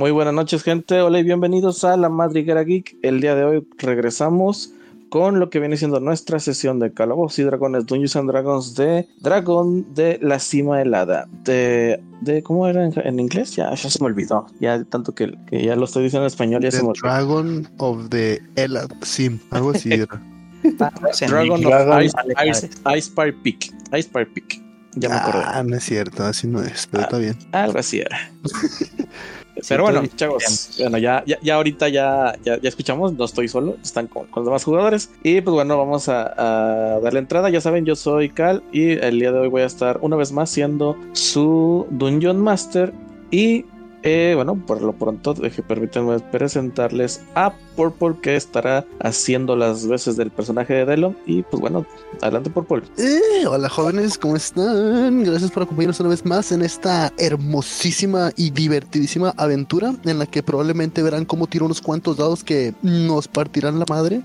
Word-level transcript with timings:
Muy 0.00 0.10
buenas 0.10 0.34
noches, 0.34 0.62
gente. 0.62 1.00
Hola 1.00 1.18
y 1.18 1.22
bienvenidos 1.22 1.84
a 1.84 1.96
la 1.96 2.08
Madriguera 2.08 2.64
Geek. 2.64 2.96
El 3.02 3.20
día 3.20 3.34
de 3.34 3.44
hoy 3.44 3.68
regresamos 3.78 4.72
con 5.10 5.38
lo 5.38 5.50
que 5.50 5.60
viene 5.60 5.76
siendo 5.76 6.00
nuestra 6.00 6.40
sesión 6.40 6.78
de 6.78 6.92
Calabozos 6.92 7.38
y 7.38 7.42
Dragones, 7.42 7.86
Dungeons 7.86 8.16
and 8.16 8.30
Dragons 8.30 8.74
de 8.76 9.06
Dragón 9.20 9.94
de 9.94 10.18
la 10.22 10.38
Cima 10.38 10.80
Helada. 10.80 11.28
De, 11.44 12.02
de 12.22 12.42
¿Cómo 12.42 12.66
era 12.66 12.84
en, 12.86 13.20
inglés? 13.20 13.54
Ya, 13.56 13.74
ya 13.74 13.90
se 13.90 14.00
me 14.00 14.06
olvidó. 14.06 14.46
Ya 14.58 14.82
tanto 14.84 15.14
que, 15.14 15.36
que 15.48 15.62
ya 15.62 15.76
lo 15.76 15.84
estoy 15.84 16.04
diciendo 16.04 16.24
en 16.24 16.28
español, 16.28 16.62
ya 16.62 16.70
se 16.70 16.82
me 16.82 16.88
olvidó. 16.88 17.02
Dragon 17.02 17.68
of 17.78 18.08
the 18.08 18.42
Helad 18.56 18.90
Sim, 19.02 19.38
algo 19.50 19.70
así 19.70 19.92
era. 19.92 20.20
Dragon 21.28 21.64
of 21.64 22.02
Ice, 22.02 22.16
Ice, 22.48 22.70
Ice 22.96 23.12
Peak. 23.44 23.72
Ice 23.96 24.08
Peak. 24.08 24.62
Ya 24.94 25.08
me 25.08 25.14
acordé. 25.14 25.44
Ah, 25.44 25.62
no 25.62 25.76
es 25.76 25.84
cierto, 25.84 26.24
así 26.24 26.48
no 26.48 26.62
es, 26.62 26.88
pero 26.90 27.04
está 27.04 27.18
bien. 27.18 27.36
Algo 27.52 27.78
así 27.78 28.00
era. 28.00 28.18
Pero 29.68 29.84
bueno, 29.84 30.02
chavos, 30.16 30.70
bueno, 30.78 30.98
ya, 30.98 31.22
ya, 31.26 31.38
ya 31.42 31.54
ahorita 31.56 31.88
ya, 31.88 32.36
ya, 32.44 32.60
ya, 32.60 32.68
escuchamos, 32.68 33.12
no 33.14 33.24
estoy 33.24 33.48
solo, 33.48 33.76
están 33.82 34.06
con, 34.06 34.26
con 34.26 34.42
los 34.42 34.46
demás 34.46 34.64
jugadores. 34.64 35.10
Y 35.22 35.40
pues 35.40 35.54
bueno, 35.54 35.76
vamos 35.76 36.08
a, 36.08 36.34
a, 36.36 37.00
darle 37.00 37.20
entrada. 37.20 37.50
Ya 37.50 37.60
saben, 37.60 37.84
yo 37.84 37.96
soy 37.96 38.30
Cal 38.30 38.62
y 38.72 38.92
el 38.92 39.18
día 39.18 39.32
de 39.32 39.40
hoy 39.40 39.48
voy 39.48 39.62
a 39.62 39.66
estar 39.66 39.98
una 40.00 40.16
vez 40.16 40.32
más 40.32 40.50
siendo 40.50 40.96
su 41.12 41.86
Dungeon 41.90 42.40
Master. 42.40 42.92
Y 43.30 43.64
eh, 44.02 44.32
bueno, 44.34 44.56
por 44.66 44.80
lo 44.80 44.92
pronto, 44.92 45.34
deje, 45.34 45.62
permítanme 45.62 46.18
presentarles 46.20 47.22
a 47.34 47.52
Purple, 47.76 48.16
que 48.22 48.36
estará 48.36 48.86
haciendo 49.00 49.56
las 49.56 49.86
veces 49.86 50.16
del 50.16 50.30
personaje 50.30 50.74
de 50.74 50.84
Delo. 50.86 51.14
Y 51.26 51.42
pues 51.42 51.60
bueno, 51.60 51.86
adelante, 52.20 52.50
Purple. 52.50 52.82
Eh, 52.98 53.46
hola, 53.46 53.68
jóvenes, 53.68 54.16
¿cómo 54.18 54.36
están? 54.36 55.24
Gracias 55.24 55.50
por 55.50 55.64
acompañarnos 55.64 56.00
una 56.00 56.10
vez 56.10 56.24
más 56.24 56.52
en 56.52 56.62
esta 56.62 57.12
hermosísima 57.18 58.30
y 58.36 58.50
divertidísima 58.50 59.34
aventura 59.36 59.94
en 60.04 60.18
la 60.18 60.26
que 60.26 60.42
probablemente 60.42 61.02
verán 61.02 61.24
cómo 61.24 61.46
tiro 61.46 61.66
unos 61.66 61.80
cuantos 61.80 62.16
dados 62.16 62.42
que 62.42 62.74
nos 62.82 63.28
partirán 63.28 63.78
la 63.78 63.86
madre. 63.88 64.22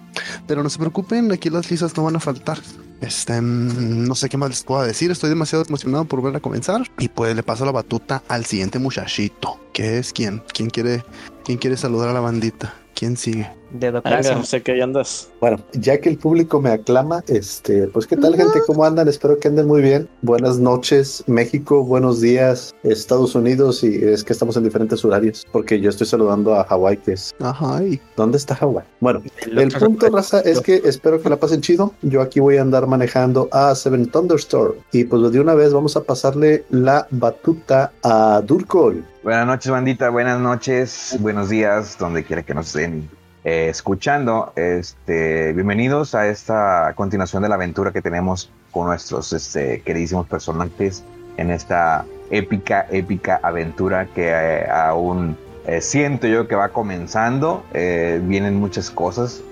Pero 0.48 0.64
no 0.64 0.70
se 0.70 0.80
preocupen, 0.80 1.32
aquí 1.32 1.50
las 1.50 1.70
lisas 1.70 1.96
no 1.98 2.04
van 2.04 2.16
a 2.16 2.20
faltar. 2.20 2.60
Este, 3.06 3.40
mm, 3.40 4.08
no 4.08 4.16
sé 4.16 4.30
qué 4.30 4.38
más 4.38 4.50
les 4.50 4.64
puedo 4.64 4.84
decir. 4.84 5.12
Estoy 5.12 5.30
demasiado 5.30 5.64
emocionado 5.68 6.06
por 6.06 6.22
volver 6.22 6.38
a 6.38 6.42
comenzar. 6.42 6.82
Y 6.98 7.08
pues 7.08 7.36
le 7.36 7.44
paso 7.44 7.66
la 7.66 7.72
batuta 7.72 8.24
al 8.28 8.46
siguiente 8.46 8.80
muchachito. 8.80 9.60
¿Qué 9.74 10.00
es 10.00 10.12
quién? 10.14 10.42
¿Quién 10.54 10.70
quiere, 10.70 11.04
quién 11.44 11.58
quiere 11.58 11.78
saludar 11.78 12.10
a 12.10 12.14
la 12.14 12.20
bandita? 12.20 12.74
¿Quién 12.94 13.18
sigue? 13.18 13.50
De 13.72 13.92
Venga, 13.92 14.44
sé 14.44 14.62
que 14.62 14.74
ahí 14.74 14.82
andas. 14.82 15.30
Bueno, 15.40 15.58
ya 15.74 16.00
que 16.00 16.10
el 16.10 16.18
público 16.18 16.62
me 16.62 16.70
aclama, 16.70 17.24
este, 17.28 17.88
pues 17.88 18.08
qué 18.08 18.18
tal 18.18 18.36
gente, 18.36 18.62
¿cómo 18.66 18.86
andan? 18.86 19.08
Espero 19.08 19.40
que 19.40 19.48
anden 19.48 19.68
muy 19.68 19.82
bien. 19.82 20.08
Buenas 20.22 20.60
noches, 20.60 21.24
México, 21.28 21.84
buenos 21.84 22.22
días, 22.22 22.74
Estados 22.84 23.36
Unidos, 23.36 23.84
y 23.84 24.04
es 24.04 24.24
que 24.24 24.34
estamos 24.34 24.58
en 24.58 24.64
diferentes 24.64 25.04
horarios, 25.04 25.46
porque 25.52 25.80
yo 25.80 25.90
estoy 25.90 26.08
saludando 26.08 26.56
a 26.56 26.64
Hawái, 26.66 26.98
que 26.98 27.14
es... 27.14 27.34
Ajá. 27.40 27.82
¿Dónde 28.16 28.38
está 28.38 28.56
Hawái? 28.56 28.86
Bueno, 29.00 29.22
el 29.46 29.72
punto, 29.72 30.10
raza, 30.10 30.42
es 30.42 30.62
que 30.62 30.82
espero 30.86 31.22
que 31.22 31.30
la 31.30 31.38
pasen 31.38 31.62
chido. 31.62 31.94
Yo 32.02 32.22
aquí 32.22 32.40
voy 32.40 32.58
a 32.58 32.62
andar 32.62 32.88
manejando 32.88 33.50
a 33.52 33.76
Seven 33.76 34.08
Thunderstorm, 34.08 34.76
y 34.92 35.04
pues 35.04 35.32
de 35.32 35.40
una 35.40 35.54
vez 35.54 35.74
vamos 35.74 35.96
a 35.98 36.04
pasarle 36.04 36.66
la 36.70 37.08
batuta 37.12 37.92
a 38.04 38.42
Durkol. 38.46 39.04
Buenas 39.24 39.48
noches, 39.48 39.72
bandita, 39.72 40.10
buenas 40.10 40.40
noches, 40.40 41.18
buenos 41.20 41.50
días, 41.50 41.98
donde 41.98 42.24
quiera 42.24 42.44
que 42.44 42.54
nos 42.54 42.68
estén 42.68 43.10
eh, 43.46 43.70
escuchando. 43.70 44.52
Este, 44.56 45.54
bienvenidos 45.54 46.16
a 46.16 46.28
esta 46.28 46.92
continuación 46.96 47.44
de 47.44 47.50
la 47.50 47.54
aventura 47.54 47.92
que 47.92 48.02
tenemos 48.02 48.50
con 48.72 48.88
nuestros 48.88 49.32
este, 49.34 49.82
queridísimos 49.82 50.26
personajes 50.28 51.04
en 51.38 51.52
esta 51.52 52.06
épica, 52.32 52.88
épica 52.90 53.40
aventura 53.44 54.08
que 54.08 54.30
eh, 54.30 54.68
aún 54.68 55.38
eh, 55.68 55.80
siento 55.80 56.26
yo 56.26 56.48
que 56.48 56.56
va 56.56 56.70
comenzando. 56.70 57.64
vienen 57.72 58.56
muchas 58.56 58.90
cosas 58.90 59.44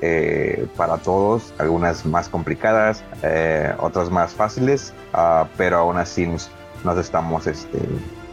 para 0.75 0.97
todos, 0.97 1.53
algunas 1.59 2.03
más 2.03 2.29
complicadas, 2.29 3.03
otras 3.77 4.09
más 4.09 4.33
fáciles, 4.33 4.91
ah, 5.13 5.47
pero 5.55 5.77
aún 5.77 5.97
así 5.97 6.25
nos, 6.25 6.49
nos 6.83 6.97
estamos 6.97 7.45
este, 7.45 7.77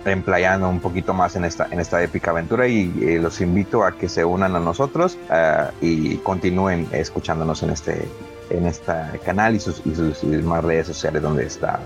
emplayando 0.04 0.68
un 0.68 0.80
poquito 0.80 1.14
más 1.14 1.36
en 1.36 1.44
esta, 1.44 1.68
en 1.70 1.80
esta 1.80 2.02
épica 2.02 2.30
aventura 2.30 2.66
y 2.66 2.92
eh, 3.02 3.18
los 3.18 3.40
invito 3.40 3.84
a 3.84 3.92
que 3.92 4.08
se 4.08 4.24
unan 4.24 4.56
a 4.56 4.60
nosotros 4.60 5.18
eh, 5.30 5.68
y 5.80 6.16
continúen 6.18 6.88
escuchándonos 6.92 7.62
en 7.62 7.70
este 7.70 8.08
en 8.50 8.66
este 8.66 8.92
canal 9.24 9.54
y 9.54 9.60
sus, 9.60 9.80
y 9.86 9.94
sus, 9.94 10.22
más 10.42 10.64
redes 10.64 10.88
sociales 10.88 11.22
donde 11.22 11.46
está 11.46 11.80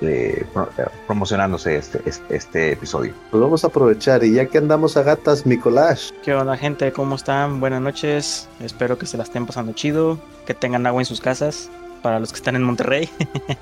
eh, 0.00 0.46
promocionándose 1.06 1.76
este, 1.76 2.00
este, 2.06 2.36
este, 2.36 2.72
episodio. 2.72 3.12
Pues 3.30 3.42
vamos 3.42 3.64
a 3.64 3.66
aprovechar 3.66 4.24
y 4.24 4.34
ya 4.34 4.46
que 4.46 4.58
andamos 4.58 4.96
a 4.96 5.02
gatas, 5.02 5.44
Nicolás. 5.44 6.14
¿Qué 6.22 6.34
onda 6.34 6.56
gente? 6.56 6.92
¿Cómo 6.92 7.16
están? 7.16 7.60
Buenas 7.60 7.80
noches. 7.80 8.48
Espero 8.60 8.96
que 8.96 9.06
se 9.06 9.16
la 9.16 9.24
estén 9.24 9.44
pasando 9.44 9.72
chido, 9.72 10.18
que 10.46 10.54
tengan 10.54 10.86
agua 10.86 11.02
en 11.02 11.06
sus 11.06 11.20
casas 11.20 11.68
para 12.02 12.20
los 12.20 12.30
que 12.30 12.36
están 12.36 12.56
en 12.56 12.62
Monterrey. 12.62 13.08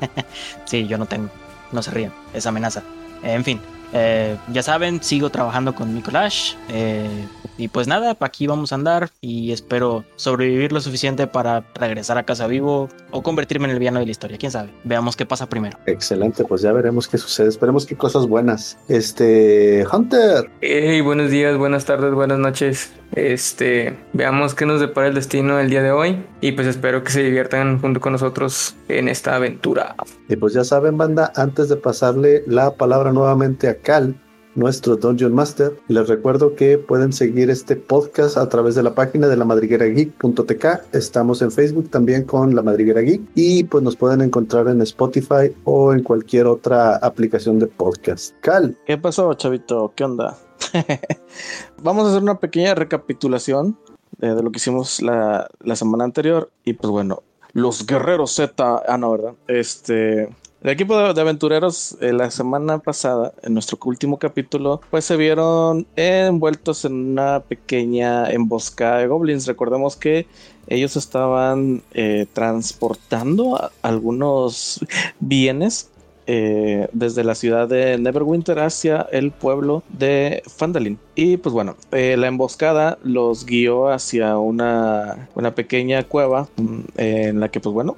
sí, 0.66 0.86
yo 0.86 0.98
no 0.98 1.06
tengo. 1.06 1.30
No 1.72 1.82
se 1.82 1.90
rían, 1.90 2.12
es 2.32 2.46
amenaza. 2.46 2.82
En 3.22 3.44
fin, 3.44 3.60
eh, 3.92 4.36
ya 4.52 4.62
saben, 4.62 5.02
sigo 5.02 5.30
trabajando 5.30 5.74
con 5.74 5.94
Nicolás. 5.94 6.56
Eh, 6.68 7.26
y 7.58 7.68
pues 7.68 7.88
nada, 7.88 8.16
aquí 8.20 8.46
vamos 8.46 8.72
a 8.72 8.74
andar 8.74 9.10
y 9.20 9.52
espero 9.52 10.04
sobrevivir 10.16 10.72
lo 10.72 10.80
suficiente 10.80 11.26
para 11.26 11.64
regresar 11.74 12.18
a 12.18 12.24
casa 12.24 12.46
vivo 12.46 12.88
o 13.10 13.22
convertirme 13.22 13.66
en 13.66 13.70
el 13.72 13.78
villano 13.78 13.98
de 13.98 14.04
la 14.04 14.10
historia. 14.10 14.36
Quién 14.36 14.52
sabe. 14.52 14.70
Veamos 14.84 15.16
qué 15.16 15.24
pasa 15.24 15.48
primero. 15.48 15.78
Excelente, 15.86 16.44
pues 16.44 16.60
ya 16.62 16.72
veremos 16.72 17.08
qué 17.08 17.16
sucede. 17.16 17.48
Esperemos 17.48 17.86
que 17.86 17.96
cosas 17.96 18.26
buenas. 18.26 18.76
Este, 18.88 19.86
Hunter. 19.90 20.50
Hey, 20.60 21.00
buenos 21.00 21.30
días, 21.30 21.56
buenas 21.56 21.86
tardes, 21.86 22.12
buenas 22.12 22.38
noches. 22.38 22.92
Este, 23.12 23.96
veamos 24.12 24.54
qué 24.54 24.66
nos 24.66 24.80
depara 24.80 25.06
el 25.06 25.14
destino 25.14 25.58
el 25.60 25.70
día 25.70 25.82
de 25.82 25.92
hoy 25.92 26.24
y 26.40 26.52
pues 26.52 26.66
espero 26.66 27.04
que 27.04 27.12
se 27.12 27.22
diviertan 27.22 27.80
junto 27.80 28.00
con 28.00 28.12
nosotros 28.12 28.74
en 28.88 29.08
esta 29.08 29.36
aventura. 29.36 29.94
Y 30.28 30.36
pues 30.36 30.52
ya 30.54 30.64
saben, 30.64 30.98
banda, 30.98 31.32
antes 31.36 31.68
de 31.68 31.76
pasarle 31.76 32.42
la 32.46 32.74
palabra 32.74 33.12
nuevamente 33.12 33.68
a 33.68 33.75
Cal, 33.82 34.14
nuestro 34.56 34.96
Dungeon 34.96 35.34
Master. 35.34 35.78
Les 35.88 36.08
recuerdo 36.08 36.54
que 36.56 36.78
pueden 36.78 37.12
seguir 37.12 37.50
este 37.50 37.76
podcast 37.76 38.36
a 38.36 38.48
través 38.48 38.74
de 38.74 38.82
la 38.82 38.94
página 38.94 39.28
de 39.28 39.36
la 39.36 39.44
madriguera 39.44 39.86
geek.tk. 39.86 40.64
Estamos 40.92 41.42
en 41.42 41.52
Facebook 41.52 41.90
también 41.90 42.24
con 42.24 42.54
la 42.54 42.62
madriguera 42.62 43.02
geek 43.02 43.22
y 43.34 43.64
pues 43.64 43.84
nos 43.84 43.96
pueden 43.96 44.22
encontrar 44.22 44.68
en 44.68 44.80
Spotify 44.82 45.54
o 45.64 45.92
en 45.92 46.02
cualquier 46.02 46.46
otra 46.46 46.96
aplicación 46.96 47.58
de 47.58 47.66
podcast. 47.66 48.34
Cal. 48.40 48.76
¿Qué 48.86 48.98
pasó, 48.98 49.32
chavito? 49.34 49.92
¿Qué 49.94 50.04
onda? 50.04 50.36
Vamos 51.82 52.06
a 52.06 52.10
hacer 52.10 52.22
una 52.22 52.40
pequeña 52.40 52.74
recapitulación 52.74 53.78
de, 54.18 54.34
de 54.34 54.42
lo 54.42 54.50
que 54.50 54.56
hicimos 54.56 55.02
la, 55.02 55.48
la 55.60 55.76
semana 55.76 56.04
anterior 56.04 56.50
y 56.64 56.72
pues 56.72 56.90
bueno, 56.90 57.22
los 57.52 57.86
guerreros 57.86 58.32
Z, 58.32 58.82
ah 58.86 58.98
no, 58.98 59.12
¿verdad? 59.12 59.32
Este, 59.48 60.28
el 60.66 60.72
equipo 60.72 61.14
de, 61.14 61.20
aventureros 61.20 61.96
eh, 62.00 62.12
la 62.12 62.28
semana 62.28 62.78
pasada, 62.80 63.32
en 63.44 63.54
nuestro 63.54 63.78
último 63.84 64.18
capítulo, 64.18 64.80
pues 64.90 65.04
se 65.04 65.16
vieron 65.16 65.86
envueltos 65.94 66.84
en 66.84 67.12
una 67.12 67.38
pequeña 67.38 68.28
emboscada 68.32 68.98
de 68.98 69.06
goblins. 69.06 69.46
Recordemos 69.46 69.94
que 69.94 70.26
ellos 70.66 70.96
estaban 70.96 71.84
eh, 71.92 72.26
transportando 72.32 73.70
algunos 73.82 74.84
bienes 75.20 75.92
eh, 76.26 76.88
desde 76.92 77.22
la 77.22 77.34
ciudad 77.34 77.68
de 77.68 77.98
Neverwinter 77.98 78.58
hacia 78.58 79.06
el 79.12 79.30
pueblo 79.30 79.82
de 79.88 80.42
Fandalin. 80.46 80.98
Y 81.14 81.36
pues 81.36 81.52
bueno, 81.52 81.76
eh, 81.92 82.16
la 82.16 82.26
emboscada 82.26 82.98
los 83.02 83.46
guió 83.46 83.88
hacia 83.88 84.36
una, 84.38 85.28
una 85.34 85.54
pequeña 85.54 86.02
cueva 86.04 86.48
mm, 86.56 86.80
en 86.96 87.40
la 87.40 87.50
que 87.50 87.60
pues 87.60 87.72
bueno, 87.72 87.96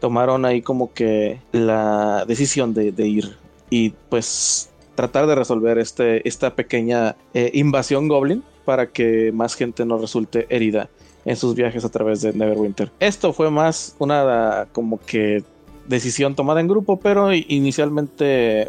tomaron 0.00 0.44
ahí 0.44 0.62
como 0.62 0.92
que 0.92 1.40
la 1.52 2.24
decisión 2.26 2.74
de, 2.74 2.92
ir 3.06 3.36
y 3.70 3.90
pues 4.08 4.70
tratar 4.94 5.26
de 5.26 5.34
resolver 5.34 5.78
este, 5.78 6.26
esta 6.28 6.54
pequeña 6.54 7.16
eh, 7.34 7.50
invasión 7.54 8.08
goblin 8.08 8.42
para 8.64 8.88
que 8.88 9.30
más 9.32 9.54
gente 9.54 9.84
no 9.84 9.98
resulte 9.98 10.46
herida 10.50 10.88
en 11.24 11.36
sus 11.36 11.54
viajes 11.54 11.84
a 11.84 11.90
través 11.90 12.22
de 12.22 12.32
Neverwinter. 12.32 12.90
Esto 12.98 13.32
fue 13.32 13.50
más 13.50 13.94
una 13.98 14.66
como 14.72 14.98
que 14.98 15.44
decisión 15.90 16.34
tomada 16.34 16.60
en 16.60 16.68
grupo, 16.68 17.00
pero 17.00 17.34
inicialmente 17.34 18.68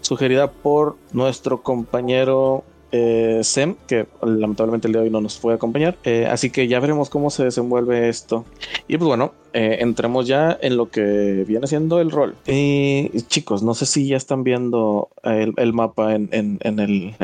sugerida 0.00 0.52
por 0.52 0.96
nuestro 1.12 1.62
compañero 1.62 2.62
eh, 2.92 3.40
Sem, 3.42 3.74
que 3.86 4.06
lamentablemente 4.22 4.86
el 4.86 4.92
día 4.92 5.00
de 5.00 5.08
hoy 5.08 5.12
no 5.12 5.20
nos 5.20 5.38
puede 5.38 5.56
acompañar. 5.56 5.96
Eh, 6.04 6.26
así 6.30 6.50
que 6.50 6.68
ya 6.68 6.78
veremos 6.78 7.10
cómo 7.10 7.30
se 7.30 7.44
desenvuelve 7.44 8.08
esto. 8.08 8.44
Y 8.86 8.96
pues 8.96 9.08
bueno, 9.08 9.32
eh, 9.52 9.78
entremos 9.80 10.26
ya 10.26 10.56
en 10.60 10.76
lo 10.76 10.90
que 10.90 11.44
viene 11.46 11.66
siendo 11.66 12.00
el 12.00 12.10
rol. 12.10 12.36
Y 12.46 13.10
chicos, 13.28 13.62
no 13.62 13.74
sé 13.74 13.86
si 13.86 14.06
ya 14.06 14.16
están 14.16 14.44
viendo 14.44 15.08
el, 15.24 15.72
mapa 15.72 16.14
en, 16.14 16.28
el. 16.62 17.14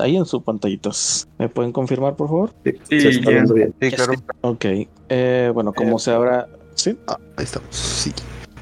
ahí 0.00 0.16
en 0.16 0.26
sus 0.26 0.42
pantallitas. 0.42 1.28
¿Me 1.38 1.48
pueden 1.48 1.72
confirmar, 1.72 2.16
por 2.16 2.28
favor? 2.28 2.50
Sí, 2.64 3.00
se 3.00 3.08
está 3.08 3.30
viendo 3.30 3.54
bien. 3.54 3.74
Sí, 3.80 3.90
claro. 3.90 4.12
Ok. 4.42 4.66
bueno, 5.54 5.72
como 5.72 5.98
se 5.98 6.10
habrá. 6.10 6.48
Sí. 6.74 6.96
Ah, 7.08 7.18
ahí 7.36 7.44
estamos. 7.44 7.74
Sí. 7.74 8.12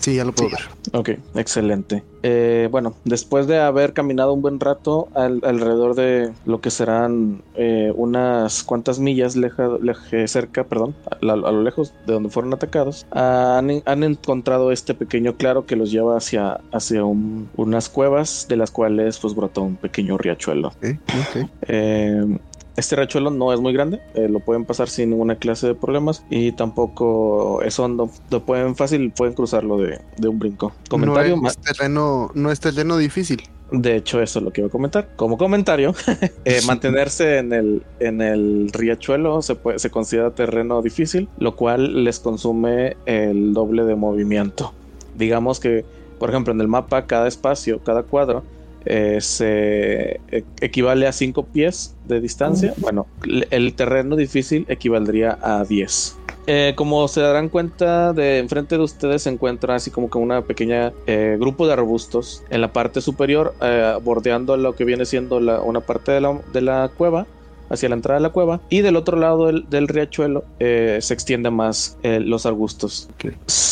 Sí, 0.06 0.14
ya 0.14 0.24
lo 0.24 0.30
puedo 0.30 0.50
ver. 0.50 0.60
Ok, 0.92 1.10
excelente. 1.34 2.04
Eh, 2.22 2.68
bueno, 2.70 2.94
después 3.02 3.48
de 3.48 3.58
haber 3.58 3.92
caminado 3.92 4.32
un 4.34 4.40
buen 4.40 4.60
rato 4.60 5.08
al- 5.16 5.40
alrededor 5.42 5.96
de 5.96 6.32
lo 6.44 6.60
que 6.60 6.70
serán 6.70 7.42
eh, 7.56 7.92
unas 7.96 8.62
cuantas 8.62 9.00
millas 9.00 9.34
leja, 9.34 9.66
leje- 9.82 10.28
cerca, 10.28 10.62
perdón, 10.62 10.94
a, 11.10 11.34
lo 11.34 11.60
lejos 11.60 11.92
de 12.06 12.12
donde 12.12 12.28
fueron 12.30 12.54
atacados, 12.54 13.04
han, 13.10 13.82
han 13.84 14.04
encontrado 14.04 14.70
este 14.70 14.94
pequeño 14.94 15.34
claro 15.34 15.66
que 15.66 15.74
los 15.74 15.90
lleva 15.90 16.16
hacia, 16.16 16.60
hacia 16.70 17.04
un- 17.04 17.50
unas 17.56 17.88
cuevas 17.88 18.46
de 18.48 18.56
las 18.58 18.70
cuales 18.70 19.18
pues 19.18 19.34
brota 19.34 19.60
un 19.60 19.76
pequeño 19.76 20.16
riachuelo. 20.18 20.68
Ok, 20.68 20.86
ok. 21.08 21.50
Eh, 21.66 22.38
este 22.76 22.96
riachuelo 22.96 23.30
no 23.30 23.52
es 23.52 23.60
muy 23.60 23.72
grande, 23.72 24.00
eh, 24.14 24.28
lo 24.28 24.40
pueden 24.40 24.64
pasar 24.64 24.88
sin 24.88 25.10
ninguna 25.10 25.36
clase 25.36 25.66
de 25.66 25.74
problemas 25.74 26.24
y 26.30 26.52
tampoco 26.52 27.62
es 27.62 27.78
hondo. 27.78 28.10
Lo 28.30 28.44
pueden 28.44 28.76
fácil, 28.76 29.10
pueden 29.12 29.34
cruzarlo 29.34 29.78
de, 29.78 30.00
de 30.18 30.28
un 30.28 30.38
brinco. 30.38 30.72
Comentario, 30.88 31.36
no 31.36 31.48
es 31.48 31.58
terreno, 31.58 32.30
no 32.34 32.50
es 32.50 32.60
terreno 32.60 32.96
difícil. 32.98 33.42
de 33.72 33.96
hecho 33.96 34.20
eso 34.20 34.38
es 34.38 34.44
lo 34.44 34.52
que 34.52 34.60
iba 34.60 34.68
a 34.68 34.70
comentar. 34.70 35.08
Como 35.16 35.38
comentario, 35.38 35.94
eh, 36.44 36.60
mantenerse 36.66 37.38
en 37.38 37.52
el, 37.52 37.82
en 37.98 38.20
el 38.20 38.70
riachuelo 38.72 39.40
se, 39.40 39.54
puede, 39.54 39.78
se 39.78 39.90
considera 39.90 40.30
terreno 40.32 40.82
difícil, 40.82 41.28
lo 41.38 41.56
cual 41.56 42.04
les 42.04 42.20
consume 42.20 42.96
el 43.06 43.54
doble 43.54 43.84
de 43.84 43.94
movimiento. 43.94 44.74
Digamos 45.16 45.60
que, 45.60 45.86
por 46.18 46.28
ejemplo, 46.28 46.52
en 46.52 46.60
el 46.60 46.68
mapa 46.68 47.06
cada 47.06 47.26
espacio, 47.26 47.80
cada 47.82 48.02
cuadro, 48.02 48.44
eh, 48.86 49.18
se 49.20 50.20
e- 50.30 50.44
equivale 50.60 51.06
a 51.06 51.12
5 51.12 51.44
pies 51.46 51.94
de 52.04 52.20
distancia. 52.20 52.72
Bueno, 52.78 53.06
el 53.50 53.74
terreno 53.74 54.16
difícil 54.16 54.64
equivaldría 54.68 55.38
a 55.42 55.64
10. 55.64 56.16
Eh, 56.48 56.74
como 56.76 57.08
se 57.08 57.20
darán 57.20 57.48
cuenta, 57.48 58.12
de 58.12 58.38
enfrente 58.38 58.76
de 58.78 58.84
ustedes 58.84 59.22
se 59.22 59.30
encuentra 59.30 59.74
así 59.74 59.90
como 59.90 60.08
que 60.08 60.18
una 60.18 60.42
pequeña 60.42 60.92
eh, 61.08 61.36
grupo 61.40 61.66
de 61.66 61.72
arbustos 61.72 62.44
en 62.50 62.60
la 62.60 62.72
parte 62.72 63.00
superior, 63.00 63.52
eh, 63.60 63.94
bordeando 64.02 64.56
lo 64.56 64.74
que 64.76 64.84
viene 64.84 65.04
siendo 65.06 65.40
la- 65.40 65.60
una 65.60 65.80
parte 65.80 66.12
de 66.12 66.20
la, 66.20 66.40
de 66.52 66.60
la 66.60 66.88
cueva, 66.96 67.26
hacia 67.68 67.88
la 67.88 67.96
entrada 67.96 68.20
de 68.20 68.22
la 68.22 68.30
cueva, 68.30 68.60
y 68.70 68.80
del 68.82 68.94
otro 68.94 69.18
lado 69.18 69.46
del, 69.46 69.68
del 69.68 69.88
riachuelo 69.88 70.44
eh, 70.60 70.98
se 71.02 71.14
extienden 71.14 71.52
más 71.52 71.98
eh, 72.04 72.20
los 72.20 72.46
arbustos. 72.46 73.08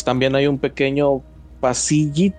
También 0.04 0.34
hay 0.34 0.48
un 0.48 0.58
pequeño 0.58 1.22
pasillito 1.60 2.36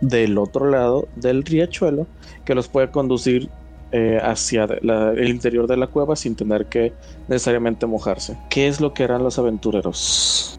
del 0.00 0.38
otro 0.38 0.70
lado 0.70 1.08
del 1.16 1.44
riachuelo 1.44 2.06
que 2.44 2.54
los 2.54 2.68
puede 2.68 2.90
conducir 2.90 3.48
eh, 3.92 4.18
hacia 4.20 4.66
la- 4.82 5.12
el 5.12 5.28
interior 5.28 5.66
de 5.68 5.76
la 5.76 5.86
cueva 5.86 6.16
sin 6.16 6.34
tener 6.34 6.66
que 6.66 6.92
necesariamente 7.28 7.86
mojarse. 7.86 8.36
¿Qué 8.50 8.66
es 8.66 8.80
lo 8.80 8.92
que 8.92 9.04
harán 9.04 9.22
los 9.22 9.38
aventureros? 9.38 10.58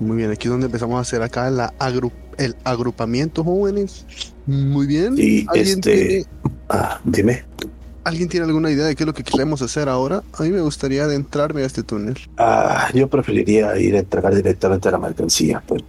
Muy 0.00 0.16
bien, 0.16 0.30
aquí 0.30 0.48
es 0.48 0.50
donde 0.50 0.66
empezamos 0.66 0.96
a 0.96 1.00
hacer 1.00 1.22
acá 1.22 1.50
la 1.50 1.72
agru- 1.78 2.10
el 2.38 2.56
agrupamiento, 2.64 3.44
jóvenes. 3.44 4.06
Muy 4.46 4.86
bien. 4.86 5.14
Y 5.18 5.44
¿Alguien, 5.48 5.66
este- 5.78 6.06
tiene, 6.08 6.24
Ah, 6.70 7.00
dime. 7.04 7.44
¿Alguien 8.04 8.28
tiene 8.30 8.46
alguna 8.46 8.70
idea 8.70 8.86
de 8.86 8.96
qué 8.96 9.02
es 9.02 9.06
lo 9.06 9.12
que 9.12 9.22
queremos 9.22 9.60
hacer 9.60 9.88
ahora? 9.88 10.22
A 10.38 10.42
mí 10.42 10.48
me 10.50 10.60
gustaría 10.62 11.04
adentrarme 11.04 11.62
a 11.62 11.66
este 11.66 11.82
túnel. 11.82 12.16
Ah, 12.38 12.88
yo 12.94 13.08
preferiría 13.08 13.76
ir 13.78 13.94
a 13.94 13.98
entregar 13.98 14.34
directamente 14.34 14.90
la 14.90 14.98
mercancía, 14.98 15.62
pero 15.68 15.84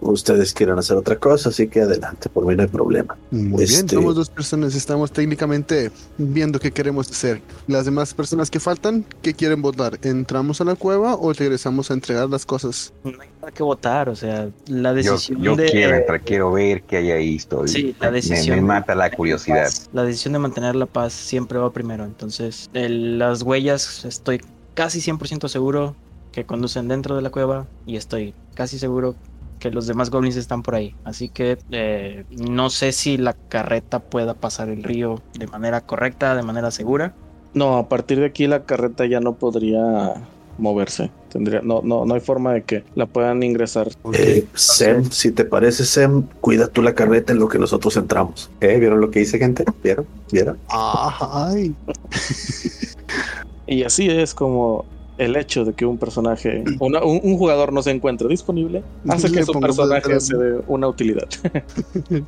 ustedes 0.00 0.52
quieren 0.54 0.78
hacer 0.78 0.96
otra 0.96 1.16
cosa, 1.16 1.50
así 1.50 1.68
que 1.68 1.82
adelante, 1.82 2.28
por 2.28 2.46
mí 2.46 2.54
no 2.56 2.62
hay 2.62 2.68
problema. 2.68 3.16
Muy 3.30 3.64
bien, 3.64 3.80
Este- 3.80 3.94
somos 3.96 4.14
dos 4.14 4.30
personas, 4.30 4.74
estamos 4.74 5.12
técnicamente 5.12 5.90
viendo 6.18 6.58
qué 6.58 6.70
queremos 6.72 7.10
hacer. 7.10 7.40
Las 7.66 7.84
demás 7.84 8.14
personas 8.14 8.50
que 8.50 8.60
faltan, 8.60 9.04
¿qué 9.22 9.34
quieren 9.34 9.62
votar? 9.62 9.98
¿Entramos 10.02 10.60
a 10.60 10.64
la 10.64 10.74
cueva 10.74 11.14
o 11.14 11.32
regresamos 11.32 11.90
a 11.90 11.94
entregar 11.94 12.28
las 12.30 12.46
cosas? 12.46 12.92
No 13.04 13.10
hay 13.20 13.28
nada 13.40 13.52
que 13.52 13.62
votar, 13.62 14.08
o 14.08 14.16
sea, 14.16 14.48
la 14.66 14.90
Yo, 14.90 15.12
decisión 15.12 15.42
yo 15.42 15.56
de... 15.56 15.66
quiero 15.70 15.94
entrar, 15.96 16.20
quiero 16.22 16.52
ver 16.52 16.82
qué 16.82 16.96
hay 16.98 17.10
ahí. 17.10 17.36
Estoy, 17.36 17.68
Sí, 17.68 17.94
la 18.00 18.10
me- 18.10 18.16
decisión 18.16 18.56
Me, 18.60 18.62
mata 18.62 18.94
la 18.94 19.10
curiosidad. 19.10 19.70
La 19.92 20.04
decisión 20.04 20.32
de 20.32 20.38
mantener 20.38 20.76
la 20.76 20.86
paz 20.86 21.12
siempre 21.12 21.58
va 21.58 21.72
primero. 21.72 22.04
Entonces, 22.04 22.68
el- 22.74 23.18
las 23.18 23.42
huellas 23.42 24.04
estoy 24.04 24.40
casi 24.74 25.00
100% 25.00 25.48
seguro 25.48 25.94
que 26.32 26.44
conducen 26.44 26.86
dentro 26.88 27.16
de 27.16 27.22
la 27.22 27.30
cueva 27.30 27.66
y 27.86 27.96
estoy 27.96 28.34
casi 28.54 28.78
seguro 28.78 29.14
que 29.60 29.70
los 29.70 29.86
demás 29.86 30.10
goblins 30.10 30.36
están 30.36 30.62
por 30.62 30.74
ahí. 30.74 30.96
Así 31.04 31.28
que 31.28 31.58
eh, 31.70 32.24
no 32.30 32.70
sé 32.70 32.90
si 32.90 33.16
la 33.16 33.34
carreta 33.34 34.00
pueda 34.00 34.34
pasar 34.34 34.68
el 34.68 34.82
río 34.82 35.22
de 35.38 35.46
manera 35.46 35.82
correcta, 35.82 36.34
de 36.34 36.42
manera 36.42 36.72
segura. 36.72 37.14
No, 37.54 37.76
a 37.76 37.88
partir 37.88 38.18
de 38.18 38.26
aquí 38.26 38.46
la 38.46 38.64
carreta 38.64 39.06
ya 39.06 39.20
no 39.20 39.34
podría 39.34 40.14
moverse. 40.58 41.10
Tendría, 41.30 41.60
no, 41.62 41.80
no, 41.82 42.04
no 42.04 42.14
hay 42.14 42.20
forma 42.20 42.52
de 42.54 42.62
que 42.62 42.84
la 42.94 43.06
puedan 43.06 43.42
ingresar. 43.42 43.88
Eh, 44.14 44.46
Sem, 44.54 45.04
si 45.10 45.30
te 45.30 45.44
parece, 45.44 45.84
Sem, 45.84 46.22
cuida 46.40 46.66
tú 46.66 46.82
la 46.82 46.94
carreta 46.94 47.32
en 47.32 47.38
lo 47.38 47.48
que 47.48 47.58
nosotros 47.58 47.96
entramos. 47.96 48.50
¿Eh? 48.60 48.78
¿Vieron 48.78 49.00
lo 49.00 49.10
que 49.10 49.20
dice, 49.20 49.38
gente? 49.38 49.64
¿Vieron? 49.82 50.06
¿Vieron? 50.32 50.58
Ay, 50.68 51.74
Y 53.66 53.84
así 53.84 54.08
es 54.10 54.34
como 54.34 54.84
el 55.20 55.36
hecho 55.36 55.64
de 55.64 55.72
que 55.74 55.84
un 55.86 55.98
personaje, 55.98 56.64
una- 56.80 57.02
un, 57.04 57.20
un 57.22 57.36
jugador 57.38 57.72
no 57.72 57.82
se 57.82 57.90
encuentre 57.90 58.26
disponible, 58.28 58.82
hace 59.08 59.30
que 59.30 59.44
su 59.44 59.52
personaje 59.60 60.02
detrás. 60.08 60.26
se 60.26 60.36
dé 60.36 60.60
una 60.66 60.88
utilidad. 60.88 61.28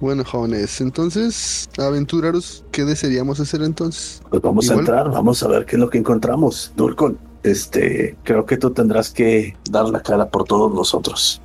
bueno, 0.00 0.24
jóvenes, 0.24 0.80
entonces, 0.80 1.68
aventureros, 1.78 2.64
¿qué 2.70 2.84
desearíamos 2.84 3.40
hacer 3.40 3.62
entonces? 3.62 4.22
Pues 4.30 4.42
vamos 4.42 4.70
a 4.70 4.74
entrar, 4.74 5.10
vamos 5.10 5.42
a 5.42 5.48
ver 5.48 5.64
qué 5.66 5.76
es 5.76 5.80
lo 5.80 5.90
que 5.90 5.98
encontramos. 5.98 6.72
Durkon, 6.76 7.18
este, 7.42 8.16
creo 8.24 8.44
que 8.46 8.56
tú 8.56 8.70
tendrás 8.70 9.10
que 9.10 9.56
dar 9.70 9.88
la 9.88 10.00
cara 10.02 10.26
por 10.28 10.44
todos 10.44 10.72
nosotros. 10.72 11.40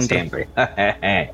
Siempre. 0.00 0.48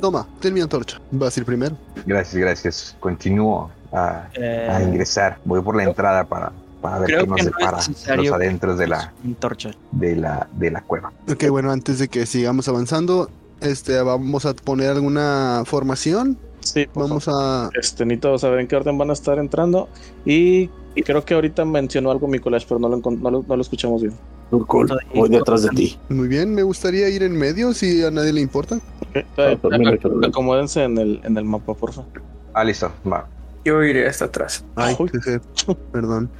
Toma, 0.00 0.26
ten 0.40 0.52
mi 0.52 0.60
antorcha. 0.60 1.00
Vas 1.10 1.36
a 1.36 1.40
ir 1.40 1.46
primero. 1.46 1.76
gracias, 2.04 2.34
gracias. 2.36 2.96
Continúo 3.00 3.70
a, 3.92 4.28
Eh, 4.34 4.68
a 4.70 4.82
ingresar. 4.82 5.38
Voy 5.44 5.60
por 5.62 5.74
la 5.76 5.84
entrada 5.84 6.24
para, 6.24 6.52
para 6.80 6.98
ver 7.00 7.06
creo 7.08 7.20
qué 7.20 7.26
nos 7.26 7.36
que 7.36 7.42
no 7.42 7.48
es 7.48 7.54
depara 7.56 7.76
necesario 7.78 8.22
los 8.24 8.32
adentros 8.32 8.78
de 8.78 8.86
la, 8.88 9.12
antorcha. 9.24 9.70
de 9.92 10.16
la, 10.16 10.48
de 10.52 10.70
la 10.70 10.80
cueva. 10.82 11.12
Ok, 11.30 11.48
bueno, 11.50 11.70
antes 11.70 11.98
de 11.98 12.08
que 12.08 12.26
sigamos 12.26 12.68
avanzando, 12.68 13.30
este, 13.60 14.00
vamos 14.02 14.46
a 14.46 14.54
poner 14.54 14.90
alguna 14.90 15.62
formación. 15.66 16.38
Sí, 16.60 16.86
por 16.92 17.04
Vamos 17.04 17.28
a. 17.28 17.70
Este, 17.80 18.04
ni 18.04 18.16
todos 18.16 18.40
saber 18.40 18.58
en 18.60 18.66
qué 18.66 18.74
orden 18.76 18.98
van 18.98 19.10
a 19.10 19.12
estar 19.12 19.38
entrando. 19.38 19.88
Y 20.24 20.68
creo 21.04 21.24
que 21.24 21.34
ahorita 21.34 21.64
mencionó 21.64 22.10
algo 22.10 22.26
Nicolás, 22.26 22.64
pero 22.64 22.80
no 22.80 22.88
lo, 22.88 22.96
no 22.98 23.30
lo, 23.30 23.44
no 23.46 23.56
lo 23.56 23.62
escuchamos 23.62 24.02
bien. 24.02 24.14
Voy 24.50 25.28
detrás 25.28 25.62
de 25.62 25.68
ti. 25.70 25.98
Muy 26.08 26.28
bien, 26.28 26.54
me 26.54 26.62
gustaría 26.62 27.08
ir 27.08 27.22
en 27.22 27.36
medio 27.36 27.72
si 27.74 28.04
a 28.04 28.10
nadie 28.10 28.32
le 28.32 28.40
importa. 28.40 28.76
Ok, 28.76 29.16
eh, 29.16 29.26
Ah, 29.36 29.50
no 29.50 29.58
problema. 29.58 30.26
acomódense 30.26 30.84
en 30.84 30.98
el, 30.98 31.20
en 31.24 31.36
el 31.36 31.44
mapa, 31.44 31.74
por 31.74 31.92
favor. 31.92 32.22
Ah, 32.54 32.64
listo. 32.64 32.90
Va. 33.10 33.28
Yo 33.66 33.82
iré 33.82 34.06
hasta 34.06 34.26
atrás. 34.26 34.64
Ay, 34.76 34.96
perdón. 35.92 36.30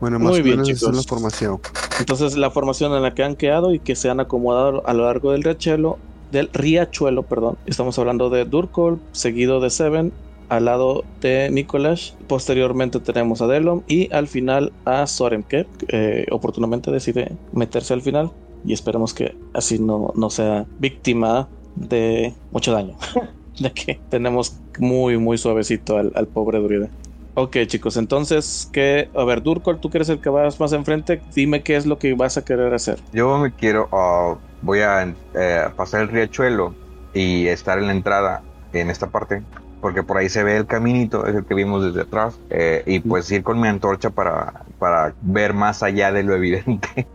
Bueno, 0.00 0.18
más 0.18 0.30
Muy 0.30 0.40
o 0.40 0.42
bien, 0.42 0.56
menos 0.56 0.70
esa 0.70 0.72
es 0.72 0.80
chicos. 0.80 0.96
la 0.96 1.02
formación. 1.02 1.60
Entonces, 1.98 2.36
la 2.38 2.50
formación 2.50 2.94
en 2.94 3.02
la 3.02 3.12
que 3.14 3.22
han 3.22 3.36
quedado 3.36 3.74
y 3.74 3.80
que 3.80 3.94
se 3.94 4.08
han 4.08 4.18
acomodado 4.18 4.82
a 4.88 4.94
lo 4.94 5.04
largo 5.04 5.32
del 5.32 5.42
riachuelo, 5.42 5.98
del 6.32 6.48
riachuelo, 6.54 7.24
perdón. 7.24 7.58
Estamos 7.66 7.98
hablando 7.98 8.30
de 8.30 8.46
Durkol, 8.46 8.98
seguido 9.12 9.60
de 9.60 9.68
Seven, 9.68 10.10
al 10.48 10.64
lado 10.64 11.04
de 11.20 11.50
Nicolás. 11.50 12.16
Posteriormente 12.28 12.98
tenemos 13.00 13.42
a 13.42 13.46
Delom 13.46 13.82
y 13.86 14.10
al 14.10 14.26
final 14.26 14.72
a 14.86 15.06
Soren, 15.06 15.42
que 15.42 15.66
eh, 15.88 16.26
oportunamente 16.30 16.90
decide 16.90 17.36
meterse 17.52 17.92
al 17.92 18.00
final. 18.00 18.32
Y 18.64 18.72
esperemos 18.72 19.12
que 19.12 19.36
así 19.52 19.78
no, 19.78 20.12
no 20.16 20.30
sea 20.30 20.64
víctima 20.78 21.46
de 21.76 22.32
mucho 22.52 22.72
daño. 22.72 22.96
de 23.60 23.72
que 23.72 24.00
tenemos 24.08 24.58
muy, 24.78 25.18
muy 25.18 25.38
suavecito 25.38 25.96
al, 25.96 26.12
al 26.14 26.26
pobre 26.26 26.58
druida. 26.58 26.88
Ok, 27.34 27.58
chicos, 27.66 27.96
entonces, 27.96 28.68
que 28.72 29.08
A 29.14 29.24
ver, 29.24 29.42
Durkol, 29.42 29.80
tú 29.80 29.88
que 29.88 29.98
eres 29.98 30.08
el 30.08 30.20
que 30.20 30.28
vas 30.28 30.58
más 30.58 30.72
enfrente, 30.72 31.22
dime 31.34 31.62
qué 31.62 31.76
es 31.76 31.86
lo 31.86 31.98
que 31.98 32.14
vas 32.14 32.36
a 32.36 32.44
querer 32.44 32.74
hacer. 32.74 32.98
Yo 33.12 33.38
me 33.38 33.52
quiero, 33.52 33.88
ah, 33.92 34.36
voy 34.62 34.80
a 34.80 35.14
eh, 35.34 35.64
pasar 35.76 36.02
el 36.02 36.08
riachuelo 36.08 36.74
y 37.14 37.46
estar 37.46 37.78
en 37.78 37.86
la 37.86 37.92
entrada 37.92 38.42
en 38.72 38.90
esta 38.90 39.08
parte, 39.08 39.42
porque 39.80 40.02
por 40.02 40.18
ahí 40.18 40.28
se 40.28 40.42
ve 40.42 40.56
el 40.56 40.66
caminito, 40.66 41.26
es 41.26 41.34
el 41.36 41.44
que 41.44 41.54
vimos 41.54 41.84
desde 41.84 42.02
atrás, 42.02 42.38
eh, 42.50 42.82
y 42.84 42.98
pues 43.00 43.30
ir 43.30 43.42
con 43.42 43.60
mi 43.60 43.68
antorcha 43.68 44.10
para, 44.10 44.64
para 44.78 45.14
ver 45.22 45.54
más 45.54 45.82
allá 45.82 46.12
de 46.12 46.24
lo 46.24 46.34
evidente. 46.34 47.06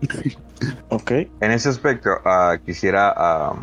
Ok. 0.89 1.11
En 1.41 1.51
ese 1.51 1.69
aspecto, 1.69 2.11
ah, 2.23 2.57
quisiera, 2.65 3.13
ah, 3.15 3.53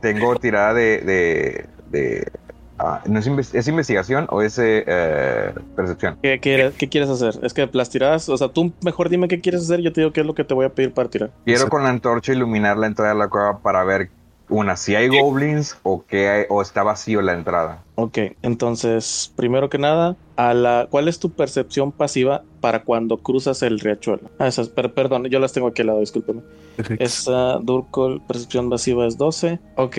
tengo 0.00 0.34
tirada 0.36 0.74
de, 0.74 0.98
de, 0.98 1.66
de, 1.90 2.30
ah, 2.78 3.02
¿no 3.06 3.18
es, 3.18 3.28
inves- 3.28 3.54
¿es 3.54 3.68
investigación 3.68 4.26
o 4.30 4.42
es 4.42 4.58
eh, 4.58 4.84
eh, 4.86 5.52
percepción? 5.74 6.16
¿Qué, 6.22 6.38
quieres- 6.40 6.74
qué 6.76 6.88
quieres 6.88 7.10
hacer? 7.10 7.34
Es 7.44 7.52
que 7.54 7.68
las 7.72 7.90
tiradas, 7.90 8.28
o 8.28 8.36
sea, 8.36 8.48
tú 8.48 8.72
mejor 8.82 9.08
dime 9.08 9.28
qué 9.28 9.40
quieres 9.40 9.62
hacer, 9.62 9.80
yo 9.80 9.92
te 9.92 10.00
digo 10.00 10.12
qué 10.12 10.20
es 10.20 10.26
lo 10.26 10.34
que 10.34 10.44
te 10.44 10.54
voy 10.54 10.66
a 10.66 10.70
pedir 10.74 10.92
para 10.92 11.08
tirar. 11.08 11.30
Quiero 11.44 11.58
Exacto. 11.58 11.70
con 11.70 11.82
la 11.84 11.90
antorcha 11.90 12.32
iluminar 12.32 12.76
la 12.76 12.86
entrada 12.86 13.12
de 13.12 13.18
la 13.18 13.28
cueva 13.28 13.58
para 13.60 13.84
ver 13.84 14.10
una, 14.48 14.76
si 14.76 14.94
hay 14.94 15.08
goblins 15.08 15.76
o 15.82 16.04
que 16.06 16.28
hay- 16.28 16.44
o 16.48 16.62
está 16.62 16.84
vacío 16.84 17.20
la 17.20 17.32
entrada. 17.32 17.82
Ok, 17.96 18.18
entonces, 18.42 19.32
primero 19.36 19.68
que 19.68 19.78
nada, 19.78 20.14
a 20.36 20.54
la, 20.54 20.86
¿cuál 20.88 21.08
es 21.08 21.18
tu 21.18 21.30
percepción 21.30 21.90
pasiva 21.90 22.42
para 22.60 22.84
cuando 22.84 23.16
cruzas 23.18 23.62
el 23.62 23.80
riachuelo? 23.80 24.30
Ah, 24.38 24.46
esas, 24.46 24.68
per- 24.68 24.92
perdón, 24.92 25.24
yo 25.24 25.40
las 25.40 25.52
tengo 25.52 25.66
aquí 25.66 25.80
al 25.82 25.88
lado, 25.88 26.00
discúlpeme. 26.00 26.42
Perfecto. 26.76 27.02
Esa 27.02 27.58
Durkol, 27.60 28.22
percepción 28.28 28.70
pasiva 28.70 29.06
es 29.06 29.16
12. 29.18 29.58
Ok, 29.76 29.98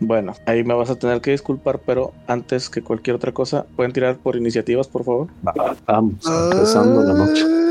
bueno, 0.00 0.34
ahí 0.46 0.64
me 0.64 0.74
vas 0.74 0.90
a 0.90 0.96
tener 0.96 1.20
que 1.20 1.30
disculpar, 1.30 1.78
pero 1.78 2.12
antes 2.26 2.68
que 2.68 2.82
cualquier 2.82 3.16
otra 3.16 3.32
cosa, 3.32 3.66
¿pueden 3.76 3.92
tirar 3.92 4.16
por 4.16 4.36
iniciativas, 4.36 4.88
por 4.88 5.04
favor? 5.04 5.28
Vamos, 5.86 6.24
empezando 6.52 7.02
la 7.02 7.14
noche. 7.14 7.65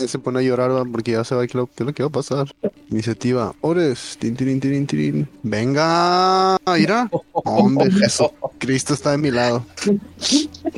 Eh, 0.00 0.08
Se 0.08 0.18
pone 0.18 0.40
a 0.40 0.42
llorar 0.42 0.70
¿va? 0.70 0.84
porque 0.84 1.12
ya 1.12 1.24
se 1.24 1.34
va 1.34 1.42
qué 1.42 1.48
es 1.48 1.54
lo, 1.54 1.66
qué 1.66 1.82
es 1.82 1.86
lo 1.86 1.92
que 1.94 2.02
va 2.02 2.08
a 2.08 2.12
pasar. 2.12 2.54
Iniciativa. 2.90 3.54
Ores. 3.60 4.16
Tin. 4.18 5.28
Venga. 5.42 6.56
Mira. 6.76 7.10
Hombre, 7.32 7.90
Jesucristo 7.90 8.94
está 8.94 9.12
de 9.12 9.18
mi 9.18 9.30
lado. 9.30 9.64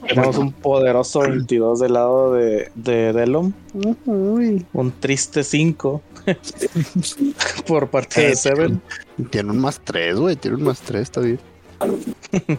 Tenemos 0.09 0.39
un 0.39 0.53
poderoso 0.53 1.21
22 1.21 1.81
del 1.81 1.93
lado 1.95 2.35
de, 2.35 2.71
de 2.75 3.13
Delom, 3.13 3.53
Uy. 4.07 4.65
un 4.73 4.93
triste 5.01 5.43
5 5.43 6.03
por 7.67 7.89
parte 7.91 8.29
de 8.29 8.37
Seven. 8.37 8.81
Tiene 9.31 9.51
un 9.51 9.59
más 9.59 9.81
tres, 9.83 10.17
güey. 10.17 10.37
Tiene 10.37 10.57
un 10.57 10.65
más 10.65 10.81
tres, 10.81 11.03
está 11.03 11.21
bien. 11.21 11.41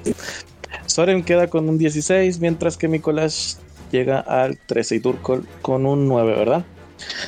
Soren 0.86 1.24
queda 1.24 1.48
con 1.50 1.70
un 1.70 1.78
16, 1.78 2.40
mientras 2.40 2.78
que 2.78 2.88
Mikolash 2.88 3.56
llega 3.94 4.20
al 4.20 4.58
13 4.58 4.96
y 4.96 5.00
Durkol 5.00 5.48
con 5.62 5.86
un 5.86 6.08
9, 6.08 6.36
¿verdad? 6.36 6.66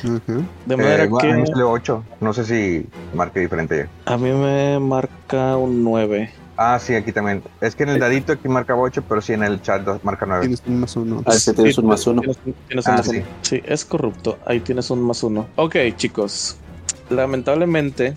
Ujú. 0.04 0.42
De 0.66 0.76
manera 0.76 1.04
Eh, 1.04 1.10
que 1.20 1.30
a 1.30 1.34
mí 1.36 1.46
sale 1.46 1.62
8. 1.62 2.02
No 2.20 2.32
sé 2.32 2.44
si 2.44 2.86
marque 3.14 3.40
diferente. 3.40 3.88
a 4.04 4.16
mí 4.16 4.30
me 4.32 4.78
marca 4.80 5.56
un 5.56 5.82
9. 5.84 6.30
Ah, 6.58 6.78
sí, 6.80 6.94
aquí 6.94 7.12
también. 7.12 7.42
Es 7.60 7.76
que 7.76 7.82
en 7.82 7.90
el 7.90 7.98
dadito 8.00 8.32
aquí 8.32 8.48
marca 8.48 8.74
8, 8.74 9.04
pero 9.06 9.20
sí 9.20 9.34
en 9.34 9.42
el 9.42 9.60
chat 9.60 9.86
marca 10.02 10.24
9. 10.26 10.40
Tienes 10.46 10.62
un 10.66 10.80
más 10.80 10.96
uno. 10.96 11.22
Ah, 11.26 11.32
ese 11.34 11.52
tienes 11.52 11.76
un 11.78 11.86
más 11.86 12.06
uno. 12.06 12.22
Tienes, 12.22 12.38
tienes 12.66 12.86
un 12.86 12.92
Ah, 12.92 12.96
más 12.96 13.06
sí. 13.06 13.16
uno. 13.18 13.26
Sí, 13.42 13.62
es 13.66 13.84
corrupto. 13.84 14.38
Ahí 14.46 14.60
tienes 14.60 14.90
un 14.90 15.02
más 15.02 15.22
uno. 15.22 15.46
Ok, 15.56 15.76
chicos. 15.96 16.56
Lamentablemente 17.10 18.16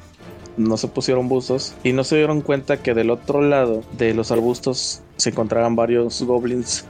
no 0.57 0.77
se 0.77 0.87
pusieron 0.87 1.27
buzos 1.29 1.73
y 1.83 1.91
no 1.93 2.03
se 2.05 2.15
dieron 2.15 2.39
cuenta 2.41 2.77
que 2.77 2.93
del 2.93 3.09
otro 3.11 3.41
lado 3.41 3.83
de 3.97 4.13
los 4.13 4.31
arbustos 4.31 5.01
se 5.17 5.29
encontraban 5.31 5.75
varios 5.75 6.21
goblins 6.21 6.85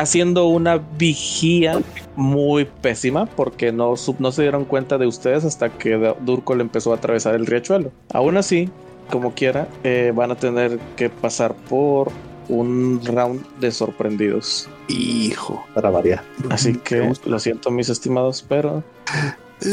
haciendo 0.00 0.46
una 0.46 0.78
vigía 0.98 1.80
muy 2.16 2.64
pésima 2.64 3.26
porque 3.26 3.72
no, 3.72 3.94
no 4.18 4.32
se 4.32 4.42
dieron 4.42 4.64
cuenta 4.64 4.98
de 4.98 5.06
ustedes 5.06 5.44
hasta 5.44 5.70
que 5.70 5.96
D- 5.98 6.14
Durkol 6.20 6.60
empezó 6.60 6.92
a 6.92 6.96
atravesar 6.96 7.34
el 7.34 7.46
riachuelo. 7.46 7.90
Aún 8.12 8.36
así, 8.36 8.68
como 9.10 9.32
quiera, 9.34 9.68
eh, 9.84 10.12
van 10.14 10.30
a 10.30 10.34
tener 10.36 10.78
que 10.96 11.08
pasar 11.10 11.54
por 11.54 12.10
un 12.48 13.00
round 13.04 13.44
de 13.60 13.70
sorprendidos. 13.70 14.68
Hijo. 14.88 15.62
Para 15.74 15.90
variar. 15.90 16.22
Así 16.50 16.74
que 16.74 17.12
lo 17.26 17.38
siento, 17.38 17.70
mis 17.70 17.88
estimados, 17.90 18.44
pero 18.48 18.82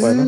Bueno, 0.02 0.24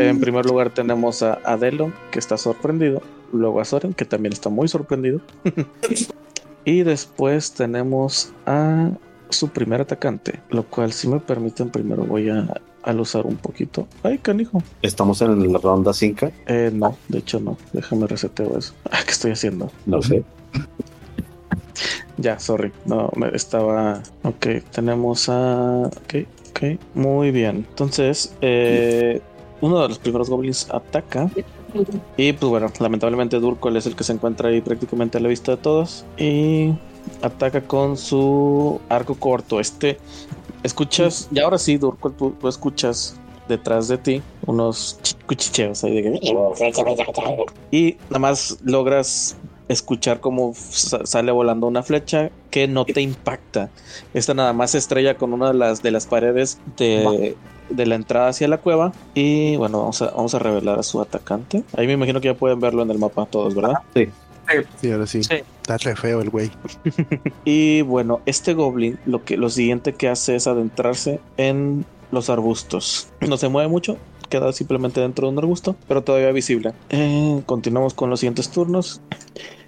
en 0.00 0.20
primer 0.20 0.46
lugar 0.46 0.70
tenemos 0.70 1.22
a 1.22 1.34
Adelo, 1.44 1.92
que 2.10 2.18
está 2.18 2.38
sorprendido. 2.38 3.02
Luego 3.32 3.60
a 3.60 3.64
Soren, 3.64 3.92
que 3.92 4.04
también 4.04 4.32
está 4.32 4.48
muy 4.48 4.68
sorprendido. 4.68 5.20
y 6.64 6.82
después 6.84 7.52
tenemos 7.52 8.32
a 8.46 8.90
su 9.30 9.48
primer 9.48 9.80
atacante, 9.80 10.40
lo 10.50 10.64
cual, 10.64 10.92
si 10.92 11.08
me 11.08 11.20
permiten, 11.20 11.70
primero 11.70 12.04
voy 12.04 12.30
a 12.30 12.46
al 12.84 13.00
usar 13.00 13.26
un 13.26 13.36
poquito. 13.36 13.86
Ay, 14.02 14.18
canijo. 14.18 14.62
Estamos 14.82 15.20
en 15.22 15.52
la 15.52 15.58
ronda 15.58 15.92
5. 15.92 16.30
Eh, 16.46 16.70
no, 16.72 16.96
de 17.08 17.18
hecho 17.18 17.40
no. 17.40 17.56
Déjame 17.72 18.06
reseteo 18.06 18.58
eso. 18.58 18.74
Ah, 18.90 19.00
¿Qué 19.04 19.10
estoy 19.10 19.32
haciendo? 19.32 19.70
No 19.86 20.02
sé. 20.02 20.22
Ya, 22.16 22.38
sorry. 22.38 22.70
No, 22.86 23.10
me 23.16 23.28
estaba. 23.34 24.00
Ok, 24.22 24.46
tenemos 24.70 25.28
a. 25.28 25.88
Ok, 25.88 26.14
ok. 26.50 26.78
Muy 26.94 27.32
bien. 27.32 27.66
Entonces, 27.68 28.36
eh, 28.40 29.20
uno 29.60 29.82
de 29.82 29.88
los 29.88 29.98
primeros 29.98 30.30
goblins 30.30 30.70
ataca. 30.70 31.28
Y 32.16 32.32
pues 32.32 32.48
bueno, 32.48 32.72
lamentablemente 32.78 33.40
Durkol 33.40 33.76
es 33.76 33.86
el 33.86 33.96
que 33.96 34.04
se 34.04 34.12
encuentra 34.12 34.48
ahí 34.48 34.60
prácticamente 34.60 35.18
a 35.18 35.20
la 35.20 35.28
vista 35.28 35.52
de 35.52 35.56
todos. 35.56 36.04
Y 36.16 36.72
ataca 37.22 37.60
con 37.62 37.96
su 37.96 38.80
arco 38.88 39.14
corto. 39.14 39.60
Este. 39.60 39.98
Escuchas. 40.62 41.28
Y 41.30 41.40
ahora 41.40 41.58
sí, 41.58 41.76
Durkol, 41.76 42.14
tú, 42.14 42.34
tú 42.40 42.48
escuchas 42.48 43.16
detrás 43.48 43.88
de 43.88 43.98
ti 43.98 44.22
unos 44.46 44.98
ch- 45.02 45.16
cuchicheos 45.26 45.84
ahí 45.84 46.00
de 46.00 46.02
que- 46.02 46.18
y 47.70 47.96
nada 48.08 48.18
más 48.18 48.58
logras 48.64 49.36
escuchar 49.68 50.20
cómo 50.20 50.52
sa- 50.54 51.04
sale 51.04 51.32
volando 51.32 51.66
una 51.66 51.82
flecha 51.82 52.30
que 52.50 52.66
no 52.68 52.84
te 52.86 53.00
impacta. 53.02 53.70
Esta 54.14 54.32
nada 54.34 54.52
más 54.54 54.70
se 54.72 54.78
estrella 54.78 55.16
con 55.16 55.32
una 55.34 55.48
de 55.48 55.54
las, 55.58 55.82
de 55.82 55.90
las 55.90 56.06
paredes 56.06 56.58
de, 56.78 57.36
de 57.70 57.86
la 57.86 57.94
entrada 57.96 58.28
hacia 58.28 58.48
la 58.48 58.58
cueva. 58.58 58.92
Y 59.14 59.56
bueno, 59.56 59.80
vamos 59.80 60.00
a, 60.02 60.10
vamos 60.10 60.34
a 60.34 60.38
revelar 60.38 60.78
a 60.78 60.82
su 60.82 61.00
atacante. 61.02 61.62
Ahí 61.76 61.86
me 61.86 61.94
imagino 61.94 62.20
que 62.20 62.28
ya 62.28 62.34
pueden 62.34 62.60
verlo 62.60 62.82
en 62.82 62.90
el 62.90 62.98
mapa 62.98 63.26
todos, 63.26 63.54
¿verdad? 63.54 63.74
Sí, 63.94 64.08
ahora 64.92 65.06
sí. 65.06 65.22
Sí. 65.24 65.36
Está 65.62 65.78
re 65.78 65.96
feo 65.96 66.20
el 66.20 66.30
güey. 66.30 66.50
Y 67.44 67.82
bueno, 67.82 68.20
este 68.26 68.54
goblin 68.54 68.98
lo 69.06 69.24
que 69.24 69.36
lo 69.36 69.50
siguiente 69.50 69.92
que 69.94 70.08
hace 70.08 70.36
es 70.36 70.46
adentrarse 70.46 71.20
en 71.36 71.84
los 72.10 72.30
arbustos. 72.30 73.08
No 73.26 73.36
se 73.36 73.48
mueve 73.48 73.68
mucho, 73.68 73.98
queda 74.28 74.52
simplemente 74.52 75.00
dentro 75.00 75.26
de 75.26 75.32
un 75.32 75.38
arbusto, 75.38 75.76
pero 75.88 76.02
todavía 76.02 76.32
visible. 76.32 76.72
Eh, 76.90 77.42
continuamos 77.46 77.94
con 77.94 78.10
los 78.10 78.20
siguientes 78.20 78.50
turnos. 78.50 79.00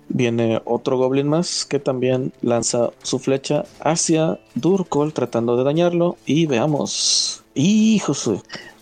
Viene 0.08 0.62
otro 0.64 0.96
goblin 0.98 1.28
más 1.28 1.64
que 1.64 1.80
también 1.80 2.32
lanza 2.40 2.90
su 3.02 3.18
flecha 3.18 3.64
hacia 3.80 4.38
Durkol 4.54 5.12
tratando 5.12 5.56
de 5.56 5.64
dañarlo 5.64 6.16
y 6.26 6.46
veamos. 6.46 7.42
Hijos, 7.54 8.30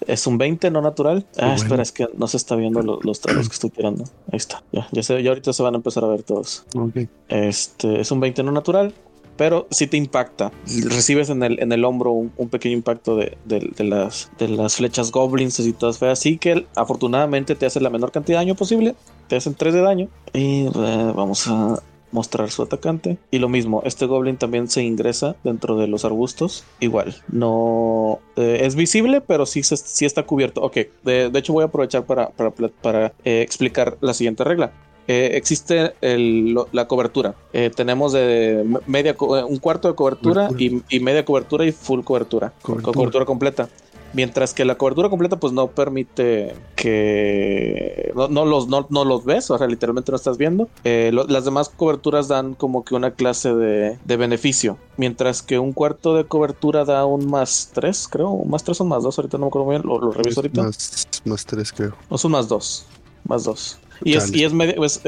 es 0.06 0.26
un 0.26 0.38
20 0.38 0.70
no 0.70 0.80
natural. 0.80 1.26
Ah, 1.37 1.40
bueno. 1.46 1.54
espera, 1.54 1.82
es 1.82 1.92
que 1.92 2.08
no 2.16 2.26
se 2.28 2.37
está 2.37 2.56
viendo 2.56 2.82
lo- 2.82 3.00
los 3.02 3.20
trados 3.20 3.49
que 3.49 3.54
estoy 3.54 3.70
tirando. 3.70 4.04
Ahí 4.32 4.37
está. 4.37 4.62
Ya, 4.73 4.87
ya, 4.92 5.02
se, 5.02 5.23
ya 5.23 5.30
ahorita 5.30 5.52
se 5.52 5.62
van 5.62 5.75
a 5.75 5.76
empezar 5.78 6.04
a 6.04 6.08
ver 6.08 6.23
todos. 6.23 6.64
Ok. 6.76 7.08
Este 7.28 8.00
es 8.00 8.11
un 8.11 8.20
20 8.20 8.42
no 8.42 8.52
natural, 8.52 8.94
pero 9.37 9.66
sí 9.70 9.87
te 9.87 9.96
impacta. 9.96 10.52
Recibes 10.84 11.28
en 11.30 11.42
el, 11.42 11.61
en 11.61 11.73
el 11.73 11.84
hombro 11.84 12.12
un, 12.12 12.32
un 12.37 12.49
pequeño 12.49 12.75
impacto 12.76 13.16
de, 13.16 13.37
de- 13.44 13.70
de 13.76 13.84
las, 13.84 14.30
de 14.38 14.49
las 14.49 14.76
flechas 14.76 15.11
goblins 15.11 15.58
y 15.61 15.73
todas 15.73 15.99
feas. 15.99 16.18
Así 16.20 16.38
que 16.38 16.66
afortunadamente 16.76 17.54
te 17.54 17.66
hace 17.66 17.80
la 17.80 17.90
menor 17.90 18.12
cantidad 18.12 18.38
de 18.38 18.44
daño 18.46 18.54
posible. 18.54 18.94
Te 19.28 19.37
hacen 19.37 19.54
3 19.54 19.75
de 19.75 19.80
daño. 19.80 20.08
Y 20.32 20.66
eh, 20.66 21.12
vamos 21.14 21.46
a 21.49 21.80
mostrar 22.14 22.50
su 22.50 22.62
atacante. 22.62 23.18
Y 23.30 23.38
lo 23.40 23.49
mismo, 23.49 23.83
este 23.85 24.06
goblin 24.06 24.37
también 24.38 24.68
se 24.71 24.83
ingresa 24.83 25.35
dentro 25.44 25.76
de 25.76 25.88
los 25.88 26.04
arbustos. 26.04 26.64
Igual, 26.80 27.16
no 27.28 28.21
eh, 28.37 28.61
es 28.62 28.75
visible, 28.76 29.21
pero 29.21 29.44
sí, 29.47 29.62
se- 29.62 29.76
sí 29.76 30.04
está 30.06 30.23
cubierto. 30.23 30.62
Ok, 30.62 30.78
de, 31.02 31.28
de 31.28 31.38
hecho 31.38 31.52
voy 31.52 31.62
a 31.62 31.66
aprovechar 31.66 32.04
para, 32.04 32.30
para, 32.30 32.50
para, 32.50 33.12
eh, 33.25 33.42
explicar 33.42 33.99
la 34.00 34.14
siguiente 34.14 34.44
regla. 34.44 34.73
Eh, 35.06 35.33
existe 35.35 35.92
el- 36.00 36.54
lo- 36.54 36.68
la 36.73 36.88
cobertura. 36.88 37.35
Eh, 37.52 37.71
tenemos 37.75 38.12
de 38.14 38.62
me- 38.64 38.78
media 38.87 39.14
un 39.18 39.59
cuarto 39.59 39.88
de 39.88 39.94
cobertura 39.94 40.49
y, 40.59 40.80
y 40.88 41.00
media 41.00 41.25
cobertura 41.26 41.66
y 41.66 41.73
full 41.73 42.00
cobertura, 42.00 42.52
con 42.62 42.76
Cobertura. 42.76 42.94
cobertura 42.94 43.25
completa. 43.26 43.68
Mientras 44.14 44.54
que 44.54 44.64
la 44.64 44.76
cobertura 44.76 45.09
completa 45.11 45.38
pues 45.40 45.52
no 45.52 45.68
permite 45.68 46.54
que 46.76 48.12
no, 48.14 48.28
no 48.28 48.44
los 48.44 48.68
no, 48.68 48.87
no 48.90 49.04
los 49.04 49.25
ves, 49.25 49.50
o 49.50 49.59
sea, 49.59 49.66
literalmente 49.66 50.12
no 50.12 50.16
estás 50.16 50.38
viendo. 50.38 50.68
Eh, 50.85 51.11
lo- 51.12 51.25
las 51.26 51.44
demás 51.44 51.68
coberturas 51.68 52.28
dan 52.28 52.54
como 52.54 52.85
que 52.85 52.94
una 52.94 53.11
clase 53.12 53.54
de, 53.54 53.99
de 54.04 54.16
beneficio, 54.16 54.78
mientras 54.97 55.42
que 55.42 55.59
un 55.59 55.73
cuarto 55.73 56.14
de 56.14 56.25
cobertura 56.25 56.85
da 56.85 57.04
un 57.06 57.28
más 57.28 57.71
3, 57.75 58.09
creo, 58.09 58.30
un 58.30 58.50
más 58.50 58.62
3 58.64 58.80
o 58.80 58.85
más 58.85 59.02
2, 59.02 59.18
ahorita 59.18 59.37
no 59.38 59.47
me 59.47 59.49
acuerdo 59.49 59.66
muy 59.66 59.75
bien, 59.76 59.87
lo, 59.87 59.99
lo 60.00 60.12
reviso 60.12 60.40
ahorita. 60.40 60.62
Más, 60.62 61.09
más 61.25 61.44
tres, 61.47 61.73
creo. 61.73 61.94
O 62.09 62.16
son 62.18 62.30
más 62.33 62.49
dos. 62.49 62.87
Más 63.26 63.44
dos. 63.44 63.78
Y 64.04 64.14
es, 64.14 64.33
y 64.35 64.44
es, 64.44 64.52
media, 64.52 64.75
es, 64.83 65.00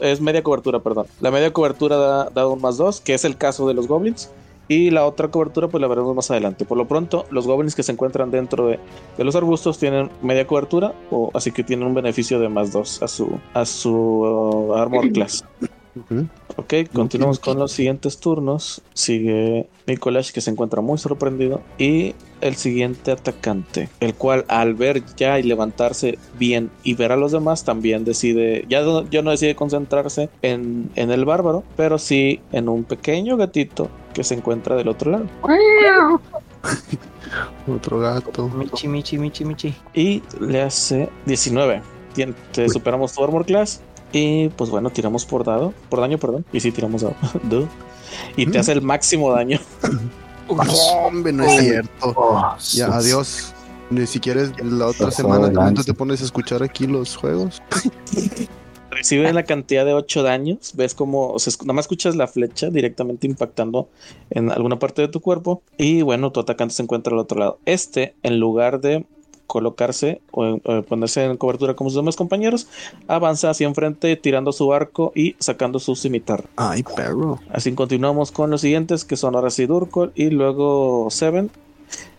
es 0.00 0.20
media 0.20 0.42
cobertura, 0.42 0.80
perdón. 0.80 1.06
La 1.20 1.30
media 1.30 1.52
cobertura 1.52 1.96
da, 1.96 2.30
da 2.30 2.46
un 2.48 2.60
más 2.60 2.76
dos, 2.76 3.00
que 3.00 3.14
es 3.14 3.24
el 3.24 3.36
caso 3.36 3.68
de 3.68 3.74
los 3.74 3.86
goblins. 3.86 4.30
Y 4.68 4.90
la 4.90 5.04
otra 5.04 5.28
cobertura, 5.28 5.68
pues 5.68 5.80
la 5.80 5.88
veremos 5.88 6.14
más 6.14 6.30
adelante. 6.30 6.64
Por 6.64 6.78
lo 6.78 6.86
pronto, 6.88 7.26
los 7.30 7.46
goblins 7.46 7.74
que 7.74 7.82
se 7.82 7.92
encuentran 7.92 8.30
dentro 8.30 8.68
de, 8.68 8.78
de 9.18 9.24
los 9.24 9.36
arbustos 9.36 9.78
tienen 9.78 10.10
media 10.22 10.46
cobertura, 10.46 10.94
o 11.10 11.30
así 11.34 11.50
que 11.50 11.62
tienen 11.64 11.86
un 11.86 11.94
beneficio 11.94 12.38
de 12.38 12.48
más 12.48 12.72
dos 12.72 13.02
a 13.02 13.08
su, 13.08 13.38
a 13.54 13.64
su 13.64 13.92
uh, 13.92 14.74
armor 14.74 15.10
class. 15.10 15.44
Ujú. 15.94 16.26
Ok, 16.56 16.74
continuamos 16.94 17.38
con 17.38 17.58
los 17.58 17.72
siguientes 17.72 18.18
turnos. 18.18 18.80
Sigue 18.94 19.68
Mikolash, 19.86 20.32
que 20.32 20.40
se 20.40 20.50
encuentra 20.50 20.80
muy 20.80 20.96
sorprendido. 20.96 21.60
Y 21.76 22.14
el 22.42 22.56
siguiente 22.56 23.12
atacante, 23.12 23.88
el 24.00 24.14
cual 24.14 24.44
al 24.48 24.74
ver 24.74 25.02
ya 25.16 25.38
y 25.38 25.42
levantarse 25.42 26.18
bien 26.38 26.70
y 26.82 26.94
ver 26.94 27.12
a 27.12 27.16
los 27.16 27.32
demás, 27.32 27.64
también 27.64 28.04
decide, 28.04 28.64
ya 28.68 28.82
no, 28.82 29.08
ya 29.08 29.22
no 29.22 29.30
decide 29.30 29.54
concentrarse 29.54 30.28
en, 30.42 30.90
en 30.96 31.10
el 31.10 31.24
bárbaro, 31.24 31.64
pero 31.76 31.98
sí 31.98 32.40
en 32.52 32.68
un 32.68 32.84
pequeño 32.84 33.36
gatito 33.36 33.88
que 34.12 34.24
se 34.24 34.34
encuentra 34.34 34.76
del 34.76 34.88
otro 34.88 35.12
lado. 35.12 35.26
Otro 37.66 37.98
gato. 38.00 38.48
Michi, 38.48 38.88
michi, 38.88 39.18
michi, 39.18 39.44
michi. 39.44 39.74
Y 39.94 40.22
le 40.40 40.62
hace 40.62 41.08
19. 41.26 41.80
Tien- 42.14 42.34
te 42.52 42.68
superamos 42.68 43.12
tu 43.14 43.24
armor 43.24 43.46
class. 43.46 43.80
Y 44.12 44.50
pues 44.50 44.68
bueno, 44.68 44.90
tiramos 44.90 45.24
por 45.24 45.44
dado, 45.44 45.72
por 45.88 46.00
daño, 46.00 46.18
perdón. 46.18 46.44
Y 46.52 46.60
sí, 46.60 46.70
tiramos 46.72 47.02
dado. 47.02 47.14
Y 48.36 48.44
te 48.44 48.58
hace 48.58 48.72
el 48.72 48.82
máximo 48.82 49.32
daño. 49.32 49.58
Hombre, 50.48 51.32
no 51.32 51.44
es 51.44 51.60
cierto. 51.60 52.14
Oh, 52.16 52.56
Ya, 52.72 52.86
adiós. 52.86 53.54
Ni 53.90 54.06
si 54.06 54.20
quieres 54.20 54.52
la 54.64 54.86
otra 54.86 55.10
semana 55.10 55.48
de 55.48 55.74
tú 55.74 55.84
te 55.84 55.92
pones 55.92 56.22
a 56.22 56.24
escuchar 56.24 56.62
aquí 56.62 56.86
los 56.86 57.14
juegos. 57.14 57.62
Recibe 58.90 59.32
la 59.32 59.44
cantidad 59.44 59.84
de 59.84 59.94
8 59.94 60.22
daños. 60.22 60.72
Ves 60.74 60.94
como, 60.94 61.30
o 61.30 61.38
sea, 61.38 61.52
nada 61.62 61.72
más 61.74 61.84
escuchas 61.84 62.14
la 62.14 62.26
flecha 62.26 62.70
directamente 62.70 63.26
impactando 63.26 63.88
en 64.30 64.50
alguna 64.50 64.78
parte 64.78 65.02
de 65.02 65.08
tu 65.08 65.20
cuerpo. 65.20 65.62
Y 65.78 66.02
bueno, 66.02 66.30
tu 66.30 66.40
atacante 66.40 66.74
se 66.74 66.82
encuentra 66.82 67.12
al 67.12 67.18
otro 67.18 67.38
lado. 67.38 67.58
Este, 67.64 68.14
en 68.22 68.38
lugar 68.38 68.80
de 68.80 69.06
colocarse 69.52 70.22
o, 70.30 70.60
o 70.64 70.82
ponerse 70.82 71.22
en 71.24 71.36
cobertura 71.36 71.74
como 71.74 71.90
sus 71.90 71.98
demás 71.98 72.16
compañeros, 72.16 72.68
avanza 73.06 73.50
hacia 73.50 73.66
enfrente 73.66 74.16
tirando 74.16 74.50
su 74.50 74.72
arco 74.72 75.12
y 75.14 75.36
sacando 75.40 75.78
su 75.78 75.94
cimitarra. 75.94 76.44
Ay, 76.56 76.82
perro. 76.82 77.38
Así 77.50 77.70
continuamos 77.74 78.32
con 78.32 78.50
los 78.50 78.62
siguientes 78.62 79.04
que 79.04 79.18
son 79.18 79.34
ahora 79.34 79.50
sí 79.50 79.66
Durkol 79.66 80.12
y 80.14 80.30
luego 80.30 81.08
Seven. 81.10 81.50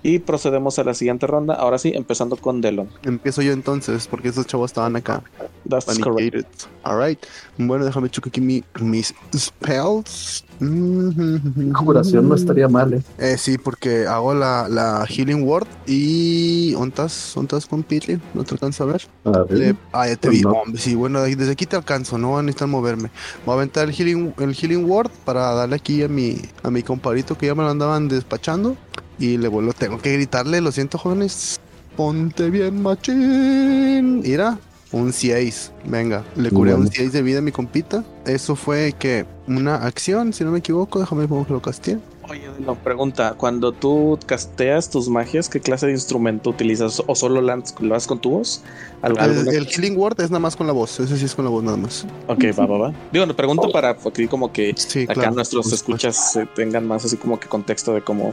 Y 0.06 0.20
procedemos 0.20 0.78
a 0.80 0.84
la 0.84 0.94
siguiente 0.94 1.26
ronda. 1.28 1.54
Ahora 1.56 1.78
sí, 1.78 1.94
empezando 1.96 2.36
con 2.36 2.60
Delon. 2.60 2.90
Empiezo 3.04 3.42
yo 3.42 3.54
entonces, 3.54 4.08
porque 4.08 4.28
esos 4.28 4.46
chavos 4.46 4.70
estaban 4.72 4.96
acá. 4.98 5.24
That's 5.70 5.86
correct. 5.86 6.04
Panicated. 6.04 6.46
Alright. 6.84 7.20
Bueno, 7.58 7.86
déjame 7.86 8.10
checar 8.10 8.28
aquí 8.28 8.42
mi- 8.42 8.64
mis 8.82 9.14
spells. 9.34 10.44
Mm, 10.60 11.72
Curación 11.72 12.28
no 12.28 12.36
estaría 12.36 12.68
mal, 12.68 12.94
¿eh? 12.94 13.02
Eh, 13.18 13.38
sí, 13.38 13.58
porque 13.58 14.06
hago 14.06 14.34
la, 14.34 14.68
la 14.70 15.06
Healing 15.08 15.44
Word 15.48 15.68
y. 15.88 16.74
¿Ontas? 16.76 17.36
¿Ontas 17.38 17.66
con 17.66 17.84
Pitli? 17.84 18.20
¿No 18.34 18.44
te 18.44 18.56
alcanzo 18.56 18.84
a 18.84 18.88
ver? 18.88 19.08
A 19.24 19.30
ver. 19.44 19.52
Le- 19.58 19.76
ah, 19.94 20.08
ya 20.08 20.16
te 20.18 20.30
vi. 20.30 20.42
No. 20.42 20.52
Hombre, 20.52 20.82
sí, 20.82 20.96
bueno, 20.96 21.22
desde 21.22 21.52
aquí 21.52 21.66
te 21.66 21.76
alcanzo, 21.78 22.18
no 22.18 22.32
van 22.34 22.40
a 22.40 22.44
necesitar 22.44 22.68
moverme. 22.68 23.10
Voy 23.46 23.54
a 23.54 23.56
aventar 23.58 23.88
el 23.88 23.94
Healing, 23.96 24.34
el 24.40 24.54
healing 24.54 24.84
Word 24.90 25.12
para 25.26 25.54
darle 25.54 25.76
aquí 25.78 26.04
a 26.04 26.08
mi, 26.10 26.38
a 26.62 26.70
mi 26.70 26.84
compadrito 26.84 27.38
que 27.38 27.46
ya 27.48 27.56
me 27.56 27.64
lo 27.64 27.70
andaban 27.70 28.08
despachando. 28.10 28.76
Y 29.20 29.38
le 29.38 29.48
vuelvo, 29.48 29.74
tengo 29.94 30.02
que 30.02 30.14
gritarle, 30.14 30.62
lo 30.62 30.72
siento, 30.72 30.98
jóvenes. 30.98 31.60
Ponte 31.96 32.50
bien, 32.50 32.82
machín. 32.82 34.22
Mira, 34.22 34.58
un 34.92 35.14
6. 35.14 35.72
Venga, 35.86 36.24
le 36.36 36.50
curé 36.50 36.74
un 36.74 36.82
Bueno. 36.82 36.92
6 36.96 37.12
de 37.14 37.22
vida 37.22 37.40
a 37.40 37.42
mi 37.42 37.52
compita. 37.52 38.04
Eso 38.26 38.56
fue 38.56 38.94
que 38.98 39.26
una 39.48 39.76
acción, 39.76 40.34
si 40.34 40.44
no 40.44 40.52
me 40.52 40.60
equivoco, 40.60 41.00
déjame 41.00 41.28
ver 41.28 41.46
que 41.46 41.54
lo 41.54 41.62
casteé. 41.62 42.00
Oye, 42.34 42.50
no, 42.66 42.74
pregunta, 42.74 43.36
cuando 43.38 43.72
tú 43.72 44.18
casteas 44.26 44.90
tus 44.90 45.08
magias, 45.08 45.50
¿qué 45.50 45.60
clase 45.60 45.86
de 45.86 45.92
instrumento 45.92 46.50
utilizas? 46.50 47.00
¿O 47.06 47.14
solo 47.14 47.42
lo 47.42 47.96
haces 47.96 48.08
con 48.08 48.20
tu 48.20 48.32
voz? 48.32 48.64
¿Al- 49.04 49.16
El, 49.54 49.68
Healing 49.68 49.96
Word 49.96 50.20
es 50.20 50.32
nada 50.32 50.40
más 50.40 50.56
con 50.56 50.66
la 50.66 50.74
voz, 50.74 51.00
ese 51.00 51.16
sí 51.16 51.26
es 51.26 51.36
con 51.36 51.46
la 51.46 51.52
voz 51.52 51.64
nada 51.64 51.78
más. 51.78 52.08
Ok, 52.28 52.46
va, 52.58 52.66
va, 52.66 52.78
va. 52.78 52.94
Digo, 53.12 53.28
no 53.28 53.36
pregunto 53.36 53.72
para 53.72 53.92
aquí 53.92 54.28
como 54.28 54.52
que 54.52 54.74
Sí, 54.76 55.04
acá 55.04 55.14
claro. 55.14 55.36
nuestros 55.36 55.70
por 55.70 55.78
supuesto. 55.78 56.08
escuchas 56.08 56.36
eh, 56.38 56.48
tengan 56.56 56.88
más 56.88 57.06
así 57.06 57.18
como 57.18 57.40
que 57.40 57.48
contexto 57.48 57.94
de 57.94 58.02
cómo, 58.02 58.32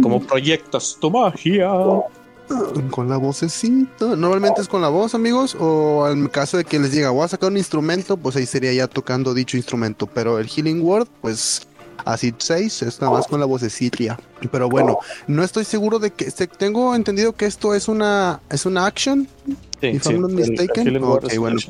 cómo 0.00 0.20
proyectas 0.20 0.96
tu 1.00 1.10
magia. 1.10 1.72
Con 2.92 3.08
la 3.10 3.16
vocecita. 3.16 4.14
Normalmente 4.16 4.60
es 4.62 4.68
con 4.68 4.80
la 4.80 4.88
voz, 4.88 5.14
amigos. 5.14 5.54
O 5.60 6.08
en 6.08 6.28
caso 6.28 6.56
de 6.56 6.64
que 6.64 6.78
les 6.78 6.92
diga, 6.92 7.10
voy 7.10 7.24
a 7.24 7.28
sacar 7.28 7.50
un 7.50 7.56
instrumento, 7.58 8.16
pues 8.16 8.36
ahí 8.36 8.46
sería 8.46 8.72
ya 8.72 8.86
tocando 8.86 9.34
dicho 9.34 9.56
instrumento. 9.56 10.06
Pero 10.06 10.38
el 10.38 10.46
Healing 10.48 10.80
Word, 10.82 11.08
pues 11.20 11.66
así 12.04 12.34
6, 12.36 12.82
es 12.82 13.00
nada 13.00 13.12
más 13.12 13.26
con 13.26 13.40
la 13.40 13.46
vocecilla. 13.46 14.18
Pero 14.50 14.68
bueno, 14.68 14.98
no 15.26 15.42
estoy 15.42 15.64
seguro 15.64 15.98
de 15.98 16.10
que. 16.12 16.24
este- 16.26 16.46
tengo 16.46 16.94
entendido 16.94 17.32
que 17.34 17.46
esto 17.46 17.74
es 17.74 17.88
una, 17.88 18.40
es 18.50 18.66
una 18.66 18.86
action. 18.86 19.26
Sí, 19.80 19.86
If 19.88 20.02
sí, 20.04 20.12
I'm 20.12 20.22
not 20.22 20.30
el- 20.32 20.40
el 20.40 20.50
mistaken. 20.50 20.84
healing 20.86 21.04
word 21.04 21.24
Ok, 21.26 21.32
es 21.32 21.38
bueno. 21.38 21.60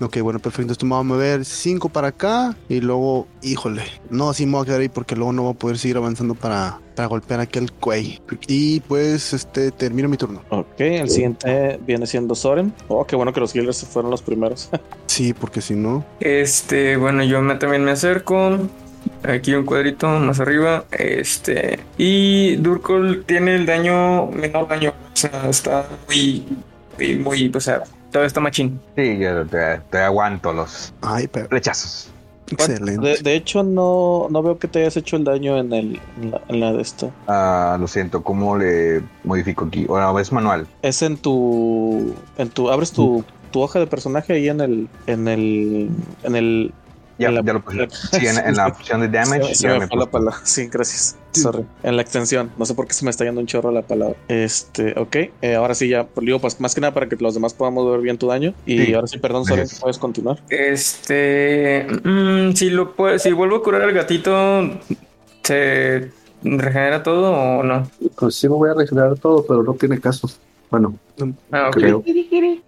Ok, 0.00 0.18
bueno, 0.22 0.40
perfecto. 0.40 0.62
Entonces 0.72 0.82
me 0.84 0.90
voy 0.90 1.00
a 1.00 1.02
mover 1.04 1.44
5 1.44 1.88
para 1.88 2.08
acá. 2.08 2.56
Y 2.68 2.80
luego, 2.80 3.28
híjole. 3.42 3.84
No, 4.10 4.30
así 4.30 4.44
me 4.44 4.52
voy 4.52 4.62
a 4.62 4.64
quedar 4.66 4.80
ahí 4.80 4.88
porque 4.88 5.14
luego 5.14 5.32
no 5.32 5.42
voy 5.44 5.52
a 5.52 5.58
poder 5.58 5.78
seguir 5.78 5.96
avanzando 5.96 6.34
para, 6.34 6.80
para 6.96 7.06
golpear 7.06 7.38
aquel 7.40 7.70
cuey. 7.72 8.20
Y 8.48 8.80
pues, 8.80 9.32
este, 9.32 9.70
termino 9.70 10.08
mi 10.08 10.16
turno. 10.16 10.42
Ok, 10.50 10.80
el 10.80 11.08
siguiente 11.08 11.78
viene 11.86 12.06
siendo 12.08 12.34
Soren. 12.34 12.74
Oh, 12.88 13.06
qué 13.06 13.14
bueno 13.14 13.32
que 13.32 13.38
los 13.40 13.54
healers 13.54 13.84
fueron 13.86 14.10
los 14.10 14.20
primeros. 14.22 14.68
Sí, 15.06 15.32
porque 15.32 15.60
si 15.60 15.74
no. 15.74 16.04
Este, 16.18 16.96
bueno, 16.96 17.22
yo 17.22 17.40
me- 17.40 17.54
también 17.54 17.84
me 17.84 17.92
acerco. 17.92 18.58
Aquí 19.22 19.54
un 19.54 19.64
cuadrito 19.64 20.08
más 20.08 20.40
arriba. 20.40 20.84
Este. 20.92 21.80
Y 21.98 22.56
Durkol 22.56 23.24
tiene 23.26 23.56
el 23.56 23.66
daño, 23.66 24.26
menor 24.26 24.68
daño. 24.68 24.90
O 24.90 25.16
sea, 25.16 25.48
está 25.48 25.86
muy. 26.06 26.44
Muy, 26.98 27.16
muy 27.18 27.52
o 27.54 27.60
sea, 27.60 27.82
todavía 28.10 28.26
está 28.28 28.40
machín. 28.40 28.80
Sí, 28.96 29.18
yo 29.18 29.44
te, 29.46 29.80
te 29.90 29.98
aguanto 29.98 30.52
los 30.52 30.92
Ay, 31.00 31.26
pero 31.26 31.48
rechazos. 31.48 32.12
excelente. 32.50 33.04
De, 33.04 33.16
de 33.18 33.34
hecho, 33.34 33.62
no, 33.64 34.28
no 34.30 34.42
veo 34.42 34.58
que 34.58 34.68
te 34.68 34.80
hayas 34.80 34.96
hecho 34.96 35.16
el 35.16 35.24
daño 35.24 35.58
en, 35.58 35.72
el, 35.72 36.00
en, 36.22 36.30
la, 36.30 36.40
en 36.48 36.60
la 36.60 36.72
de 36.72 36.82
esta. 36.82 37.10
Ah, 37.26 37.76
lo 37.80 37.88
siento, 37.88 38.22
¿cómo 38.22 38.56
le 38.56 39.02
modifico 39.24 39.64
aquí? 39.64 39.86
Bueno, 39.86 40.16
es 40.20 40.30
manual. 40.30 40.68
Es 40.82 41.02
en 41.02 41.16
tu. 41.16 42.14
En 42.36 42.50
tu. 42.50 42.70
Abres 42.70 42.92
tu, 42.92 43.24
tu 43.50 43.60
hoja 43.60 43.80
de 43.80 43.86
personaje 43.88 44.34
ahí 44.34 44.48
en 44.48 44.60
el. 44.60 44.88
En 45.08 45.26
el. 45.26 45.90
En 46.22 46.36
el. 46.36 46.72
Ya, 47.18 47.28
en 47.28 47.34
la- 47.36 47.42
ya 47.42 47.52
lo 47.52 47.62
puse. 47.64 47.88
Sí, 47.90 48.26
en, 48.26 48.38
en 48.38 48.56
la 48.56 48.66
opción 48.68 49.00
de 49.00 49.08
damage. 49.08 49.48
Se, 49.48 49.54
se 49.54 49.62
ya 49.68 49.74
me 49.74 49.80
me 49.80 49.86
fue 49.88 49.98
la 49.98 50.04
puse. 50.06 50.12
palabra. 50.12 50.40
Sí, 50.44 50.66
gracias. 50.66 51.16
Sorry. 51.32 51.64
En 51.82 51.96
la 51.96 52.02
extensión. 52.02 52.50
No 52.56 52.64
sé 52.64 52.74
por 52.74 52.86
qué 52.86 52.92
se 52.94 53.04
me 53.04 53.10
está 53.10 53.24
yendo 53.24 53.40
un 53.40 53.46
chorro 53.46 53.70
la 53.72 53.82
palabra. 53.82 54.16
Este, 54.28 54.94
ok. 54.98 55.16
Eh, 55.42 55.54
ahora 55.56 55.74
sí, 55.74 55.88
ya. 55.88 56.06
Digo, 56.20 56.38
pues 56.40 56.60
más 56.60 56.74
que 56.74 56.80
nada 56.80 56.94
para 56.94 57.08
que 57.08 57.16
los 57.16 57.34
demás 57.34 57.54
podamos 57.54 57.90
ver 57.90 58.00
bien 58.00 58.18
tu 58.18 58.28
daño. 58.28 58.54
Y 58.66 58.84
Sí. 58.86 58.94
ahora 58.94 59.06
sí, 59.08 59.18
perdón, 59.18 59.44
Gracias. 59.44 59.80
puedes 59.80 59.98
continuar. 59.98 60.38
Este. 60.48 61.86
mm, 62.04 62.52
si 62.54 62.70
lo 62.70 62.94
pue- 62.96 63.18
si 63.18 63.32
vuelvo 63.32 63.56
a 63.56 63.62
curar 63.62 63.82
al 63.82 63.92
gatito, 63.92 64.78
¿se 65.42 66.10
regenera 66.42 67.02
todo 67.02 67.32
o 67.32 67.62
no? 67.62 67.88
Pues 68.18 68.36
sí 68.36 68.48
me 68.48 68.54
voy 68.54 68.70
a 68.70 68.74
regenerar 68.74 69.18
todo, 69.18 69.44
pero 69.46 69.62
no 69.62 69.74
tiene 69.74 70.00
caso. 70.00 70.30
Bueno, 70.70 70.94
Ah, 71.52 71.68
ok. 71.68 71.74
creo. 71.76 72.04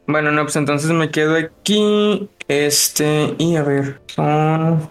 Bueno, 0.06 0.30
no, 0.32 0.42
pues 0.42 0.56
entonces 0.56 0.90
me 0.90 1.10
quedo 1.10 1.36
aquí. 1.36 2.28
Este, 2.48 3.34
y 3.38 3.56
a 3.56 3.62
ver, 3.62 4.00
son. 4.06 4.88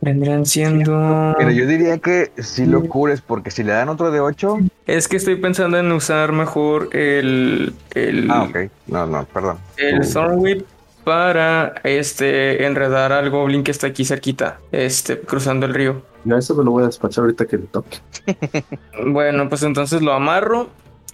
Vendrían 0.00 0.46
siendo. 0.46 1.34
Pero 1.38 1.50
yo 1.50 1.66
diría 1.66 1.98
que 1.98 2.30
si 2.38 2.64
lo 2.66 2.84
cures, 2.86 3.20
porque 3.20 3.50
si 3.50 3.64
le 3.64 3.72
dan 3.72 3.88
otro 3.88 4.10
de 4.10 4.20
8. 4.20 4.58
Es 4.86 5.08
que 5.08 5.16
estoy 5.16 5.36
pensando 5.36 5.78
en 5.78 5.90
usar 5.90 6.32
mejor 6.32 6.90
el. 6.92 7.72
El, 7.94 8.30
Ah, 8.30 8.44
ok. 8.44 8.70
No, 8.86 9.06
no, 9.06 9.24
perdón. 9.24 9.58
el 9.78 10.08
Thorn 10.12 10.38
Whip 10.38 10.64
para 11.02 11.74
este 11.84 12.66
enredar 12.66 13.12
al 13.12 13.30
goblin 13.30 13.64
que 13.64 13.70
está 13.70 13.86
aquí 13.88 14.04
cerquita. 14.04 14.58
Este, 14.70 15.18
cruzando 15.20 15.66
el 15.66 15.74
río. 15.74 16.02
Ya 16.24 16.36
eso 16.36 16.54
me 16.54 16.64
lo 16.64 16.72
voy 16.72 16.82
a 16.82 16.86
despachar 16.86 17.22
ahorita 17.22 17.46
que 17.46 17.56
le 17.58 17.64
toque. 17.66 17.98
Bueno, 19.06 19.48
pues 19.48 19.62
entonces 19.62 20.02
lo 20.02 20.12
amarro. 20.12 20.68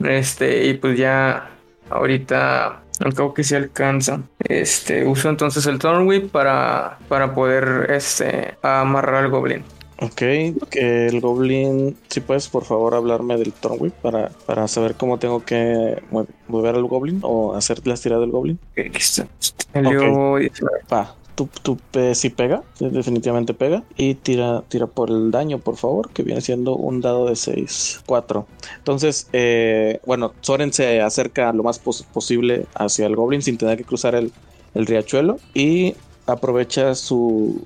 Este, 0.04 0.66
y 0.66 0.74
pues 0.74 0.98
ya 0.98 1.50
ahorita 1.92 2.82
al 3.00 3.14
cabo 3.14 3.34
que 3.34 3.44
se 3.44 3.56
alcanza. 3.56 4.20
Este, 4.38 5.06
uso 5.06 5.28
entonces 5.28 5.66
el 5.66 5.78
Thorn 5.78 6.06
Whip 6.06 6.30
para, 6.30 6.98
para 7.08 7.34
poder 7.34 7.90
este 7.90 8.54
amarrar 8.62 9.24
al 9.24 9.30
goblin. 9.30 9.64
Ok, 10.02 10.20
que 10.68 11.06
el 11.06 11.20
Goblin, 11.20 11.96
si 12.08 12.20
puedes 12.20 12.48
por 12.48 12.64
favor 12.64 12.96
hablarme 12.96 13.36
del 13.36 13.52
Thornwhip 13.52 13.92
para, 13.94 14.30
para 14.46 14.66
saber 14.66 14.96
cómo 14.96 15.20
tengo 15.20 15.44
que 15.44 16.02
mover 16.48 16.74
al 16.74 16.82
Goblin 16.82 17.20
o 17.22 17.54
hacer 17.54 17.86
las 17.86 18.00
tiradas 18.00 18.22
del 18.22 18.32
Goblin. 18.32 18.58
Aquí 18.72 18.90
está. 18.96 19.28
19. 19.72 20.50
Va, 20.92 21.14
tú 21.34 21.78
pe- 21.90 22.14
sí 22.14 22.30
pega, 22.30 22.62
definitivamente 22.78 23.54
pega. 23.54 23.82
Y 23.96 24.14
tira, 24.14 24.62
tira 24.68 24.86
por 24.86 25.10
el 25.10 25.30
daño, 25.30 25.58
por 25.58 25.76
favor, 25.76 26.10
que 26.10 26.22
viene 26.22 26.40
siendo 26.40 26.76
un 26.76 27.00
dado 27.00 27.26
de 27.26 27.36
6, 27.36 28.00
4. 28.06 28.46
Entonces, 28.78 29.28
eh, 29.32 30.00
bueno, 30.06 30.32
Soren 30.40 30.72
se 30.72 31.00
acerca 31.00 31.52
lo 31.52 31.62
más 31.62 31.78
pos- 31.78 32.04
posible 32.12 32.66
hacia 32.74 33.06
el 33.06 33.16
Goblin 33.16 33.42
sin 33.42 33.58
tener 33.58 33.78
que 33.78 33.84
cruzar 33.84 34.14
el, 34.14 34.32
el 34.74 34.86
riachuelo 34.86 35.38
y 35.54 35.94
aprovecha 36.26 36.94
su, 36.94 37.60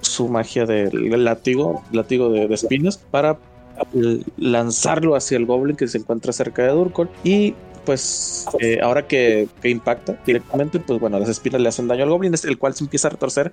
su 0.00 0.28
magia 0.28 0.66
del 0.66 1.24
látigo, 1.24 1.82
látigo 1.92 2.30
de, 2.30 2.46
espinas, 2.54 2.98
para 2.98 3.38
l- 3.94 4.22
lanzarlo 4.36 5.14
hacia 5.14 5.36
el 5.36 5.46
Goblin 5.46 5.76
que 5.76 5.88
se 5.88 5.98
encuentra 5.98 6.32
cerca 6.32 6.62
de 6.62 6.70
Durkol 6.70 7.08
y 7.24 7.54
pues 7.84 8.46
eh, 8.60 8.78
ahora 8.82 9.06
que, 9.06 9.48
impacta 9.64 10.18
directamente, 10.26 10.78
pues 10.80 11.00
bueno, 11.00 11.18
las 11.18 11.28
espinas 11.28 11.60
le 11.60 11.68
hacen 11.68 11.88
daño 11.88 12.04
al 12.04 12.10
goblin, 12.10 12.34
el 12.42 12.58
cual 12.58 12.74
se 12.74 12.84
empieza 12.84 13.08
a 13.08 13.10
retorcer. 13.12 13.52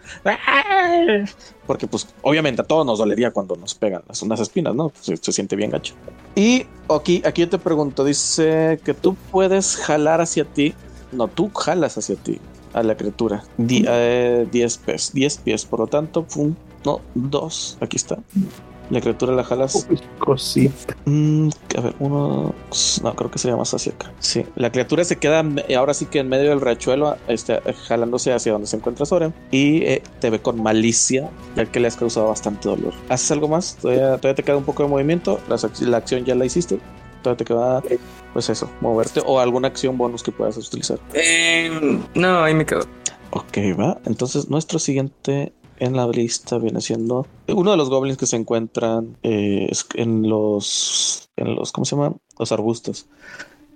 Porque 1.65 1.87
pues 1.87 2.07
obviamente 2.21 2.61
a 2.61 2.65
todos 2.65 2.85
nos 2.85 2.99
dolería 2.99 3.31
cuando 3.31 3.55
nos 3.55 3.75
pegan 3.75 4.03
las 4.07 4.21
unas 4.21 4.39
espinas, 4.39 4.75
¿no? 4.75 4.91
Se, 5.01 5.17
siente 5.31 5.55
bien 5.55 5.71
gacho. 5.71 5.93
Y 6.35 6.65
aquí, 6.89 7.21
aquí 7.25 7.41
yo 7.41 7.49
te 7.49 7.57
pregunto, 7.57 8.03
dice 8.03 8.79
que 8.83 8.93
tú 8.93 9.15
puedes 9.31 9.75
jalar 9.77 10.21
hacia 10.21 10.45
ti, 10.45 10.73
no, 11.11 11.27
tú 11.27 11.49
jalas 11.49 11.97
hacia 11.97 12.15
ti 12.15 12.39
a 12.73 12.83
la 12.83 12.95
criatura. 12.95 13.43
10 13.57 14.49
pies, 14.77 15.11
10 15.13 15.37
pies, 15.39 15.65
por 15.65 15.79
lo 15.79 15.87
tanto, 15.87 16.23
pum, 16.23 16.55
no, 16.85 17.01
2, 17.15 17.77
aquí 17.81 17.97
está. 17.97 18.17
La 18.89 19.01
criatura 19.01 19.33
la 19.33 19.43
jalas. 19.43 19.85
Uy, 19.89 19.99
cosita. 20.17 20.95
Mm, 21.05 21.49
a 21.77 21.81
ver, 21.81 21.95
uno. 21.99 22.55
No, 23.03 23.15
creo 23.15 23.29
que 23.29 23.37
sería 23.37 23.57
más 23.57 23.73
hacia 23.73 23.91
acá. 23.93 24.13
Sí, 24.19 24.45
la 24.55 24.71
criatura 24.71 25.03
se 25.03 25.17
queda 25.17 25.43
me- 25.43 25.63
ahora 25.75 25.93
sí 25.93 26.05
que 26.05 26.19
en 26.19 26.29
medio 26.29 26.49
del 26.51 26.61
riachuelo, 26.61 27.17
este, 27.27 27.59
jalándose 27.87 28.31
hacia 28.33 28.53
donde 28.53 28.67
se 28.67 28.77
encuentra 28.77 29.05
Soren. 29.05 29.33
Y 29.51 29.83
eh, 29.83 30.01
te 30.21 30.29
ve 30.29 30.39
con 30.41 30.61
malicia, 30.63 31.29
ya 31.55 31.65
que 31.65 31.79
le 31.81 31.87
has 31.87 31.97
causado 31.97 32.27
bastante 32.29 32.69
dolor. 32.69 32.93
¿Haces 33.09 33.31
algo 33.31 33.47
más? 33.49 33.75
Todavía, 33.81 34.17
todavía 34.17 34.35
te 34.35 34.43
queda 34.43 34.55
un 34.57 34.63
poco 34.63 34.83
de 34.83 34.89
movimiento. 34.89 35.39
Ac- 35.49 35.79
la 35.81 35.97
acción 35.97 36.23
ya 36.23 36.35
la 36.35 36.45
hiciste. 36.45 36.79
Todavía 37.23 37.37
te 37.37 37.45
queda, 37.45 37.83
pues 38.31 38.49
eso, 38.49 38.69
moverte 38.79 39.21
o 39.25 39.39
alguna 39.39 39.67
acción 39.67 39.97
bonus 39.97 40.23
que 40.23 40.31
puedas 40.31 40.55
utilizar. 40.57 40.99
Eh, 41.13 41.99
no, 42.15 42.43
ahí 42.43 42.53
me 42.53 42.65
quedo. 42.65 42.85
Ok, 43.31 43.57
va. 43.77 43.99
Entonces, 44.05 44.49
nuestro 44.49 44.79
siguiente 44.79 45.51
en 45.79 45.95
la 45.95 46.07
lista 46.07 46.57
viene 46.57 46.81
siendo 46.81 47.25
uno 47.47 47.71
de 47.71 47.77
los 47.77 47.89
goblins 47.89 48.17
que 48.17 48.25
se 48.25 48.35
encuentran 48.35 49.17
eh, 49.23 49.71
en 49.95 50.27
los, 50.29 51.29
en 51.35 51.55
los, 51.55 51.71
¿cómo 51.71 51.85
se 51.85 51.95
llama? 51.95 52.15
Los 52.39 52.51
arbustos. 52.51 53.07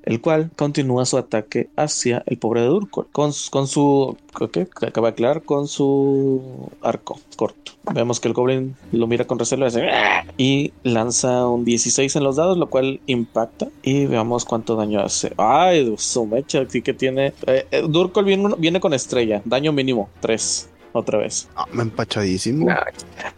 El 0.04 0.20
cual 0.20 0.50
continúa 0.56 1.06
su 1.06 1.20
ataque 1.20 1.70
hacia 1.76 2.24
el 2.26 2.38
pobre 2.40 2.62
de 2.62 2.68
Durkor 2.68 3.08
con, 3.12 3.32
con 3.52 3.68
su, 3.68 4.18
¿qué? 4.52 4.68
Que 4.68 4.88
acaba 4.88 5.10
de 5.10 5.12
aclarar, 5.12 5.44
con 5.44 5.68
su 5.68 6.42
arco 6.82 7.20
corto. 7.36 7.74
Vemos 7.94 8.20
que 8.20 8.28
el 8.28 8.34
goblin 8.34 8.76
lo 8.92 9.06
mira 9.06 9.26
con 9.26 9.38
reserva 9.38 9.66
y 9.66 9.68
hace, 9.68 9.90
"Ah", 9.92 10.26
y 10.38 10.74
lanza 10.82 11.48
un 11.48 11.66
16 11.66 12.16
en 12.16 12.24
los 12.24 12.38
dados, 12.38 12.58
lo 12.58 12.68
cual 12.68 13.00
impacta. 13.06 13.68
Y 13.84 14.08
veamos 14.08 14.44
cuánto 14.44 14.76
daño 14.76 15.02
hace. 15.02 15.34
Ay, 15.38 15.94
su 15.98 16.26
mecha, 16.26 16.66
sí 16.68 16.82
que 16.82 16.94
tiene. 16.96 17.34
Eh, 17.46 17.68
eh, 17.70 17.84
Durkol 17.88 18.26
viene, 18.26 18.56
viene 18.58 18.80
con 18.80 18.96
estrella, 18.96 19.44
daño 19.46 19.72
mínimo, 19.72 20.10
3. 20.20 20.68
Otra 20.94 21.20
vez. 21.20 21.48
Ah, 21.56 21.66
me 21.72 21.84
empachadísimo. 21.84 22.66
Nah, 22.66 22.84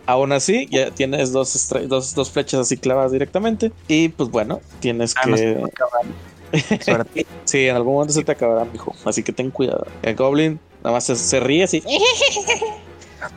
Aún 0.05 0.31
así, 0.31 0.67
ya 0.71 0.91
tienes 0.91 1.31
dos, 1.31 1.69
dos, 1.87 2.15
dos 2.15 2.31
flechas 2.31 2.61
así 2.61 2.77
clavadas 2.77 3.11
directamente. 3.11 3.71
Y 3.87 4.09
pues 4.09 4.29
bueno, 4.29 4.59
tienes 4.79 5.13
Ah, 5.17 5.27
no 5.27 5.35
que. 5.35 6.83
Suerte. 6.83 7.25
Sí, 7.45 7.67
en 7.67 7.75
algún 7.75 7.93
momento 7.93 8.13
se 8.13 8.23
te 8.23 8.31
acabará, 8.31 8.65
mijo. 8.65 8.95
Así 9.05 9.21
que 9.23 9.31
ten 9.33 9.51
cuidado. 9.51 9.85
El 10.01 10.15
goblin 10.15 10.59
nada 10.83 10.95
más 10.95 11.05
se, 11.05 11.15
se 11.15 11.39
ríe 11.39 11.63
así. 11.63 11.83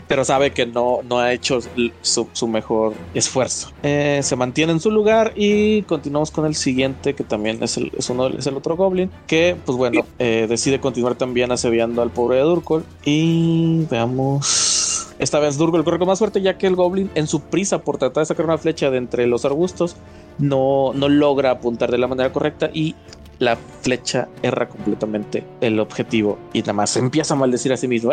Pero 0.09 0.25
sabe 0.25 0.53
que 0.53 0.67
no, 0.67 1.01
no 1.09 1.19
ha 1.19 1.33
hecho 1.33 1.61
su, 2.03 2.29
su 2.33 2.49
mejor 2.49 2.95
esfuerzo. 3.15 3.71
Eh, 3.83 4.21
se 4.23 4.37
mantiene 4.37 4.73
en 4.73 4.81
su 4.81 4.91
lugar 4.91 5.33
y 5.37 5.83
continuamos 5.83 6.31
con 6.31 6.47
el 6.47 6.55
siguiente, 6.55 7.15
que 7.15 7.25
también 7.25 7.63
es 7.63 7.77
el, 7.77 7.93
es 7.97 8.09
uno, 8.11 8.29
es 8.29 8.47
el 8.47 8.57
otro 8.57 8.77
goblin, 8.77 9.11
que 9.27 9.57
pues 9.65 9.77
bueno, 9.77 10.05
eh, 10.19 10.47
decide 10.49 10.81
continuar 10.81 11.17
también 11.17 11.53
asediando 11.53 12.03
al 12.03 12.11
pobre 12.11 12.41
Durkol. 12.41 12.85
Y 13.05 13.85
veamos. 13.91 15.15
Esta 15.19 15.39
vez 15.39 15.57
Durkol 15.57 15.83
corre 15.83 15.99
con 15.99 16.09
más 16.09 16.19
suerte, 16.19 16.43
ya 16.43 16.59
que 16.59 16.67
el 16.67 16.77
goblin, 16.77 17.11
en 17.15 17.27
su 17.27 17.41
prisa 17.41 17.79
por 17.79 17.97
tratar 17.97 18.23
de 18.23 18.27
sacar 18.27 18.45
una 18.45 18.59
flecha 18.59 18.91
de 18.91 18.99
entre 18.99 19.27
los 19.27 19.45
arbustos, 19.47 19.97
no, 20.39 20.93
no 20.95 21.09
logra 21.09 21.51
apuntar 21.53 21.91
de 21.91 21.99
la 21.99 22.07
manera 22.07 22.33
correcta 22.33 22.71
y 22.73 22.95
la 23.39 23.57
flecha 23.57 24.29
erra 24.43 24.69
completamente 24.69 25.45
el 25.61 25.79
objetivo 25.81 26.39
y 26.53 26.61
nada 26.61 26.73
más 26.73 26.91
se 26.91 27.01
empieza 27.01 27.35
a 27.35 27.37
maldecir 27.37 27.73
a 27.73 27.77
sí 27.77 27.89
mismo. 27.89 28.11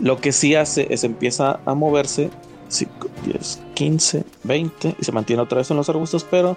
Lo 0.00 0.18
que 0.20 0.32
sí 0.32 0.54
hace 0.54 0.92
es 0.92 1.04
empieza 1.04 1.60
a 1.64 1.74
moverse 1.74 2.30
5, 2.68 3.08
10, 3.26 3.62
15, 3.74 4.24
20 4.44 4.96
y 4.98 5.04
se 5.04 5.12
mantiene 5.12 5.42
otra 5.42 5.58
vez 5.58 5.70
en 5.70 5.76
los 5.76 5.88
arbustos, 5.88 6.26
pero 6.28 6.56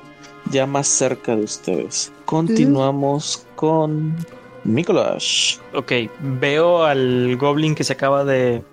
ya 0.52 0.66
más 0.66 0.88
cerca 0.88 1.36
de 1.36 1.44
ustedes. 1.44 2.12
Continuamos 2.26 3.46
con 3.56 4.16
Mikolash. 4.64 5.58
Ok, 5.74 5.92
veo 6.40 6.84
al 6.84 7.38
goblin 7.38 7.76
que 7.76 7.84
se 7.84 7.94
acaba 7.94 8.24
de 8.24 8.64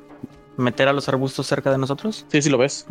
meter 0.62 0.88
a 0.88 0.92
los 0.92 1.08
arbustos 1.08 1.46
cerca 1.46 1.70
de 1.70 1.78
nosotros. 1.78 2.24
Sí, 2.28 2.40
sí 2.42 2.50
lo 2.50 2.58
ves. 2.58 2.86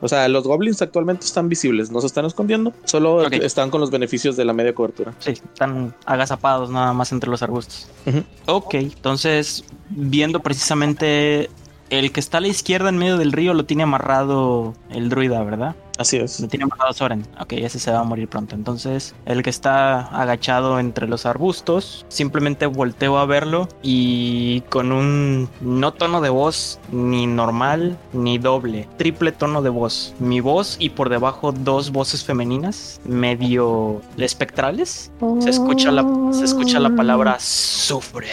O 0.00 0.08
sea, 0.08 0.28
los 0.28 0.44
goblins 0.44 0.80
actualmente 0.82 1.24
están 1.24 1.48
visibles, 1.48 1.90
no 1.90 2.00
se 2.00 2.06
están 2.06 2.24
escondiendo, 2.26 2.72
solo 2.84 3.26
están 3.26 3.70
con 3.70 3.80
los 3.80 3.90
beneficios 3.90 4.36
de 4.36 4.44
la 4.44 4.52
media 4.52 4.74
cobertura. 4.74 5.14
Sí, 5.18 5.30
están 5.30 5.94
agazapados 6.04 6.70
nada 6.70 6.92
más 6.92 7.12
entre 7.12 7.30
los 7.30 7.42
arbustos. 7.42 7.88
Ujú. 8.06 8.22
Ok, 8.46 8.74
entonces, 8.74 9.64
viendo 9.88 10.40
precisamente 10.40 11.50
el 11.90 12.12
que 12.12 12.20
está 12.20 12.38
a 12.38 12.40
la 12.40 12.48
izquierda 12.48 12.88
en 12.88 12.98
medio 12.98 13.16
del 13.16 13.32
río 13.32 13.54
lo 13.54 13.64
tiene 13.64 13.84
amarrado 13.84 14.74
el 14.90 15.08
druida, 15.08 15.42
¿verdad? 15.44 15.76
Así 15.98 16.16
es. 16.18 16.40
Lo 16.40 16.48
tiene 16.48 16.64
amarrado 16.64 16.92
Soren. 16.92 17.26
Ok, 17.40 17.52
ese 17.52 17.78
se 17.78 17.90
va 17.90 18.00
a 18.00 18.04
morir 18.04 18.28
pronto. 18.28 18.54
Entonces, 18.54 19.14
el 19.24 19.42
que 19.42 19.50
está 19.50 20.00
agachado 20.06 20.78
entre 20.78 21.08
los 21.08 21.26
arbustos, 21.26 22.04
simplemente 22.08 22.66
volteo 22.66 23.18
a 23.18 23.26
verlo 23.26 23.68
y 23.82 24.60
con 24.62 24.92
un 24.92 25.48
no 25.60 25.92
tono 25.92 26.20
de 26.20 26.28
voz 26.28 26.78
ni 26.92 27.26
normal 27.26 27.96
ni 28.12 28.38
doble, 28.38 28.88
triple 28.96 29.32
tono 29.32 29.62
de 29.62 29.70
voz. 29.70 30.14
Mi 30.18 30.40
voz 30.40 30.76
y 30.78 30.90
por 30.90 31.08
debajo 31.08 31.52
dos 31.52 31.90
voces 31.92 32.24
femeninas, 32.24 33.00
medio 33.04 34.00
espectrales. 34.18 35.10
Se 35.40 35.50
escucha 35.50 35.90
la, 35.90 36.04
se 36.32 36.44
escucha 36.44 36.80
la 36.80 36.90
palabra 36.90 37.36
sufre. 37.40 38.28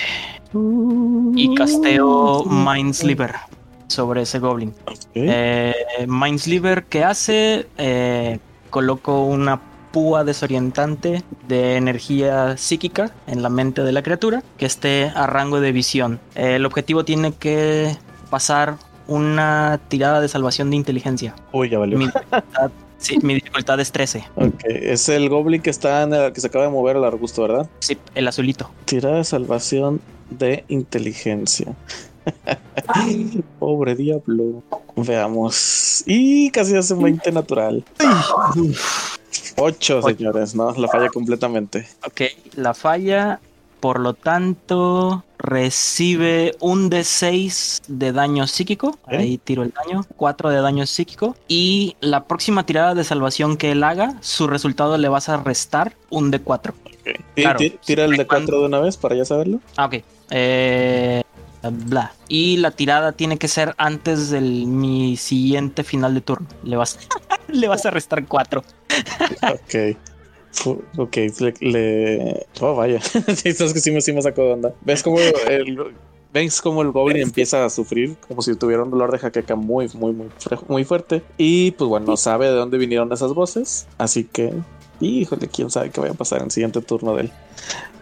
Y 1.36 1.56
casteo 1.56 2.43
Mindsliver 2.45 3.34
sobre 3.88 4.24
ese 4.24 4.39
goblin. 4.39 4.74
Eh, 5.13 5.74
Mindsliver, 6.08 6.86
¿qué 6.86 7.04
hace? 7.04 7.67
Eh, 7.78 8.39
coloco 8.69 9.26
una 9.26 9.62
púa 9.91 10.24
desorientante 10.24 11.22
de 11.48 11.78
energía 11.78 12.58
psíquica 12.58 13.13
en 13.28 13.43
la 13.43 13.50
mente 13.50 13.84
de 13.84 13.91
la 13.91 14.02
criatura 14.02 14.43
que 14.58 14.65
esté 14.65 15.12
a 15.15 15.28
rango 15.28 15.62
de 15.62 15.72
visión. 15.72 16.19
Eh, 16.36 16.56
el 16.56 16.65
objetivo 16.65 17.06
tiene 17.06 17.34
que 17.34 17.96
pasar 18.32 18.78
una 19.08 19.80
tirada 19.89 20.19
de 20.19 20.28
salvación 20.28 20.72
de 20.72 20.78
inteligencia. 20.78 21.36
Uy, 21.52 21.69
ya 21.69 21.78
valió. 21.78 22.00
Mi 22.00 22.06
dificultad, 22.06 22.72
sí, 22.98 23.19
mi 23.22 23.36
dificultad 23.36 23.80
es 23.80 23.91
13. 23.91 24.26
Ok, 24.36 24.63
es 24.65 25.10
el 25.10 25.30
goblin 25.30 25.62
que 25.62 25.69
está 25.69 26.02
en 26.02 26.13
el, 26.13 26.34
que 26.34 26.41
se 26.41 26.48
acaba 26.48 26.65
de 26.65 26.72
mover 26.72 26.98
al 26.98 27.04
arbusto, 27.04 27.43
¿verdad? 27.43 27.69
Sí, 27.80 27.98
el 28.15 28.28
azulito. 28.28 28.72
Tirada 28.86 29.17
de 29.17 29.24
salvación 29.24 30.02
de 30.32 30.65
inteligencia. 30.69 31.67
Pobre 33.60 33.96
diablo. 33.96 34.64
Veamos. 34.96 36.04
Y 36.06 36.50
casi 36.52 36.76
hace 36.76 36.94
un 36.94 37.04
20 37.04 37.32
natural. 37.32 37.84
8, 39.58 40.02
señores, 40.02 40.56
¿no? 40.56 40.72
La 40.74 40.88
falla 40.88 41.10
completamente. 41.10 41.88
Ok, 42.06 42.22
la 42.56 42.74
falla, 42.74 43.40
por 43.80 44.00
lo 44.00 44.14
tanto, 44.14 45.24
recibe 45.38 46.56
un 46.60 46.90
D6 46.90 47.82
de 47.88 48.12
daño 48.12 48.48
psíquico. 48.48 48.98
¿Eh? 49.10 49.18
Ahí 49.18 49.38
tiro 49.38 49.64
el 49.64 49.72
daño, 49.72 50.06
4 50.18 50.50
de 50.50 50.62
daño 50.62 50.86
psíquico. 50.86 51.36
Y 51.48 51.96
la 52.00 52.26
próxima 52.26 52.66
tirada 52.66 52.96
de 52.96 53.04
salvación 53.04 53.58
que 53.58 53.72
él 53.72 53.84
haga, 53.84 54.16
su 54.22 54.48
resultado 54.48 54.98
le 54.98 55.08
vas 55.10 55.30
a 55.30 55.38
restar 55.38 55.94
un 56.10 56.32
D4. 56.32 56.70
Ok. 56.70 56.76
Ti- 57.36 57.42
Claro. 57.42 57.60
ti- 57.60 57.76
Tira 57.86 58.06
el 58.06 58.12
de 58.16 58.26
4 58.26 58.60
de 58.62 58.66
una 58.66 58.80
vez 58.80 58.96
para 58.98 59.16
ya 59.16 59.26
saberlo. 59.26 59.60
Ah, 59.76 59.86
ok. 59.86 59.96
Eh, 60.30 61.22
bla. 61.71 62.13
Y 62.28 62.58
la 62.58 62.71
tirada 62.71 63.12
tiene 63.13 63.38
que 63.38 63.47
ser 63.47 63.73
antes 63.78 64.30
de 64.30 64.41
mi 64.41 65.17
siguiente 65.17 65.84
final 65.84 66.13
de 66.13 66.21
turno. 66.21 66.47
Le 66.63 66.76
vas, 66.76 66.99
le 67.47 67.67
vas 67.67 67.86
a 67.86 67.91
restar 67.91 68.26
4. 68.28 68.63
Ok. 69.52 69.97
Ok, 70.97 71.17
le, 71.39 71.54
le- 71.62 72.45
Oh, 72.62 72.76
vaya. 72.76 73.02
sabes 73.02 73.73
que 73.73 73.80
sí 73.80 73.91
me, 73.91 74.02
sí 74.02 74.13
me 74.13 74.21
sacó 74.21 74.43
de 74.43 74.54
onda. 74.54 74.73
¿Ves 74.82 75.02
cómo 75.02 75.17
el, 75.19 75.93
ves 76.32 76.62
cómo 76.62 76.82
el 76.84 76.91
goblin 76.91 77.23
empieza 77.23 77.65
a 77.65 77.69
sufrir? 77.69 78.15
Como 78.28 78.41
si 78.41 78.56
tuviera 78.56 78.84
un 78.84 78.91
dolor 78.91 79.12
de 79.12 79.17
jaqueca 79.19 79.56
muy, 79.56 79.89
muy, 79.95 80.13
muy, 80.13 80.28
muy 80.67 80.84
fuerte. 80.84 81.23
Y 81.38 81.71
pues 81.71 81.88
bueno, 81.89 82.06
no 82.06 82.17
sabe 82.17 82.45
de 82.47 82.54
dónde 82.54 82.78
vinieron 82.78 83.12
esas 83.12 83.34
voces. 83.34 83.88
Así 83.97 84.26
que, 84.26 84.54
híjole, 84.99 85.47
quién 85.47 85.71
sabe 85.71 85.89
qué 85.89 85.99
vaya 86.02 86.13
a 86.13 86.17
pasar 86.17 86.39
en 86.39 86.45
el 86.45 86.52
siguiente 86.52 86.82
turno 86.82 87.15
de 87.15 87.21
él. 87.23 87.32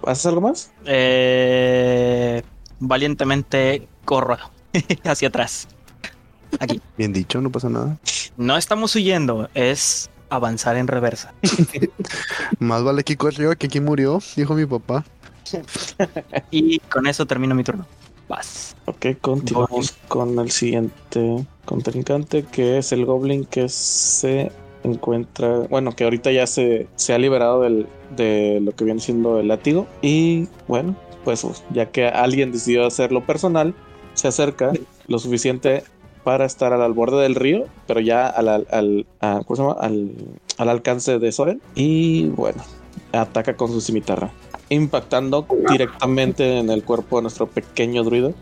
¿Haces 0.05 0.25
algo 0.25 0.41
más? 0.41 0.71
Eh, 0.85 2.41
valientemente 2.81 3.87
corro 4.03 4.37
hacia 5.05 5.29
atrás. 5.29 5.67
Aquí. 6.59 6.81
Bien 6.97 7.13
dicho, 7.13 7.39
no 7.39 7.49
pasa 7.49 7.69
nada. 7.69 7.97
No 8.35 8.57
estamos 8.57 8.93
huyendo, 8.95 9.49
es 9.53 10.09
avanzar 10.29 10.75
en 10.75 10.87
reversa. 10.87 11.33
Más 12.59 12.83
vale 12.83 13.03
que 13.05 13.15
corrió 13.15 13.55
que 13.55 13.67
aquí 13.67 13.79
murió, 13.79 14.19
dijo 14.35 14.53
mi 14.53 14.65
papá. 14.65 15.05
Y 16.49 16.79
con 16.79 17.07
eso 17.07 17.25
termino 17.25 17.55
mi 17.55 17.63
turno. 17.63 17.85
Vas. 18.27 18.75
Ok, 18.85 19.07
continuamos 19.19 19.93
con 20.07 20.39
el 20.39 20.51
siguiente 20.51 21.45
contrincante, 21.65 22.43
que 22.43 22.77
es 22.77 22.91
el 22.91 23.05
goblin 23.05 23.45
que 23.45 23.67
se 23.69 24.51
encuentra, 24.83 25.59
bueno, 25.69 25.93
que 25.95 26.05
ahorita 26.05 26.31
ya 26.31 26.47
se, 26.47 26.87
se 26.95 27.13
ha 27.13 27.17
liberado 27.17 27.61
del, 27.61 27.87
de 28.15 28.59
lo 28.61 28.71
que 28.71 28.85
viene 28.85 29.01
siendo 29.01 29.39
el 29.39 29.49
látigo. 29.49 29.87
Y 30.01 30.47
bueno, 30.67 30.95
pues 31.23 31.45
ya 31.73 31.87
que 31.91 32.07
alguien 32.07 32.51
decidió 32.51 32.85
hacerlo 32.85 33.21
personal, 33.25 33.73
se 34.13 34.27
acerca 34.27 34.71
lo 35.07 35.19
suficiente 35.19 35.83
para 36.23 36.45
estar 36.45 36.71
al, 36.73 36.81
al 36.81 36.93
borde 36.93 37.21
del 37.23 37.35
río, 37.35 37.65
pero 37.87 37.99
ya 37.99 38.27
al, 38.27 38.47
al, 38.47 38.67
al- 38.71 39.05
a- 39.21 39.41
¿cómo 39.45 39.55
se 39.55 39.61
llama? 39.63 39.75
al, 39.79 40.11
al 40.57 40.69
alcance 40.69 41.17
de 41.19 41.31
Soren. 41.31 41.61
Y 41.75 42.27
bueno, 42.27 42.63
ataca 43.11 43.55
con 43.55 43.71
su 43.71 43.81
cimitarra, 43.81 44.29
impactando 44.69 45.47
directamente 45.69 46.59
en 46.59 46.69
el 46.69 46.83
cuerpo 46.83 47.17
de 47.17 47.23
nuestro 47.23 47.47
pequeño 47.47 48.03
druido. 48.03 48.33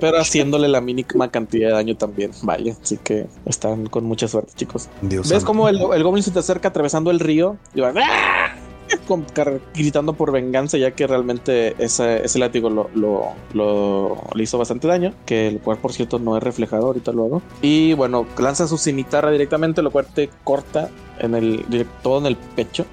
Pero 0.00 0.18
haciéndole 0.18 0.66
la 0.66 0.80
mínima 0.80 1.30
cantidad 1.30 1.68
de 1.68 1.74
daño 1.74 1.96
también. 1.96 2.32
Vaya, 2.42 2.74
así 2.82 2.96
que 2.98 3.26
están 3.46 3.86
con 3.86 4.04
mucha 4.04 4.26
suerte, 4.26 4.52
chicos. 4.56 4.88
Dios 5.00 5.28
¿Ves 5.28 5.38
santo. 5.38 5.46
cómo 5.46 5.68
el, 5.68 5.76
el 5.94 6.02
goblin 6.02 6.24
se 6.24 6.32
te 6.32 6.40
acerca 6.40 6.68
atravesando 6.68 7.12
el 7.12 7.20
río? 7.20 7.56
Y 7.72 7.80
va 7.80 7.92
¡ah! 7.96 8.56
Gritando 9.74 10.12
por 10.14 10.32
venganza, 10.32 10.78
ya 10.78 10.92
que 10.92 11.06
realmente 11.06 11.74
ese, 11.82 12.24
ese 12.24 12.38
látigo 12.38 12.70
lo, 12.70 12.90
lo- 12.94 13.32
lo- 13.52 14.22
le 14.34 14.42
hizo 14.42 14.58
bastante 14.58 14.88
daño. 14.88 15.14
Que 15.26 15.48
el 15.48 15.60
cual, 15.60 15.78
por 15.78 15.92
cierto, 15.92 16.18
no 16.18 16.36
es 16.36 16.42
reflejado. 16.42 16.86
Ahorita 16.86 17.12
lo 17.12 17.24
hago. 17.24 17.42
Y 17.62 17.92
bueno, 17.94 18.26
lanza 18.38 18.66
su 18.66 18.78
cimitarra 18.78 19.30
directamente, 19.30 19.82
lo 19.82 19.90
cual 19.90 20.06
te 20.12 20.30
corta 20.44 20.90
en 21.18 21.34
el 21.34 21.64
todo 22.02 22.18
en 22.18 22.26
el 22.26 22.36
pecho. 22.36 22.86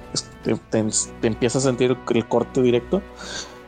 Te, 0.44 0.56
te- 0.56 0.86
te 1.22 1.28
empieza 1.28 1.60
a 1.60 1.62
sentir 1.62 1.96
el 2.14 2.28
corte 2.28 2.62
directo. 2.62 3.02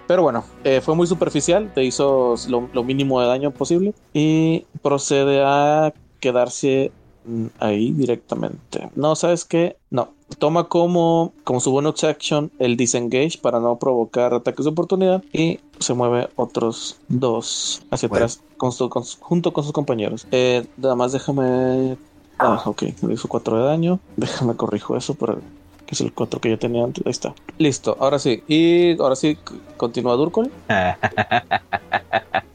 Pero 0.08 0.22
bueno, 0.24 0.44
eh, 0.64 0.82
fue 0.82 0.96
muy 0.96 1.08
superficial, 1.08 1.72
te 1.74 1.84
hizo 1.84 2.36
lo, 2.50 2.70
lo 2.74 2.84
mínimo 2.84 3.22
de 3.22 3.28
daño 3.28 3.52
posible 3.52 3.94
y 4.14 4.66
procede 4.82 5.42
a 5.46 5.94
quedarse 6.20 6.92
mm, 7.26 7.46
ahí 7.60 7.92
directamente. 7.94 8.90
No, 8.96 9.16
¿sabes 9.16 9.46
qué? 9.46 9.78
No. 9.90 10.10
Toma 10.40 10.66
como, 10.66 11.34
como 11.44 11.60
su 11.60 11.72
bonus 11.72 12.04
action 12.04 12.52
el 12.60 12.76
disengage 12.78 13.38
para 13.42 13.60
no 13.60 13.78
provocar 13.78 14.34
ataques 14.34 14.66
de 14.66 14.72
oportunidad 14.72 15.24
y 15.32 15.60
se 15.80 15.94
mueve 15.94 16.30
otros 16.36 16.98
dos 17.08 17.82
hacia 17.92 18.10
Bueno. 18.10 18.26
atrás 18.26 18.42
con 18.58 18.72
su- 18.72 18.90
con 18.90 19.04
su- 19.04 19.18
junto 19.20 19.54
con 19.54 19.64
sus 19.64 19.74
compañeros. 19.74 20.28
Eh, 20.32 20.66
nada 20.78 20.96
más 20.96 21.12
déjame... 21.12 21.98
Ah, 22.40 22.62
ok, 22.66 22.84
le 23.08 23.14
hizo 23.14 23.28
4 23.28 23.58
de 23.58 23.64
daño. 23.66 24.00
Déjame 24.18 24.56
corrijo 24.56 24.98
eso 24.98 25.14
para 25.14 25.36
que 25.36 25.92
es 25.92 26.02
el 26.02 26.14
4 26.14 26.40
que 26.42 26.50
yo 26.50 26.58
tenía 26.60 26.84
antes. 26.84 27.06
Ahí 27.06 27.12
está. 27.12 27.34
Listo, 27.58 27.96
ahora 28.00 28.20
sí. 28.20 28.44
Y 28.48 29.00
ahora 29.00 29.16
sí, 29.16 29.38
continúa 29.78 30.16
Durkol. 30.16 30.52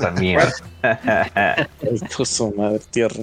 También. 0.00 0.40
Su 2.24 2.52
madre 2.56 2.80
tierra. 2.90 3.22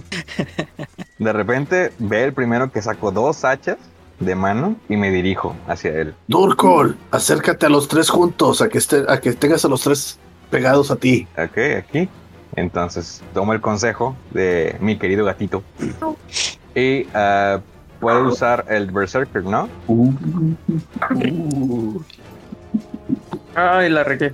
De 1.17 1.33
repente 1.33 1.91
ve 1.99 2.23
el 2.25 2.33
primero 2.33 2.71
que 2.71 2.81
sacó 2.81 3.11
dos 3.11 3.43
hachas 3.43 3.77
de 4.19 4.35
mano 4.35 4.75
y 4.89 4.97
me 4.97 5.11
dirijo 5.11 5.55
hacia 5.67 5.91
él. 5.91 6.15
Durkol, 6.27 6.97
acércate 7.11 7.65
a 7.65 7.69
los 7.69 7.87
tres 7.87 8.09
juntos, 8.09 8.61
a 8.61 8.69
que, 8.69 8.77
esté, 8.77 9.03
a 9.07 9.19
que 9.19 9.33
tengas 9.33 9.63
a 9.65 9.67
los 9.67 9.81
tres 9.81 10.19
pegados 10.49 10.91
a 10.91 10.95
ti. 10.95 11.27
Ok, 11.37 11.57
aquí. 11.77 12.09
Entonces 12.55 13.21
tomo 13.33 13.53
el 13.53 13.61
consejo 13.61 14.15
de 14.31 14.75
mi 14.79 14.97
querido 14.97 15.25
gatito. 15.25 15.63
Y 16.73 17.07
ah, 17.13 17.59
puedo 17.99 18.27
usar 18.27 18.65
el 18.69 18.89
Berserker, 18.91 19.43
¿no? 19.43 19.69
Ay, 23.55 23.89
la 23.89 24.03
regué. 24.03 24.33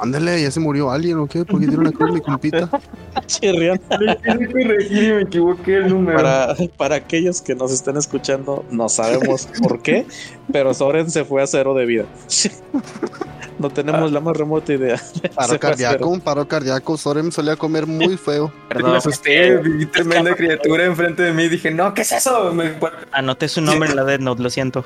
Ándale, 0.00 0.40
ya 0.42 0.50
se 0.50 0.60
murió 0.60 0.90
alguien 0.90 1.18
o 1.18 1.26
qué? 1.26 1.44
¿Por 1.44 1.60
qué 1.60 1.66
tiene 1.66 1.82
una 1.82 1.92
cruz 1.92 2.12
mi 2.12 2.20
compita? 2.20 2.68
Chirrión. 3.26 3.80
Me 3.90 5.20
equivoqué 5.22 5.76
el 5.76 5.88
número. 5.88 6.16
Para, 6.16 6.56
para 6.76 6.94
aquellos 6.96 7.42
que 7.42 7.54
nos 7.54 7.70
estén 7.70 7.96
escuchando, 7.98 8.64
no 8.70 8.88
sabemos 8.88 9.46
por 9.62 9.82
qué, 9.82 10.06
pero 10.52 10.72
Soren 10.72 11.10
se 11.10 11.24
fue 11.24 11.42
a 11.42 11.46
cero 11.46 11.74
de 11.74 11.84
vida. 11.86 12.04
No 13.58 13.68
tenemos 13.68 14.10
la 14.10 14.20
más 14.20 14.34
remota 14.34 14.72
idea. 14.72 14.98
Paro 15.34 15.52
a 15.52 15.58
cardíaco, 15.58 16.08
un 16.08 16.20
paro 16.22 16.48
cardíaco. 16.48 16.96
Sorem 16.96 17.30
solía 17.30 17.56
comer 17.56 17.86
muy 17.86 18.16
feo. 18.16 18.48
me 18.48 18.74
Perdón. 18.74 18.96
asusté, 18.96 19.58
vi 19.58 19.84
tremenda 19.84 20.34
criatura 20.34 20.86
enfrente 20.86 21.24
de 21.24 21.32
mí. 21.34 21.46
Dije, 21.46 21.70
no, 21.70 21.92
¿qué 21.92 22.00
es 22.00 22.12
eso? 22.12 22.54
Me- 22.54 22.72
Anoté 23.12 23.48
su 23.48 23.60
nombre 23.60 23.90
en 23.90 23.96
la 23.96 24.04
Death 24.04 24.20
Note, 24.22 24.42
lo 24.42 24.48
siento. 24.48 24.82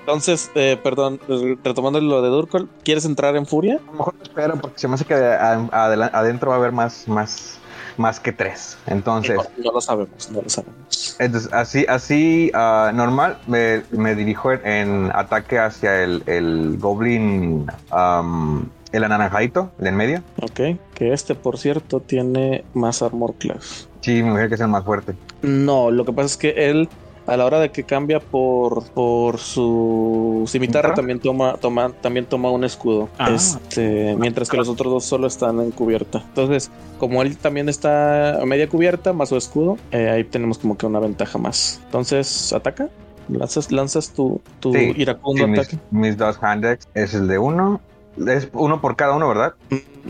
Entonces, 0.00 0.50
eh, 0.54 0.78
perdón, 0.82 1.18
retomando 1.64 1.98
lo 2.02 2.20
de 2.20 2.28
Durkol, 2.28 2.68
¿quieres 2.84 3.06
entrar 3.06 3.29
en 3.38 3.46
furia? 3.46 3.76
A 3.76 3.90
lo 3.92 3.98
mejor 3.98 4.14
me 4.16 4.22
espero 4.24 4.56
porque 4.60 4.78
se 4.78 4.88
me 4.88 4.94
hace 4.94 5.04
que 5.04 5.14
adentro 5.14 6.50
va 6.50 6.56
a 6.56 6.58
haber 6.58 6.72
más, 6.72 7.06
más, 7.08 7.58
más 7.96 8.20
que 8.20 8.32
tres. 8.32 8.78
Entonces, 8.86 9.36
No, 9.36 9.64
no 9.64 9.72
lo 9.72 9.80
sabemos, 9.80 10.30
no 10.30 10.42
lo 10.42 10.48
sabemos. 10.48 11.16
entonces 11.18 11.52
así, 11.52 11.84
así 11.88 12.50
ah, 12.54 12.90
normal, 12.94 13.38
me, 13.46 13.82
me 13.90 14.14
dirijo 14.14 14.52
en, 14.52 14.66
en 14.66 15.10
ataque 15.14 15.58
hacia 15.58 16.02
el, 16.02 16.22
el 16.26 16.76
Goblin, 16.78 17.66
am, 17.90 18.68
el 18.92 19.04
anaranjadito, 19.04 19.70
el 19.80 19.86
en 19.88 19.96
medio. 19.96 20.22
Ok, 20.42 20.60
que 20.94 21.12
este, 21.12 21.34
por 21.34 21.58
cierto, 21.58 22.00
tiene 22.00 22.64
más 22.74 23.02
armor 23.02 23.34
class. 23.34 23.88
Sí, 24.00 24.22
me 24.22 24.30
imagino 24.30 24.48
que 24.48 24.54
es 24.56 24.60
el 24.60 24.68
más 24.68 24.84
fuerte. 24.84 25.14
No, 25.42 25.90
lo 25.90 26.04
que 26.04 26.12
pasa 26.12 26.26
es 26.26 26.36
que 26.36 26.70
él, 26.70 26.88
a 27.30 27.36
la 27.36 27.46
hora 27.46 27.60
de 27.60 27.70
que 27.70 27.84
cambia 27.84 28.18
por, 28.18 28.84
por 28.90 29.38
su 29.38 30.44
cimitarra, 30.48 30.94
también 30.94 31.20
toma, 31.20 31.54
toma, 31.54 31.92
también 32.00 32.26
toma 32.26 32.50
un 32.50 32.64
escudo. 32.64 33.08
Ah. 33.18 33.30
Este, 33.32 34.16
mientras 34.18 34.48
que 34.48 34.56
los 34.56 34.68
otros 34.68 34.92
dos 34.92 35.04
solo 35.04 35.28
están 35.28 35.60
en 35.60 35.70
cubierta. 35.70 36.24
Entonces, 36.26 36.70
como 36.98 37.22
él 37.22 37.36
también 37.38 37.68
está 37.68 38.42
a 38.42 38.46
media 38.46 38.68
cubierta, 38.68 39.12
más 39.12 39.28
su 39.28 39.36
escudo, 39.36 39.78
eh, 39.92 40.10
ahí 40.10 40.24
tenemos 40.24 40.58
como 40.58 40.76
que 40.76 40.86
una 40.86 40.98
ventaja 40.98 41.38
más. 41.38 41.80
Entonces, 41.84 42.52
ataca. 42.52 42.88
Lanzas, 43.28 43.70
lanzas 43.70 44.10
tu, 44.12 44.40
tu 44.58 44.72
Sí, 44.74 44.92
iracundo 44.96 45.44
Sí, 45.44 45.50
mis, 45.50 45.60
ataque. 45.60 45.78
mis 45.92 46.16
dos 46.16 46.36
handex 46.42 46.88
es 46.94 47.14
el 47.14 47.28
de 47.28 47.38
uno. 47.38 47.80
Es 48.26 48.48
uno 48.52 48.80
por 48.80 48.96
cada 48.96 49.14
uno, 49.14 49.28
¿verdad? 49.28 49.54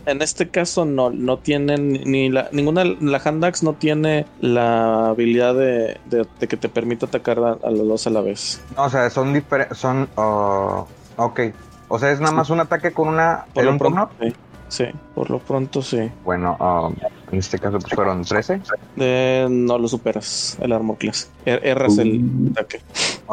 En 0.06 0.22
este 0.22 0.48
caso 0.48 0.84
no, 0.84 1.10
no 1.10 1.38
tienen 1.38 1.92
ni 1.92 2.28
la, 2.30 2.48
ninguna, 2.52 2.84
la 2.84 3.18
Handax 3.24 3.62
no 3.62 3.74
tiene 3.74 4.26
la 4.40 5.08
habilidad 5.08 5.54
de, 5.54 5.98
de- 6.06 6.26
de 6.38 6.48
que 6.48 6.56
te 6.56 6.68
permita 6.68 7.06
atacar 7.06 7.38
a, 7.38 7.52
a 7.66 7.70
los 7.70 7.86
dos 7.86 8.06
a 8.06 8.10
la 8.10 8.20
vez. 8.20 8.60
No, 8.76 8.84
o 8.84 8.90
sea, 8.90 9.08
son 9.10 9.32
diferentes. 9.32 9.78
Son. 9.78 10.08
ah, 10.16 10.84
ok. 11.16 11.40
O 11.88 11.98
sea, 11.98 12.10
es 12.12 12.20
nada 12.20 12.32
más 12.32 12.50
un 12.50 12.60
ataque 12.60 12.92
con 12.92 13.08
una. 13.08 13.44
Por 13.52 13.64
lo 13.64 13.72
un 13.72 13.78
pronto, 13.78 14.10
sí. 14.20 14.32
Sí, 14.68 14.84
por 15.16 15.28
lo 15.30 15.40
pronto 15.40 15.82
sí. 15.82 16.08
Bueno, 16.24 16.56
ah, 16.60 16.88
en 17.32 17.38
este 17.38 17.58
caso 17.58 17.80
pues 17.80 17.92
fueron 17.92 18.22
13. 18.24 18.60
De- 18.94 19.48
no 19.50 19.76
lo 19.78 19.88
superas 19.88 20.56
el 20.60 20.70
armor 20.72 20.96
class. 20.98 21.28
Er- 21.44 21.60
Erras 21.64 21.98
el 21.98 22.50
ataque. 22.52 22.80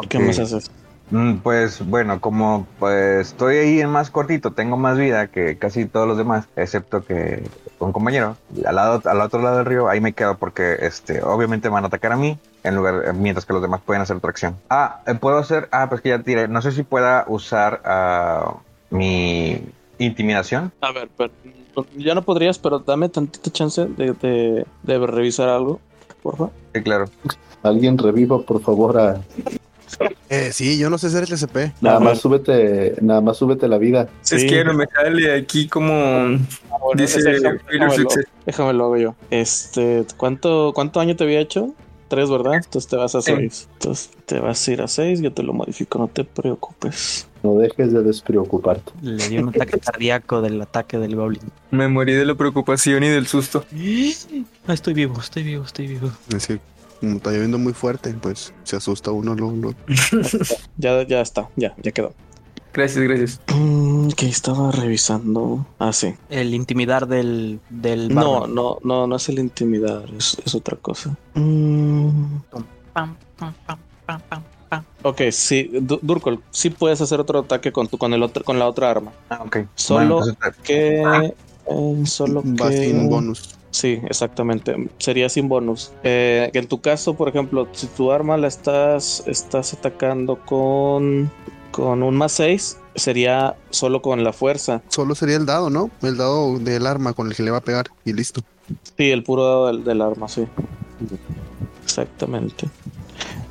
¿Qué 0.08 0.18
más 0.18 0.38
haces? 0.40 0.68
Mm, 1.10 1.36
Pues 1.38 1.86
bueno, 1.86 2.20
como 2.20 2.66
pues 2.78 3.28
estoy 3.28 3.56
ahí 3.56 3.80
en 3.80 3.90
más 3.90 4.10
cortito, 4.10 4.52
tengo 4.52 4.76
más 4.76 4.98
vida 4.98 5.28
que 5.28 5.56
casi 5.56 5.86
todos 5.86 6.06
los 6.06 6.18
demás, 6.18 6.46
excepto 6.56 7.02
que 7.04 7.42
un 7.78 7.92
compañero 7.92 8.36
al 8.66 8.74
lado 8.74 9.02
al 9.04 9.20
otro 9.20 9.40
lado 9.40 9.58
del 9.58 9.66
río, 9.66 9.88
ahí 9.88 10.00
me 10.00 10.12
quedo 10.12 10.36
porque 10.36 10.76
este 10.80 11.22
obviamente 11.22 11.68
van 11.68 11.84
a 11.84 11.86
atacar 11.86 12.12
a 12.12 12.16
mí 12.16 12.38
en 12.62 12.76
lugar 12.76 13.14
mientras 13.14 13.46
que 13.46 13.52
los 13.52 13.62
demás 13.62 13.80
pueden 13.84 14.02
hacer 14.02 14.16
otra 14.16 14.30
acción. 14.30 14.56
Ah, 14.68 15.00
eh, 15.06 15.14
puedo 15.14 15.38
hacer, 15.38 15.68
ah, 15.72 15.88
pues 15.88 16.00
que 16.02 16.10
ya 16.10 16.18
tiré, 16.22 16.48
no 16.48 16.60
sé 16.60 16.72
si 16.72 16.82
pueda 16.82 17.24
usar 17.28 17.80
ah, 17.84 18.56
mi 18.90 19.62
intimidación. 19.98 20.72
A 20.80 20.92
ver, 20.92 21.08
pero, 21.16 21.32
ya 21.96 22.14
no 22.14 22.22
podrías, 22.22 22.58
pero 22.58 22.80
dame 22.80 23.08
tantita 23.08 23.50
chance 23.50 23.86
de, 23.86 24.12
de, 24.12 24.66
de 24.82 25.06
revisar 25.06 25.48
algo, 25.48 25.80
por 26.22 26.36
favor. 26.36 26.52
Sí, 26.74 26.82
claro. 26.82 27.06
Alguien 27.62 27.96
reviva, 27.96 28.40
por 28.40 28.60
favor, 28.60 28.98
a... 28.98 29.20
Eh, 30.30 30.50
sí, 30.52 30.78
yo 30.78 30.90
no 30.90 30.98
sé 30.98 31.06
hacer 31.06 31.24
SCP. 31.24 31.72
Nada 31.80 32.00
más 32.00 32.18
súbete, 32.20 32.94
nada 33.00 33.22
más 33.22 33.38
súbete 33.38 33.66
la 33.66 33.78
vida. 33.78 34.08
Es 34.30 34.42
Sí. 34.42 34.46
que 34.46 34.62
no 34.62 34.74
me 34.74 34.86
sale 34.86 35.34
aquí 35.34 35.66
como 35.68 35.94
Ah, 35.94 36.76
bueno, 36.82 37.00
dice 37.02 37.18
ese- 37.20 37.30
déjame, 38.44 38.72
lo, 38.74 38.84
hago 38.84 38.96
yo. 38.98 39.14
Este, 39.30 40.04
¿cuánto, 40.18 40.72
¿cuánto 40.74 40.98
daño 41.00 41.16
te 41.16 41.24
había 41.24 41.40
hecho? 41.40 41.72
Tres, 42.08 42.30
¿verdad? 42.30 42.54
Entonces 42.54 42.88
te 42.88 42.96
vas 42.96 43.14
a 43.14 43.22
Sí. 43.22 43.32
seis. 43.34 43.68
Entonces 43.74 44.10
te 44.26 44.40
vas 44.40 44.66
a 44.66 44.70
ir 44.72 44.82
a 44.82 44.88
seis, 44.88 45.20
yo 45.20 45.32
te 45.32 45.42
lo 45.42 45.52
modifico, 45.54 45.98
no 45.98 46.08
te 46.08 46.24
preocupes. 46.24 47.26
No 47.42 47.54
dejes 47.54 47.92
de 47.92 48.02
despreocuparte. 48.02 48.92
Le 49.02 49.28
dio 49.28 49.42
un 49.42 49.50
ataque 49.50 49.78
cardíaco 49.78 50.42
del 50.42 50.60
ataque 50.60 50.98
del 50.98 51.16
Goblin. 51.16 51.42
Me 51.70 51.86
morí 51.88 52.12
de 52.14 52.24
la 52.26 52.34
preocupación 52.34 53.02
y 53.04 53.08
del 53.08 53.26
susto. 53.26 53.64
Ah, 54.66 54.72
estoy 54.74 54.92
vivo, 54.94 55.18
estoy 55.20 55.42
vivo, 55.42 55.64
estoy 55.64 55.86
vivo. 55.86 56.10
Es 56.34 56.46
que 56.46 56.58
como 57.00 57.16
está 57.16 57.30
lloviendo 57.30 57.58
muy 57.58 57.72
fuerte, 57.72 58.14
pues 58.20 58.52
se 58.64 58.76
asusta 58.76 59.10
uno 59.10 59.34
luego. 59.34 59.74
Ya, 60.76 61.02
ya 61.06 61.20
está, 61.20 61.48
ya, 61.56 61.74
ya 61.82 61.92
quedó. 61.92 62.12
Gracias, 62.72 63.02
gracias. 63.04 63.40
Mm, 63.54 64.08
que 64.10 64.26
estaba 64.28 64.70
revisando. 64.70 65.66
Ah, 65.78 65.92
sí. 65.92 66.14
El 66.28 66.54
intimidar 66.54 67.08
del, 67.08 67.60
del 67.70 68.14
No, 68.14 68.46
no, 68.46 68.78
no, 68.84 69.06
no 69.06 69.16
es 69.16 69.28
el 69.28 69.38
intimidar, 69.38 70.04
es, 70.16 70.36
es 70.44 70.54
otra 70.54 70.76
cosa. 70.76 71.16
Mm, 71.34 72.36
Pam, 72.92 73.16
pam, 73.38 73.54
pam, 73.66 74.42
ok, 75.02 75.22
sí, 75.30 75.70
Du- 75.80 75.98
Durkol, 76.02 76.42
sí 76.50 76.70
puedes 76.70 77.00
hacer 77.00 77.20
otro 77.20 77.40
ataque 77.40 77.72
con, 77.72 77.88
tu, 77.88 77.98
con, 77.98 78.12
el 78.12 78.22
otro, 78.22 78.44
con 78.44 78.58
la 78.58 78.66
otra 78.66 78.90
arma. 78.90 79.12
Ah, 79.30 79.42
ok. 79.44 79.58
Solo 79.74 80.16
Bueno, 80.20 80.36
que... 80.62 81.02
eh, 81.66 82.06
solo 82.06 82.42
Va 82.42 82.68
que... 82.70 82.84
sin 82.84 83.08
bonus. 83.08 83.57
Sí, 83.70 84.00
exactamente. 84.08 84.74
Sería 84.98 85.28
sin 85.28 85.48
bonus. 85.48 85.92
Eh, 86.02 86.50
en 86.54 86.66
tu 86.66 86.80
caso, 86.80 87.14
por 87.14 87.28
ejemplo, 87.28 87.68
si 87.72 87.86
tu 87.86 88.10
arma 88.10 88.36
la 88.36 88.48
estás, 88.48 89.22
estás 89.26 89.74
atacando 89.74 90.36
con, 90.44 91.30
con 91.70 92.02
un 92.02 92.16
más 92.16 92.32
6, 92.32 92.78
sería 92.94 93.56
solo 93.70 94.02
con 94.02 94.24
la 94.24 94.32
fuerza. 94.32 94.82
Solo 94.88 95.14
sería 95.14 95.36
el 95.36 95.46
dado, 95.46 95.70
¿no? 95.70 95.90
El 96.02 96.16
dado 96.16 96.58
del 96.58 96.86
arma 96.86 97.12
con 97.12 97.28
el 97.28 97.36
que 97.36 97.42
le 97.42 97.50
va 97.50 97.58
a 97.58 97.62
pegar 97.62 97.88
y 98.04 98.12
listo. 98.12 98.40
Sí, 98.96 99.10
el 99.10 99.22
puro 99.22 99.44
dado 99.44 99.66
del, 99.68 99.84
del 99.84 100.02
arma, 100.02 100.28
sí. 100.28 100.46
Exactamente. 101.84 102.68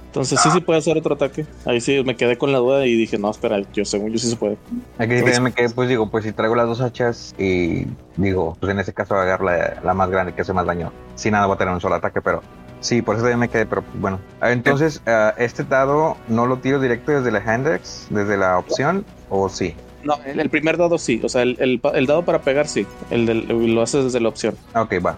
Entonces 0.07 0.39
sí, 0.41 0.49
sí 0.51 0.61
puede 0.61 0.79
hacer 0.79 0.97
otro 0.97 1.13
ataque. 1.15 1.45
Ahí 1.65 1.79
sí 1.79 2.01
me 2.03 2.15
quedé 2.15 2.37
con 2.37 2.51
la 2.51 2.57
duda 2.57 2.85
y 2.85 2.95
dije, 2.95 3.17
no, 3.19 3.29
espera, 3.29 3.61
yo 3.73 3.85
según 3.85 4.11
yo 4.11 4.17
sí 4.17 4.29
se 4.29 4.35
puede. 4.35 4.57
Aquí 4.97 5.15
también 5.15 5.43
me 5.43 5.51
quedé, 5.51 5.69
pues 5.69 5.89
digo, 5.89 6.09
pues 6.09 6.23
si 6.23 6.31
traigo 6.31 6.55
las 6.55 6.65
dos 6.65 6.81
hachas 6.81 7.35
y 7.37 7.85
digo, 8.15 8.57
pues 8.59 8.71
en 8.71 8.79
ese 8.79 8.93
caso 8.93 9.15
agarrar 9.15 9.43
la, 9.43 9.81
la 9.83 9.93
más 9.93 10.09
grande 10.09 10.33
que 10.33 10.41
hace 10.41 10.53
más 10.53 10.65
daño. 10.65 10.91
Si 11.15 11.29
nada, 11.29 11.45
voy 11.45 11.55
a 11.55 11.57
tener 11.57 11.73
un 11.73 11.81
solo 11.81 11.95
ataque, 11.95 12.21
pero 12.21 12.41
sí, 12.79 13.01
por 13.01 13.15
eso 13.15 13.23
también 13.23 13.39
me 13.39 13.49
quedé, 13.49 13.65
pero 13.65 13.83
bueno. 13.95 14.19
Ah, 14.41 14.51
Entonces, 14.51 15.01
ah, 15.05 15.35
este 15.37 15.63
dado 15.63 16.17
no 16.27 16.47
lo 16.47 16.57
tiro 16.57 16.79
directo 16.79 17.11
desde 17.11 17.29
la 17.29 17.39
Handex, 17.39 18.07
desde 18.09 18.37
la 18.37 18.57
opción, 18.57 19.05
o 19.29 19.49
sí. 19.49 19.75
No, 20.03 20.15
el, 20.25 20.39
el 20.39 20.49
primer 20.49 20.77
dado 20.77 20.97
sí, 20.97 21.19
o 21.23 21.27
sea, 21.27 21.41
el, 21.41 21.81
el 21.93 22.05
dado 22.05 22.23
para 22.23 22.39
pegar 22.41 22.67
sí, 22.67 22.87
el 23.11 23.25
del, 23.25 23.75
lo 23.75 23.81
haces 23.81 24.05
desde 24.05 24.19
la 24.21 24.29
opción. 24.29 24.55
Ok, 24.73 24.93
va. 25.05 25.15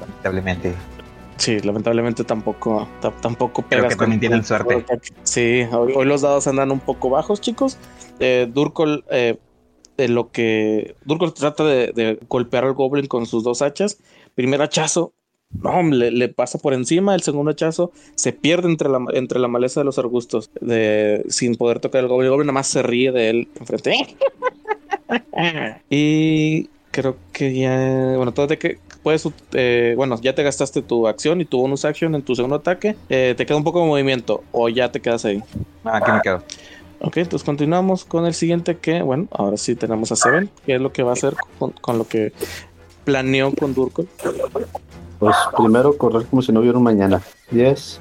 Lamentablemente. 0.00 0.74
Sí, 1.38 1.60
lamentablemente 1.60 2.24
tampoco, 2.24 2.88
ta- 3.00 3.14
tampoco 3.20 3.62
Creo 3.62 3.82
pegas 3.82 3.94
que 3.94 3.98
también 4.00 4.20
tienen 4.20 4.44
suerte. 4.44 4.84
Sí, 5.22 5.62
hoy, 5.72 5.92
hoy 5.96 6.04
los 6.04 6.22
dados 6.22 6.46
andan 6.48 6.70
un 6.72 6.80
poco 6.80 7.10
bajos, 7.10 7.40
chicos. 7.40 7.78
Eh, 8.18 8.48
Durkol, 8.52 9.04
eh, 9.10 9.38
de 9.96 10.08
lo 10.08 10.30
que 10.30 10.96
Durkol 11.04 11.32
trata 11.32 11.64
de, 11.64 11.92
de 11.92 12.18
golpear 12.28 12.64
al 12.64 12.74
Goblin 12.74 13.06
con 13.06 13.24
sus 13.26 13.44
dos 13.44 13.62
hachas. 13.62 13.98
Primer 14.34 14.60
hachazo, 14.62 15.12
no, 15.62 15.80
le, 15.82 16.10
le 16.10 16.28
pasa 16.28 16.58
por 16.58 16.74
encima. 16.74 17.14
El 17.14 17.22
segundo 17.22 17.52
hachazo 17.52 17.92
se 18.16 18.32
pierde 18.32 18.68
entre 18.68 18.88
la, 18.88 18.98
entre 19.12 19.38
la 19.38 19.48
maleza 19.48 19.80
de 19.80 19.84
los 19.84 19.98
arbustos, 19.98 20.50
de, 20.60 21.24
sin 21.28 21.54
poder 21.54 21.78
tocar 21.78 22.02
el 22.02 22.08
Goblin. 22.08 22.26
El 22.26 22.30
Goblin 22.32 22.46
nada 22.48 22.54
más 22.54 22.66
se 22.66 22.82
ríe 22.82 23.12
de 23.12 23.30
él 23.30 23.48
enfrente. 23.60 24.16
y 25.90 26.68
creo 26.90 27.16
que 27.32 27.54
ya, 27.54 28.14
bueno, 28.16 28.32
todo 28.34 28.48
de 28.48 28.58
que 28.58 28.78
puedes, 29.02 29.28
eh, 29.52 29.94
bueno, 29.96 30.20
ya 30.20 30.34
te 30.34 30.42
gastaste 30.42 30.82
tu 30.82 31.06
acción 31.06 31.40
y 31.40 31.44
tu 31.44 31.58
bonus 31.58 31.84
action 31.84 32.14
en 32.14 32.22
tu 32.22 32.34
segundo 32.34 32.56
ataque. 32.56 32.96
Eh, 33.08 33.34
te 33.36 33.46
queda 33.46 33.56
un 33.56 33.64
poco 33.64 33.80
de 33.80 33.86
movimiento 33.86 34.42
o 34.52 34.68
ya 34.68 34.90
te 34.90 35.00
quedas 35.00 35.24
ahí. 35.24 35.42
Ah, 35.84 35.98
aquí 35.98 36.12
me 36.12 36.20
quedo. 36.20 36.42
Ok, 37.00 37.18
entonces 37.18 37.44
continuamos 37.44 38.04
con 38.04 38.26
el 38.26 38.34
siguiente 38.34 38.76
que, 38.76 39.02
bueno, 39.02 39.28
ahora 39.30 39.56
sí 39.56 39.76
tenemos 39.76 40.10
a 40.10 40.16
Seven, 40.16 40.50
que 40.66 40.74
es 40.74 40.80
lo 40.80 40.92
que 40.92 41.04
va 41.04 41.10
a 41.10 41.12
hacer 41.12 41.34
con, 41.58 41.70
con 41.70 41.96
lo 41.96 42.08
que 42.08 42.32
planeó 43.04 43.52
con 43.54 43.72
Durkol. 43.72 44.08
Pues 45.18 45.36
primero 45.56 45.96
correr 45.96 46.26
como 46.26 46.42
si 46.42 46.52
no 46.52 46.60
hubiera 46.60 46.76
un 46.76 46.84
mañana. 46.84 47.22
10, 47.50 48.00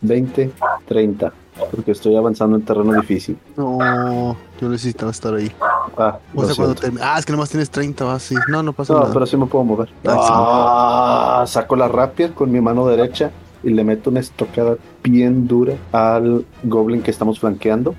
20, 0.00 0.50
30. 0.86 1.32
Porque 1.70 1.92
estoy 1.92 2.14
avanzando 2.16 2.56
en 2.56 2.62
terreno 2.64 2.92
difícil. 2.94 3.38
No, 3.56 4.36
yo 4.60 4.68
necesitaba 4.68 5.10
estar 5.10 5.34
ahí. 5.34 5.50
Ah, 5.96 6.18
O 6.34 6.44
sea, 6.44 6.54
cuando 6.54 6.74
Ah, 7.02 7.16
es 7.18 7.24
que 7.26 7.32
nomás 7.32 7.48
tienes 7.50 7.70
30, 7.70 8.04
va 8.04 8.14
así. 8.14 8.34
No, 8.48 8.62
no 8.62 8.72
pasa 8.72 8.92
No, 8.92 9.00
nada. 9.00 9.12
pero 9.12 9.26
sí 9.26 9.36
me 9.36 9.46
puedo 9.46 9.64
mover. 9.64 9.88
Ah, 10.06 11.40
Ah, 11.42 11.46
saco 11.46 11.76
la 11.76 11.88
rapier 11.88 12.32
con 12.32 12.50
mi 12.52 12.60
mano 12.60 12.86
derecha 12.86 13.30
y 13.62 13.70
le 13.70 13.84
meto 13.84 14.10
una 14.10 14.20
estocada 14.20 14.76
bien 15.02 15.46
dura 15.48 15.74
al 15.92 16.44
goblin 16.64 17.02
que 17.02 17.10
estamos 17.10 17.40
flanqueando. 17.40 17.94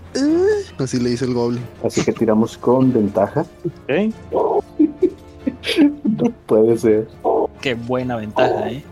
Así 0.79 0.99
le 0.99 1.09
dice 1.09 1.25
el 1.25 1.33
goblin. 1.33 1.63
Así 1.83 2.03
que 2.03 2.13
tiramos 2.13 2.57
con 2.57 2.93
ventaja. 2.93 3.45
Ok, 3.83 4.13
No 6.03 6.31
puede 6.45 6.77
ser. 6.77 7.07
Qué 7.61 7.73
buena 7.73 8.15
ventaja, 8.17 8.69
¿eh? 8.69 8.83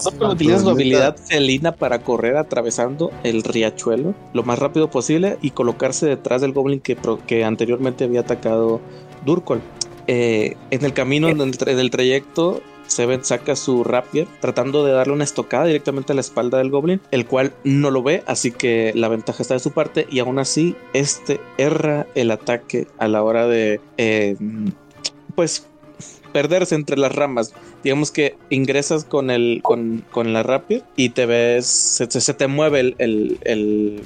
Solo 0.00 0.30
utilizas 0.30 0.62
su 0.62 0.70
habilidad 0.70 1.16
felina 1.16 1.72
para 1.72 2.00
correr 2.00 2.36
atravesando 2.36 3.10
el 3.22 3.42
riachuelo 3.42 4.14
lo 4.32 4.42
más 4.42 4.58
rápido 4.58 4.90
posible 4.90 5.38
y 5.42 5.50
colocarse 5.50 6.06
detrás 6.06 6.40
del 6.40 6.52
goblin 6.52 6.80
que, 6.80 6.96
que 7.26 7.44
anteriormente 7.44 8.04
había 8.04 8.20
atacado 8.20 8.80
Durkol. 9.24 9.60
Eh, 10.06 10.56
en 10.70 10.84
el 10.84 10.92
camino 10.92 11.28
en 11.28 11.40
el, 11.40 11.90
trayecto, 11.90 12.60
Seven 12.86 13.24
saca 13.24 13.56
su 13.56 13.84
rapier 13.84 14.26
tratando 14.40 14.84
de 14.84 14.92
darle 14.92 15.14
una 15.14 15.24
estocada 15.24 15.64
directamente 15.64 16.12
a 16.12 16.14
la 16.14 16.20
espalda 16.20 16.58
del 16.58 16.70
goblin, 16.70 17.00
el 17.10 17.26
cual 17.26 17.54
no 17.64 17.90
lo 17.90 18.02
ve, 18.02 18.22
así 18.26 18.52
que 18.52 18.92
la 18.94 19.08
ventaja 19.08 19.42
está 19.42 19.54
de 19.54 19.60
su 19.60 19.72
parte 19.72 20.06
y 20.10 20.18
aún 20.18 20.38
así 20.38 20.76
este 20.92 21.40
erra 21.56 22.06
el 22.14 22.30
ataque 22.30 22.86
a 22.98 23.08
la 23.08 23.22
hora 23.22 23.46
de, 23.46 23.80
eh, 23.96 24.36
pues, 25.34 25.66
perderse 26.34 26.74
entre 26.74 26.98
las 26.98 27.14
ramas 27.14 27.54
digamos 27.82 28.10
que 28.10 28.36
ingresas 28.50 29.04
con 29.04 29.30
el 29.30 29.60
con, 29.62 30.04
con 30.10 30.32
la 30.34 30.42
rapier 30.42 30.82
y 30.96 31.08
te 31.10 31.24
ves 31.24 31.64
se, 31.64 32.10
se- 32.10 32.34
te 32.34 32.46
mueve 32.48 32.80
el, 32.80 32.94
el, 32.98 33.38
el, 33.44 34.02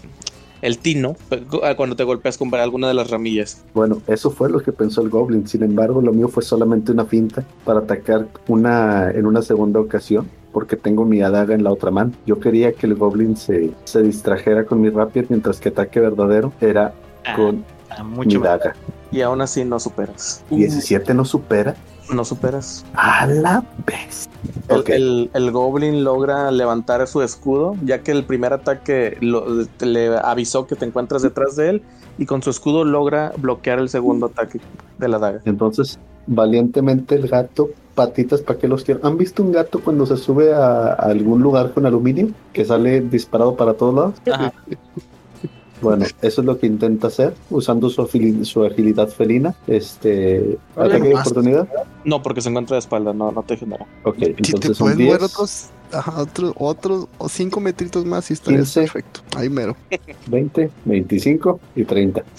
el 0.62 0.78
tino 0.78 1.16
ah, 1.64 1.74
cuando 1.76 1.96
te 1.96 2.04
golpeas 2.04 2.36
con 2.38 2.54
alguna 2.54 2.86
de 2.88 2.94
las 2.94 3.10
ramillas 3.10 3.64
Bueno, 3.74 4.02
eso 4.06 4.30
fue 4.30 4.50
lo 4.50 4.60
que 4.60 4.72
pensó 4.72 5.00
el 5.02 5.08
goblin. 5.08 5.46
Sin 5.48 5.62
embargo, 5.62 6.00
lo 6.02 6.12
mío 6.12 6.28
fue 6.28 6.42
solamente 6.42 6.92
una 6.92 7.04
finta 7.06 7.44
para 7.64 7.78
atacar 7.80 8.26
una 8.48 9.10
en 9.12 9.24
una 9.26 9.40
segunda 9.42 9.78
ocasión. 9.80 10.28
Porque 10.52 10.76
tengo 10.76 11.04
mi 11.04 11.20
adaga 11.22 11.54
en 11.54 11.62
la 11.62 11.70
otra 11.70 11.90
mano. 11.92 12.10
Yo 12.26 12.40
quería 12.40 12.72
que 12.72 12.86
el 12.88 12.94
goblin 12.96 13.36
se, 13.36 13.70
se 13.84 14.02
distrajera 14.02 14.64
con 14.64 14.80
mi 14.80 14.88
rapier 14.90 15.26
mientras 15.28 15.60
que 15.60 15.68
ataque 15.68 16.00
verdadero 16.00 16.52
era 16.60 16.92
con 17.36 17.64
Ah, 17.90 18.02
mi 18.02 18.16
mucho 18.16 18.40
daga. 18.40 18.74
y 19.12 19.20
aún 19.22 19.40
así 19.40 19.64
no 19.64 19.78
superas 19.80 20.42
17 20.50 21.14
no 21.14 21.24
supera. 21.24 21.74
No 22.12 22.24
superas 22.24 22.84
A 22.94 23.26
la 23.26 23.64
vez. 23.86 24.28
el, 24.68 24.92
el- 24.92 25.30
el 25.34 25.50
goblin 25.50 26.04
logra 26.04 26.50
levantar 26.50 27.06
su 27.06 27.22
escudo 27.22 27.74
ya 27.84 28.00
que 28.02 28.12
el 28.12 28.24
primer 28.24 28.52
ataque 28.52 29.16
lo- 29.20 29.46
le 29.80 30.16
avisó 30.18 30.66
que 30.66 30.76
te 30.76 30.84
encuentras 30.84 31.22
detrás 31.22 31.56
de 31.56 31.70
él 31.70 31.82
y 32.18 32.26
con 32.26 32.42
su 32.42 32.50
escudo 32.50 32.84
logra 32.84 33.32
bloquear 33.36 33.78
el 33.78 33.88
segundo 33.88 34.26
ataque 34.26 34.60
de 34.98 35.08
la 35.08 35.18
daga 35.18 35.40
Entonces, 35.44 35.98
valientemente 36.26 37.14
el 37.14 37.28
gato, 37.28 37.70
patitas, 37.94 38.40
¿para 38.42 38.58
qué 38.58 38.68
los 38.68 38.84
quiero? 38.84 39.00
¿Han 39.04 39.16
visto 39.16 39.42
un 39.42 39.52
gato 39.52 39.80
cuando 39.80 40.04
se 40.06 40.16
sube 40.16 40.52
a, 40.52 40.88
a 40.88 40.92
algún 40.94 41.40
lugar 41.42 41.72
con 41.72 41.86
aluminio 41.86 42.28
que 42.52 42.64
sale 42.64 43.00
disparado 43.00 43.54
para 43.56 43.74
todos 43.74 43.94
lados? 43.94 44.14
Ajá. 44.30 44.52
Bueno, 45.80 46.04
eso 46.22 46.40
es 46.40 46.44
lo 46.46 46.58
que 46.58 46.66
intenta 46.66 47.06
hacer 47.08 47.34
usando 47.50 47.88
su, 47.90 48.06
su 48.44 48.64
agilidad 48.64 49.08
felina. 49.08 49.54
Este, 49.66 50.58
ataque 50.76 51.08
de 51.08 51.14
oportunidad. 51.14 51.68
no 52.04 52.22
porque 52.22 52.40
se 52.40 52.48
encuentra 52.48 52.74
de 52.76 52.80
espalda 52.80 53.12
no 53.12 53.30
no 53.32 53.42
te 53.42 53.56
genera 53.56 53.86
Ok, 54.04 54.16
Si 54.18 54.24
te 54.34 54.36
entonces 54.54 54.76
son 54.76 54.84
puedes 54.86 54.98
10, 54.98 55.08
mover 55.08 55.22
otros, 55.24 55.66
ajá, 55.92 56.20
otros, 56.22 56.52
otros 56.56 57.06
o 57.18 57.28
cinco 57.28 57.60
metritos 57.60 58.04
más 58.04 58.30
y 58.30 58.34
estaría 58.34 58.58
15. 58.60 58.80
perfecto. 58.82 59.20
Ahí 59.36 59.48
mero. 59.48 59.76
20, 60.28 60.70
25 60.84 61.60
y 61.76 61.84
30. 61.84 62.22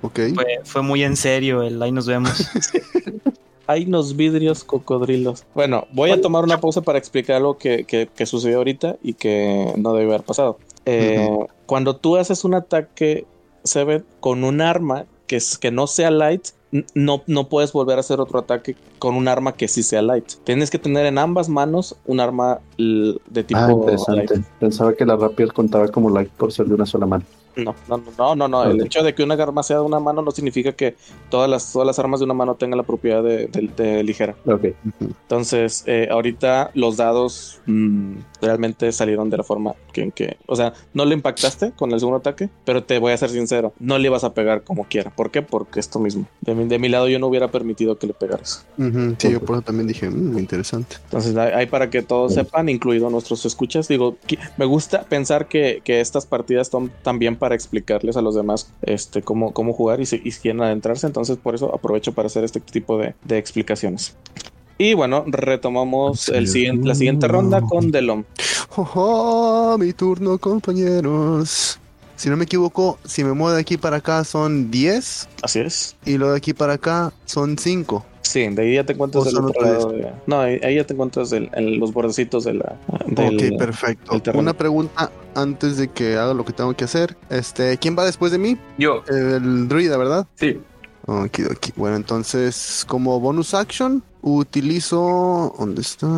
Ok. 0.00 0.18
Fue, 0.34 0.46
fue 0.64 0.82
muy 0.82 1.02
en 1.04 1.14
serio 1.16 1.62
el 1.62 1.82
ahí 1.82 1.92
nos 1.92 2.06
vemos. 2.06 2.32
Hay 3.66 3.84
unos 3.86 4.16
vidrios 4.16 4.64
cocodrilos. 4.64 5.44
Bueno, 5.54 5.86
voy 5.92 6.10
a 6.10 6.20
tomar 6.20 6.44
una 6.44 6.60
pausa 6.60 6.82
para 6.82 6.98
explicar 6.98 7.36
algo 7.36 7.58
que, 7.58 7.84
que- 7.84 8.08
que 8.14 8.26
sucedió 8.26 8.58
ahorita 8.58 8.96
y 9.02 9.14
que 9.14 9.72
no 9.76 9.92
debe 9.94 10.06
haber 10.12 10.22
pasado. 10.24 10.58
Eh, 10.84 11.28
Cuando 11.66 11.96
tú 11.96 12.16
haces 12.16 12.44
un 12.44 12.54
ataque, 12.54 13.26
Seven, 13.64 14.04
con 14.20 14.44
un 14.44 14.60
arma 14.60 15.06
que, 15.26 15.36
es, 15.36 15.58
que 15.58 15.72
no 15.72 15.88
sea 15.88 16.10
light, 16.12 16.48
no, 16.94 17.22
no 17.26 17.48
puedes 17.48 17.72
volver 17.72 17.96
a 17.96 18.00
hacer 18.00 18.20
otro 18.20 18.38
ataque 18.38 18.76
con 19.00 19.16
un 19.16 19.26
arma 19.26 19.52
que 19.54 19.66
sí 19.66 19.82
sea 19.82 20.02
light. 20.02 20.24
Tienes 20.44 20.70
que 20.70 20.78
tener 20.78 21.06
en 21.06 21.18
ambas 21.18 21.48
manos 21.48 21.96
un 22.06 22.20
arma 22.20 22.60
de 22.78 23.44
tipo 23.44 23.58
Ah, 23.60 23.72
interesante. 23.72 24.34
light. 24.36 24.46
Pensaba 24.60 24.92
que 24.94 25.04
la 25.04 25.16
rapier 25.16 25.52
contaba 25.52 25.88
como 25.88 26.10
light 26.10 26.28
por 26.30 26.52
ser 26.52 26.66
de 26.66 26.74
una 26.74 26.86
sola 26.86 27.06
mano. 27.06 27.24
No, 27.56 27.74
no, 27.88 28.02
no, 28.18 28.36
no, 28.36 28.48
no. 28.48 28.64
El 28.64 28.80
hecho 28.86 29.02
de 29.02 29.14
que 29.14 29.22
una 29.22 29.34
arma 29.34 29.62
sea 29.62 29.76
de 29.78 29.82
una 29.82 29.98
mano 29.98 30.22
no 30.22 30.30
significa 30.30 30.72
que 30.72 30.94
todas 31.30 31.48
las, 31.48 31.72
todas 31.72 31.86
las 31.86 31.98
armas 31.98 32.20
de 32.20 32.24
una 32.24 32.34
mano 32.34 32.54
tengan 32.54 32.76
la 32.76 32.82
propiedad 32.84 33.22
de- 33.22 33.46
de- 33.48 33.68
de 33.76 34.02
ligera. 34.04 34.34
Ok, 34.44 34.66
Entonces, 35.22 35.82
eh, 35.86 36.08
ahorita 36.10 36.70
los 36.74 36.96
dados 36.96 37.60
mm, 37.66 38.16
realmente 38.42 38.92
salieron 38.92 39.30
de 39.30 39.38
la 39.38 39.42
forma 39.44 39.72
que, 39.92 40.02
en 40.02 40.12
que, 40.12 40.36
o 40.46 40.54
sea, 40.56 40.74
no 40.94 41.04
le 41.04 41.14
impactaste 41.14 41.72
con 41.72 41.90
el 41.92 41.98
segundo 41.98 42.18
ataque, 42.18 42.48
pero 42.64 42.82
te 42.84 42.98
voy 42.98 43.12
a 43.12 43.16
ser 43.16 43.30
sincero, 43.30 43.72
no 43.78 43.98
le 43.98 44.08
ibas 44.08 44.24
a 44.24 44.34
pegar 44.34 44.62
como 44.62 44.84
quiera. 44.84 45.10
¿Por 45.10 45.30
qué? 45.30 45.42
Porque 45.42 45.80
esto 45.80 45.98
mismo. 45.98 46.26
De 46.42 46.54
mi, 46.54 46.66
de 46.68 46.78
mi 46.78 46.88
lado 46.88 47.08
yo 47.08 47.18
no 47.18 47.26
hubiera 47.26 47.50
permitido 47.50 47.98
que 47.98 48.06
le 48.06 48.12
pegaras. 48.12 48.66
Sí, 49.18 49.30
yo 49.30 49.40
por 49.40 49.56
eso 49.56 49.62
también 49.62 49.86
dije, 49.88 50.08
"Mm, 50.10 50.38
interesante. 50.38 50.96
Entonces, 51.04 51.36
hay 51.36 51.66
para 51.66 51.88
que 51.90 52.02
todos 52.02 52.34
sepan, 52.34 52.68
incluido 52.68 53.08
nuestros 53.10 53.44
escuchas. 53.46 53.88
Digo, 53.88 54.16
me 54.56 54.64
gusta 54.66 55.04
pensar 55.04 55.46
que, 55.48 55.80
que 55.84 56.00
estas 56.00 56.26
partidas 56.26 56.68
son 56.68 56.90
también 57.02 57.36
para 57.36 57.45
explicarles 57.54 58.16
a 58.16 58.22
los 58.22 58.34
demás 58.34 58.72
este, 58.82 59.22
cómo, 59.22 59.52
cómo 59.52 59.72
jugar 59.72 60.00
y 60.00 60.06
si, 60.06 60.20
y 60.24 60.30
si 60.32 60.40
quieren 60.40 60.62
adentrarse. 60.62 61.06
Entonces, 61.06 61.36
por 61.36 61.54
eso 61.54 61.74
aprovecho 61.74 62.12
para 62.12 62.26
hacer 62.26 62.44
este 62.44 62.60
tipo 62.60 62.98
de, 62.98 63.14
de 63.24 63.38
explicaciones. 63.38 64.16
Y 64.78 64.92
bueno, 64.94 65.24
retomamos 65.26 66.28
el 66.28 66.48
siguiente, 66.48 66.86
la 66.86 66.94
siguiente 66.94 67.28
ronda 67.28 67.62
con 67.62 67.90
Delom. 67.90 68.24
Ojo, 68.76 69.76
mi 69.78 69.92
turno, 69.94 70.36
compañeros. 70.38 71.78
Si 72.16 72.28
no 72.30 72.36
me 72.36 72.44
equivoco, 72.44 72.98
si 73.04 73.24
me 73.24 73.32
muevo 73.32 73.54
de 73.54 73.60
aquí 73.60 73.76
para 73.76 73.98
acá 73.98 74.24
son 74.24 74.70
10 74.70 75.28
Así 75.42 75.60
es. 75.60 75.96
y 76.04 76.16
lo 76.16 76.30
de 76.30 76.38
aquí 76.38 76.54
para 76.54 76.74
acá 76.74 77.12
son 77.26 77.58
5. 77.58 78.04
Sí, 78.26 78.46
de 78.48 78.62
ahí 78.62 78.74
ya 78.74 78.84
te 78.84 78.92
encuentras 78.92 79.30
son 79.30 79.44
otro 79.46 79.62
lado. 79.62 79.92
de- 79.92 80.10
no, 80.26 80.40
ahí, 80.40 80.60
ahí 80.62 80.74
ya 80.76 80.84
te 80.84 80.92
encuentras 80.94 81.32
los 81.32 81.92
bordecitos 81.92 82.44
de 82.44 82.54
la. 82.54 82.76
del- 83.06 83.52
ok, 83.52 83.58
perfecto. 83.58 84.20
Una 84.34 84.52
pregunta 84.52 85.10
antes 85.34 85.76
de 85.76 85.88
que 85.88 86.16
haga 86.16 86.34
lo 86.34 86.44
que 86.44 86.52
tengo 86.52 86.74
que 86.74 86.84
hacer. 86.84 87.16
Este, 87.30 87.76
¿quién 87.78 87.96
va 87.96 88.04
después 88.04 88.32
de 88.32 88.38
mí? 88.38 88.56
Yo, 88.78 89.02
El 89.08 89.68
druida, 89.68 89.96
¿verdad? 89.96 90.26
sí. 90.34 90.60
Aquí, 91.08 91.42
aquí. 91.48 91.72
Bueno, 91.76 91.94
entonces, 91.94 92.84
como 92.88 93.20
bonus 93.20 93.54
action, 93.54 94.02
utilizo. 94.22 95.54
¿Dónde 95.58 95.82
está? 95.82 96.08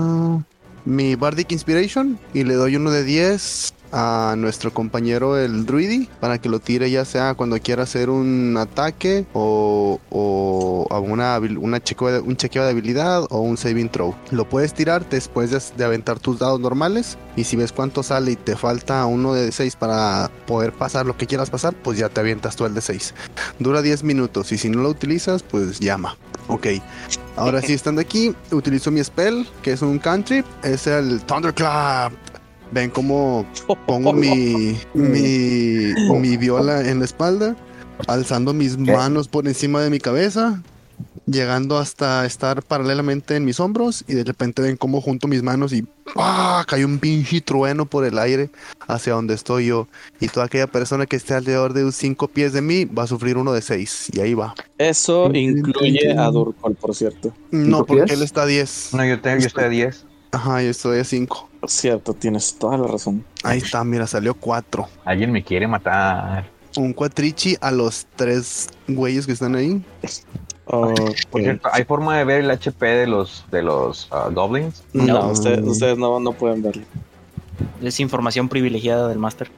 mi 0.84 1.16
Bardic 1.16 1.52
Inspiration 1.52 2.18
y 2.32 2.44
le 2.44 2.54
doy 2.54 2.76
uno 2.76 2.90
de 2.90 3.04
10 3.04 3.74
a 3.92 4.34
nuestro 4.36 4.72
compañero 4.72 5.38
el 5.38 5.64
Druidi 5.66 6.08
para 6.20 6.38
que 6.38 6.48
lo 6.48 6.58
tire 6.60 6.90
ya 6.90 7.04
sea 7.04 7.34
cuando 7.34 7.58
quiera 7.60 7.84
hacer 7.84 8.10
un 8.10 8.56
ataque 8.58 9.26
o, 9.32 10.00
o 10.10 10.86
a 10.90 10.98
una, 11.00 11.40
chequeo 11.82 12.08
de- 12.12 12.20
un 12.20 12.36
chequeo 12.36 12.64
de 12.64 12.70
habilidad 12.70 13.24
o 13.30 13.40
un 13.40 13.56
saving 13.56 13.88
throw. 13.88 14.14
Lo 14.30 14.48
puedes 14.48 14.74
tirar 14.74 15.08
después 15.08 15.50
de, 15.50 15.60
de 15.76 15.84
aventar 15.84 16.18
tus 16.18 16.38
dados 16.38 16.60
normales 16.60 17.16
y 17.36 17.44
si 17.44 17.56
ves 17.56 17.72
cuánto 17.72 18.02
sale 18.02 18.32
y 18.32 18.36
te 18.36 18.56
falta 18.56 19.04
uno 19.06 19.34
de 19.34 19.52
6 19.52 19.76
para 19.76 20.30
poder 20.46 20.72
pasar 20.72 21.06
lo 21.06 21.16
que 21.16 21.26
quieras 21.26 21.50
pasar, 21.50 21.74
pues 21.74 21.98
ya 21.98 22.08
te 22.08 22.20
avientas 22.20 22.56
tú 22.56 22.64
el 22.66 22.74
de 22.74 22.80
6. 22.80 23.14
Dura 23.58 23.82
10 23.82 24.02
minutos 24.04 24.52
y 24.52 24.58
si 24.58 24.68
no 24.68 24.82
lo 24.82 24.88
utilizas, 24.90 25.42
pues 25.42 25.78
llama. 25.80 26.16
Ok. 26.48 26.66
Ahora 27.36 27.60
sí, 27.60 27.72
estando 27.74 28.00
aquí, 28.00 28.34
utilizo 28.50 28.90
mi 28.90 29.02
spell, 29.04 29.46
que 29.62 29.72
es 29.72 29.82
un 29.82 29.98
cantrip, 29.98 30.46
es 30.62 30.86
el 30.86 31.20
Thunderclap. 31.22 32.12
Ven 32.72 32.90
cómo 32.90 33.46
pongo 33.86 34.12
mi, 34.12 34.78
mi, 34.94 35.94
mi 36.20 36.36
viola 36.36 36.88
en 36.88 36.98
la 36.98 37.04
espalda, 37.06 37.56
alzando 38.06 38.52
mis 38.52 38.76
manos 38.78 39.28
por 39.28 39.46
encima 39.48 39.80
de 39.80 39.90
mi 39.90 39.98
cabeza, 39.98 40.62
llegando 41.26 41.78
hasta 41.78 42.24
estar 42.26 42.62
paralelamente 42.62 43.36
en 43.36 43.44
mis 43.44 43.60
hombros 43.60 44.04
y 44.08 44.14
de 44.14 44.24
repente 44.24 44.62
ven 44.62 44.76
cómo 44.76 45.00
junto 45.00 45.28
mis 45.28 45.42
manos 45.42 45.72
y 45.72 45.86
¡pah! 46.14 46.64
cae 46.66 46.84
un 46.84 46.98
pinche 46.98 47.40
trueno 47.40 47.86
por 47.86 48.04
el 48.04 48.18
aire 48.18 48.50
hacia 48.86 49.12
donde 49.14 49.34
estoy 49.34 49.66
yo. 49.66 49.88
Y 50.20 50.28
toda 50.28 50.46
aquella 50.46 50.66
persona 50.66 51.06
que 51.06 51.16
esté 51.16 51.34
alrededor 51.34 51.72
de 51.72 51.90
5 51.90 52.28
pies 52.28 52.52
de 52.52 52.60
mí 52.62 52.84
va 52.84 53.04
a 53.04 53.06
sufrir 53.06 53.36
uno 53.38 53.52
de 53.52 53.62
6 53.62 54.08
y 54.12 54.20
ahí 54.20 54.34
va. 54.34 54.54
Eso 54.78 55.30
incluye 55.34 56.12
a 56.18 56.30
Durkol, 56.30 56.74
por 56.74 56.94
cierto. 56.94 57.32
No, 57.50 57.78
¿Cinco 57.78 57.86
porque 57.86 58.02
pies? 58.04 58.16
él 58.18 58.22
está 58.22 58.42
a 58.42 58.46
10. 58.46 58.90
No, 58.92 59.04
yo, 59.06 59.20
te- 59.20 59.40
yo 59.40 59.46
estoy 59.46 59.64
a 59.64 59.68
10. 59.68 60.04
Ajá, 60.32 60.62
yo 60.62 60.70
estoy 60.70 61.00
a 61.00 61.04
5. 61.04 61.48
Cierto, 61.66 62.14
tienes 62.14 62.56
toda 62.58 62.76
la 62.76 62.86
razón. 62.86 63.24
Ahí 63.42 63.58
está, 63.58 63.82
mira, 63.84 64.06
salió 64.06 64.34
4. 64.34 64.88
Alguien 65.04 65.32
me 65.32 65.42
quiere 65.42 65.66
matar. 65.66 66.48
Un 66.76 66.92
cuatrichi 66.92 67.56
a 67.60 67.70
los 67.70 68.06
tres 68.14 68.68
güeyes 68.86 69.26
que 69.26 69.32
están 69.32 69.54
ahí. 69.56 69.82
Por 70.66 70.94
cierto, 71.32 71.68
¿hay 71.72 71.84
forma 71.84 72.18
de 72.18 72.24
ver 72.24 72.40
el 72.44 72.50
HP 72.50 72.84
de 72.86 73.06
los 73.06 73.44
de 73.50 73.62
los 73.62 74.06
ah, 74.10 74.28
goblins? 74.32 74.82
No, 74.92 75.06
No. 75.06 75.28
ustedes, 75.30 75.60
ustedes 75.64 75.96
no, 75.96 76.20
no 76.20 76.32
pueden 76.34 76.62
verlo. 76.62 76.82
Es 77.82 77.98
información 78.00 78.48
privilegiada 78.48 79.08
del 79.08 79.18
máster. 79.18 79.50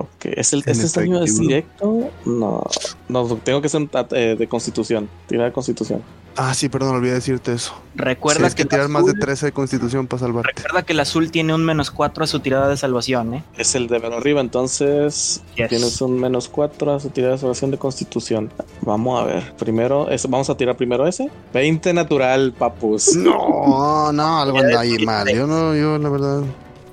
Ok, 0.00 0.26
¿Es 0.26 0.52
el, 0.52 0.62
¿Este 0.66 1.00
daño 1.00 1.16
es 1.22 1.30
efectivo. 1.30 1.48
directo? 1.48 2.10
No, 2.24 2.62
no, 3.08 3.26
tengo 3.42 3.60
que 3.62 3.68
ser 3.68 3.88
eh, 4.12 4.36
de 4.38 4.46
constitución. 4.48 5.08
Tirar 5.26 5.46
de 5.46 5.52
constitución. 5.52 6.02
Ah, 6.38 6.52
sí, 6.52 6.68
perdón, 6.68 6.94
olvidé 6.96 7.14
decirte 7.14 7.54
eso. 7.54 7.72
Recuerda 7.94 8.50
que, 8.50 8.56
que 8.56 8.64
tirar 8.66 8.84
el 8.84 8.92
más 8.92 9.06
de 9.06 9.12
azul- 9.12 9.20
13 9.20 9.46
de 9.46 9.52
constitución 9.52 10.06
para 10.06 10.20
salvarte. 10.20 10.52
Recuerda 10.54 10.82
que 10.84 10.92
el 10.92 11.00
azul 11.00 11.30
tiene 11.30 11.54
un 11.54 11.64
menos 11.64 11.90
4 11.90 12.24
a 12.24 12.26
su 12.26 12.40
tirada 12.40 12.68
de 12.68 12.76
salvación, 12.76 13.32
¿eh? 13.32 13.44
Es 13.56 13.74
el 13.74 13.86
de 13.88 13.98
ver 13.98 14.12
arriba, 14.12 14.42
entonces 14.42 15.42
Yes. 15.54 15.68
tienes 15.70 15.98
un 16.02 16.20
menos 16.20 16.48
4 16.50 16.92
a 16.94 17.00
su 17.00 17.08
tirada 17.08 17.32
de 17.34 17.38
salvación 17.38 17.70
de 17.70 17.78
constitución. 17.78 18.52
Vamos 18.82 19.18
a 19.22 19.24
ver. 19.24 19.54
Primero, 19.56 20.10
es- 20.10 20.28
vamos 20.28 20.50
a 20.50 20.56
tirar 20.58 20.76
primero 20.76 21.06
ese. 21.06 21.30
20 21.54 21.94
natural, 21.94 22.52
papus. 22.52 23.16
No, 23.16 24.12
no, 24.12 24.38
algo 24.42 24.58
anda 24.58 24.80
ahí 24.80 24.98
mal. 25.06 25.26
Yo 25.34 25.46
no, 25.46 25.74
yo 25.74 25.96
la 25.96 26.08
verdad. 26.10 26.42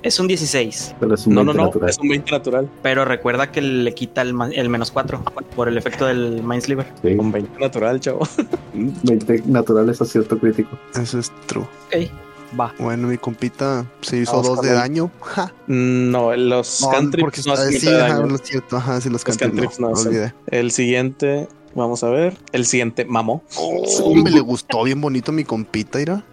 Es 0.04 0.20
un 0.20 0.26
16, 0.28 0.96
Pero 1.00 1.14
es 1.14 1.26
un 1.26 1.34
No, 1.34 1.42
no, 1.44 1.52
20 1.52 1.58
no, 1.58 1.64
natural. 1.66 1.90
es 1.90 1.98
un 1.98 2.08
20 2.08 2.30
natural. 2.30 2.70
pero 2.82 3.04
recuerda 3.06 3.50
que 3.50 3.62
le 3.62 3.94
quita 3.94 4.20
el, 4.22 4.34
el 4.52 4.68
menos 4.68 4.90
4 4.90 5.22
por 5.56 5.66
el 5.68 5.78
efecto 5.78 6.04
del 6.06 6.42
Mindsliver. 6.42 6.86
Sí, 7.02 7.08
Un 7.18 7.32
20 7.32 7.58
natural, 7.58 8.00
chavo. 8.00 8.28
20 8.74 9.42
naturales 9.46 10.00
a 10.02 10.04
cierto 10.04 10.38
crítico. 10.38 10.78
Eso 10.94 11.18
es 11.18 11.32
true. 11.46 11.62
Ok, 11.86 12.10
va. 12.60 12.74
Bueno, 12.78 13.08
mi 13.08 13.16
compita 13.16 13.86
se 14.02 14.18
hizo 14.18 14.32
Vamos 14.32 14.46
dos 14.56 14.60
de 14.62 14.72
daño. 14.72 15.10
Ja. 15.22 15.52
No, 15.68 16.36
los 16.36 16.82
No, 16.82 16.90
cantrips 16.90 17.22
porque 17.24 17.40
no 17.46 17.52
hacen 17.54 17.80
sí, 17.80 17.88
ajá, 17.88 18.18
lo 18.20 18.36
cierto, 18.38 18.76
ajá, 18.76 19.00
sí, 19.00 19.08
los 19.08 19.26
Los 19.26 19.36
cantrips 19.38 19.78
cantrips 19.78 19.80
no, 19.80 19.88
no 19.90 19.94
olvidé. 20.00 20.34
El 20.48 20.70
siguiente, 20.70 21.48
vamos 21.74 22.04
a 22.04 22.10
ver. 22.10 22.36
El 22.52 22.66
siguiente, 22.66 23.06
mamó. 23.06 23.42
Oh, 23.56 24.14
me 24.14 24.30
le 24.30 24.40
gustó 24.40 24.82
bien 24.84 25.00
bonito 25.00 25.32
mi 25.32 25.44
compita, 25.44 25.98
mira. 25.98 26.24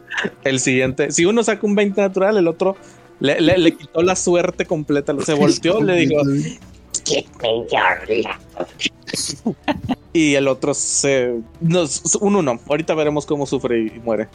El 0.44 0.60
siguiente, 0.60 1.12
si 1.12 1.24
uno 1.26 1.42
saca 1.42 1.66
un 1.66 1.74
20 1.74 2.02
natural, 2.02 2.36
el 2.36 2.48
otro 2.50 2.76
le, 3.22 3.58
le- 3.58 3.78
quitó 3.78 4.02
la 4.02 4.16
suerte 4.16 4.66
completa. 4.66 5.14
Se 5.26 5.34
volteó, 5.34 5.82
le 5.82 5.96
dijo, 5.96 6.22
y 10.14 10.36
el 10.36 10.48
otro 10.48 10.74
se. 10.74 11.36
No, 11.62 11.84
un 12.20 12.36
uno. 12.36 12.60
Ahorita 12.68 12.94
veremos 12.96 13.26
cómo 13.26 13.46
sufre 13.46 13.80
y 13.96 14.00
muere. 14.04 14.28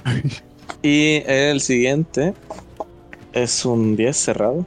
Y 0.83 1.23
el 1.27 1.61
siguiente 1.61 2.35
es 3.33 3.65
un 3.65 3.97
10 3.97 4.17
cerrado. 4.17 4.67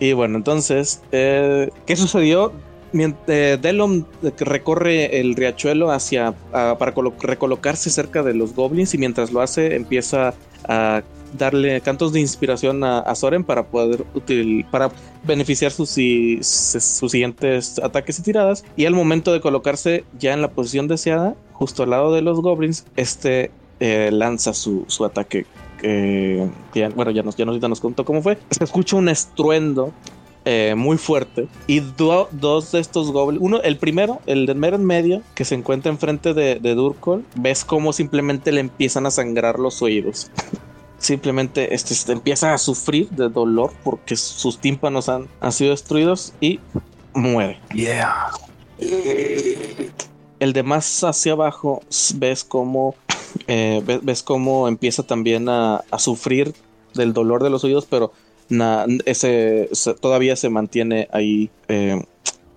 Y 0.00 0.12
bueno, 0.12 0.36
entonces, 0.38 1.02
eh, 1.12 1.70
¿qué 1.86 1.96
sucedió? 1.96 2.52
Mient- 2.92 3.16
eh, 3.26 3.58
Delon 3.60 4.06
recorre 4.38 5.20
el 5.20 5.34
riachuelo 5.34 5.90
hacia 5.90 6.32
para 6.52 6.94
colo- 6.94 7.14
recolocarse 7.20 7.90
cerca 7.90 8.22
de 8.22 8.32
los 8.34 8.54
goblins 8.54 8.94
y 8.94 8.98
mientras 8.98 9.30
lo 9.30 9.42
hace 9.42 9.74
empieza 9.76 10.34
a 10.66 11.02
darle 11.36 11.80
cantos 11.80 12.12
de 12.12 12.20
inspiración 12.20 12.84
a, 12.84 13.14
Soren 13.14 13.44
para 13.44 13.66
poder 13.66 14.04
util- 14.14 14.64
para 14.70 14.90
beneficiar 15.24 15.72
sus, 15.72 15.90
sus 15.90 17.10
siguientes 17.12 17.78
ataques 17.80 18.18
y 18.18 18.22
tiradas. 18.22 18.64
Y 18.76 18.86
al 18.86 18.94
momento 18.94 19.32
de 19.32 19.40
colocarse 19.40 20.04
ya 20.18 20.32
en 20.32 20.40
la 20.42 20.48
posición 20.50 20.88
deseada 20.88 21.34
justo 21.52 21.82
al 21.82 21.90
lado 21.90 22.12
de 22.14 22.22
los 22.22 22.40
goblins 22.40 22.84
este 22.96 23.50
eh, 23.80 24.10
lanza 24.12 24.54
su, 24.54 24.84
su 24.88 25.04
ataque 25.04 25.46
que 25.80 26.48
que 26.72 26.80
ya- 26.80 26.88
bueno 26.90 27.10
ya 27.10 27.22
nos 27.22 27.36
ya 27.36 27.44
nos, 27.44 27.60
ya 27.60 27.68
nos 27.68 27.80
contó 27.80 28.04
cómo 28.04 28.22
fue. 28.22 28.38
Se 28.50 28.64
escucha 28.64 28.96
un 28.96 29.08
estruendo 29.08 29.92
eh, 30.44 30.74
muy 30.76 30.96
fuerte 30.98 31.46
y 31.66 31.80
do- 31.80 32.28
dos 32.32 32.72
de 32.72 32.80
estos 32.80 33.10
goblins 33.12 33.42
uno 33.44 33.60
el 33.62 33.76
primero 33.76 34.20
el 34.26 34.46
de 34.46 34.54
mero 34.54 34.76
en 34.76 34.84
medio 34.84 35.20
que 35.34 35.44
se 35.44 35.54
encuentra 35.54 35.90
enfrente 35.92 36.32
de, 36.32 36.54
de 36.56 36.74
Durkol 36.74 37.24
ves 37.34 37.64
cómo 37.64 37.92
simplemente 37.92 38.50
le 38.52 38.60
empiezan 38.60 39.04
a 39.04 39.10
sangrar 39.10 39.58
los 39.58 39.82
oídos 39.82 40.30
simplemente 40.98 41.74
este, 41.74 41.94
este, 41.94 42.12
empieza 42.12 42.52
a 42.54 42.58
sufrir 42.58 43.08
de 43.10 43.28
dolor 43.28 43.72
porque 43.84 44.16
sus 44.16 44.58
tímpanos 44.58 45.08
han, 45.08 45.28
han 45.40 45.52
sido 45.52 45.70
destruidos 45.70 46.32
y 46.40 46.60
muere. 47.14 47.58
Yeah. 47.72 48.30
El 50.40 50.52
de 50.52 50.62
más 50.62 51.02
hacia 51.04 51.32
abajo 51.32 51.82
ves 52.14 52.44
cómo 52.44 52.94
eh, 53.46 53.82
ves, 53.84 54.00
ves 54.02 54.22
cómo 54.22 54.68
empieza 54.68 55.02
también 55.02 55.48
a, 55.48 55.82
a 55.90 55.98
sufrir 55.98 56.54
del 56.94 57.12
dolor 57.12 57.42
de 57.42 57.50
los 57.50 57.64
oídos, 57.64 57.86
pero 57.86 58.12
na- 58.48 58.86
ese, 59.04 59.68
se- 59.72 59.94
todavía 59.94 60.36
se 60.36 60.48
mantiene 60.48 61.08
ahí 61.12 61.50
eh, 61.68 62.02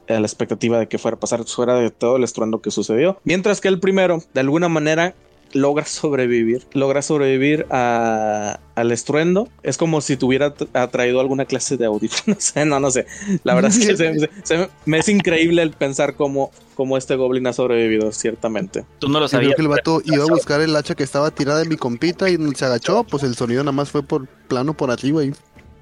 a 0.08 0.14
la 0.20 0.26
expectativa 0.28 0.78
de 0.80 0.88
que 0.88 0.98
fuera 0.98 1.16
a 1.18 1.20
pasar 1.20 1.44
fuera 1.46 1.76
de 1.76 1.90
todo 1.90 2.18
el 2.18 2.24
estruendo 2.24 2.62
que 2.62 2.72
sucedió. 2.72 3.20
Mientras 3.24 3.62
que 3.62 3.68
el 3.68 3.80
primero, 3.80 4.22
de 4.34 4.40
alguna 4.42 4.70
manera, 4.70 5.16
logra 5.54 5.86
sobrevivir, 5.86 6.66
logra 6.74 7.02
sobrevivir 7.02 7.66
a- 7.70 8.60
al 8.76 8.92
estruendo. 8.92 9.48
Es 9.64 9.78
como 9.78 10.02
si 10.02 10.18
tuviera 10.18 10.54
atraído 10.74 11.20
alguna 11.20 11.46
clase 11.46 11.78
de 11.78 11.86
audífono. 11.86 12.22
No 12.36 12.40
sé, 12.40 12.66
no, 12.66 12.80
no 12.80 12.92
sé. 12.92 13.06
La 13.44 13.54
verdad 13.56 13.72
es 13.72 13.80
que 13.86 13.96
se- 13.98 14.20
se- 14.20 14.30
se- 14.44 14.70
me 14.86 15.00
es 15.00 15.10
increíble 15.10 15.62
el 15.62 15.72
pensar 15.72 16.16
cómo, 16.16 16.52
cómo 16.76 16.98
este 16.98 17.16
goblin 17.16 17.48
ha 17.48 17.54
sobrevivido, 17.54 18.12
ciertamente. 18.12 18.86
Tú 19.00 19.08
no 19.10 19.20
lo 19.20 19.26
Yo 19.26 19.30
creo 19.30 19.42
sabías. 19.42 19.56
que 19.56 19.62
el 19.62 19.68
vato 19.68 20.02
iba 20.06 20.24
a 20.24 20.28
buscar 20.28 20.62
el 20.62 20.76
hacha 20.76 20.96
que 20.96 21.04
estaba 21.04 21.32
tirada 21.32 21.60
de 21.60 21.66
mi 21.70 21.78
compita 21.78 22.30
y 22.30 22.38
se 22.56 22.66
agachó, 22.66 23.04
pues 23.04 23.24
el 23.24 23.36
sonido 23.36 23.64
nada 23.64 23.72
más 23.74 23.90
fue 23.92 24.04
por 24.04 24.28
plano 24.28 24.74
por 24.74 24.90
arriba 24.92 25.24
y 25.24 25.34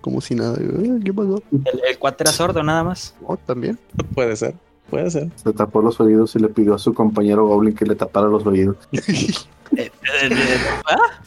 como 0.01 0.22
si 0.22 0.34
nada. 0.36 0.57
"Eh, 0.59 0.99
¿Qué 1.03 1.13
pasó? 1.13 1.41
El, 1.51 1.82
el 1.89 1.97
cuate 1.99 2.24
era 2.24 2.32
sordo 2.32 2.63
nada 2.63 2.84
más. 2.84 3.13
Oh, 3.26 3.36
también. 3.38 3.78
Puede 4.15 4.36
ser, 4.38 4.55
puede 4.89 5.11
ser. 5.11 5.30
Se 5.36 5.51
tapó 5.53 5.82
los 5.82 5.99
oídos 5.99 6.36
y 6.36 6.39
le 6.39 6.47
pidió 6.47 6.74
a 6.74 6.80
su 6.80 6.93
compañero 6.93 7.45
Goblin 7.45 7.76
que 7.76 7.86
le 7.86 7.95
tapara 7.95 8.28
los 8.28 8.45
oídos. 8.45 8.78
Eh, 9.80 9.91
eh, 10.21 10.30
eh, 10.32 10.57
¿ah? 10.88 11.21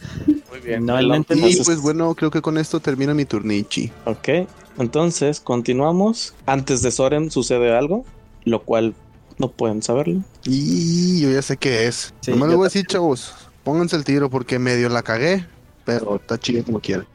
Muy 0.51 0.61
bien. 0.61 0.85
No, 0.85 0.95
pues 1.25 1.81
bueno, 1.81 2.15
creo 2.15 2.31
que 2.31 2.43
con 2.43 2.59
esto 2.59 2.81
termina 2.81 3.15
mi 3.15 3.25
turnichi. 3.25 3.91
Ok, 4.05 4.29
entonces 4.79 5.41
continuamos. 5.41 6.35
Antes 6.45 6.83
de 6.83 6.91
Soren 6.91 7.31
sucede 7.31 7.75
algo, 7.75 8.05
lo 8.45 8.63
cual 8.63 8.95
no 9.39 9.51
pueden 9.51 9.83
saberlo. 9.83 10.21
Y 10.45 11.23
yo 11.23 11.31
ya 11.31 11.41
sé 11.41 11.57
qué 11.57 11.87
es. 11.87 12.13
Sí, 12.21 12.33
no 12.33 12.37
me 12.37 12.47
lo 12.49 12.59
voy 12.59 12.65
a 12.65 12.69
decir, 12.69 12.87
chavos. 12.87 13.35
Pónganse 13.65 13.97
el 13.97 14.05
tiro 14.05 14.29
porque 14.29 14.59
medio 14.59 14.91
la 14.91 15.03
cagué, 15.03 15.47
pero 15.87 16.17
está 16.17 16.39
chido 16.39 16.65
como 16.65 16.81
quiera. 16.81 17.07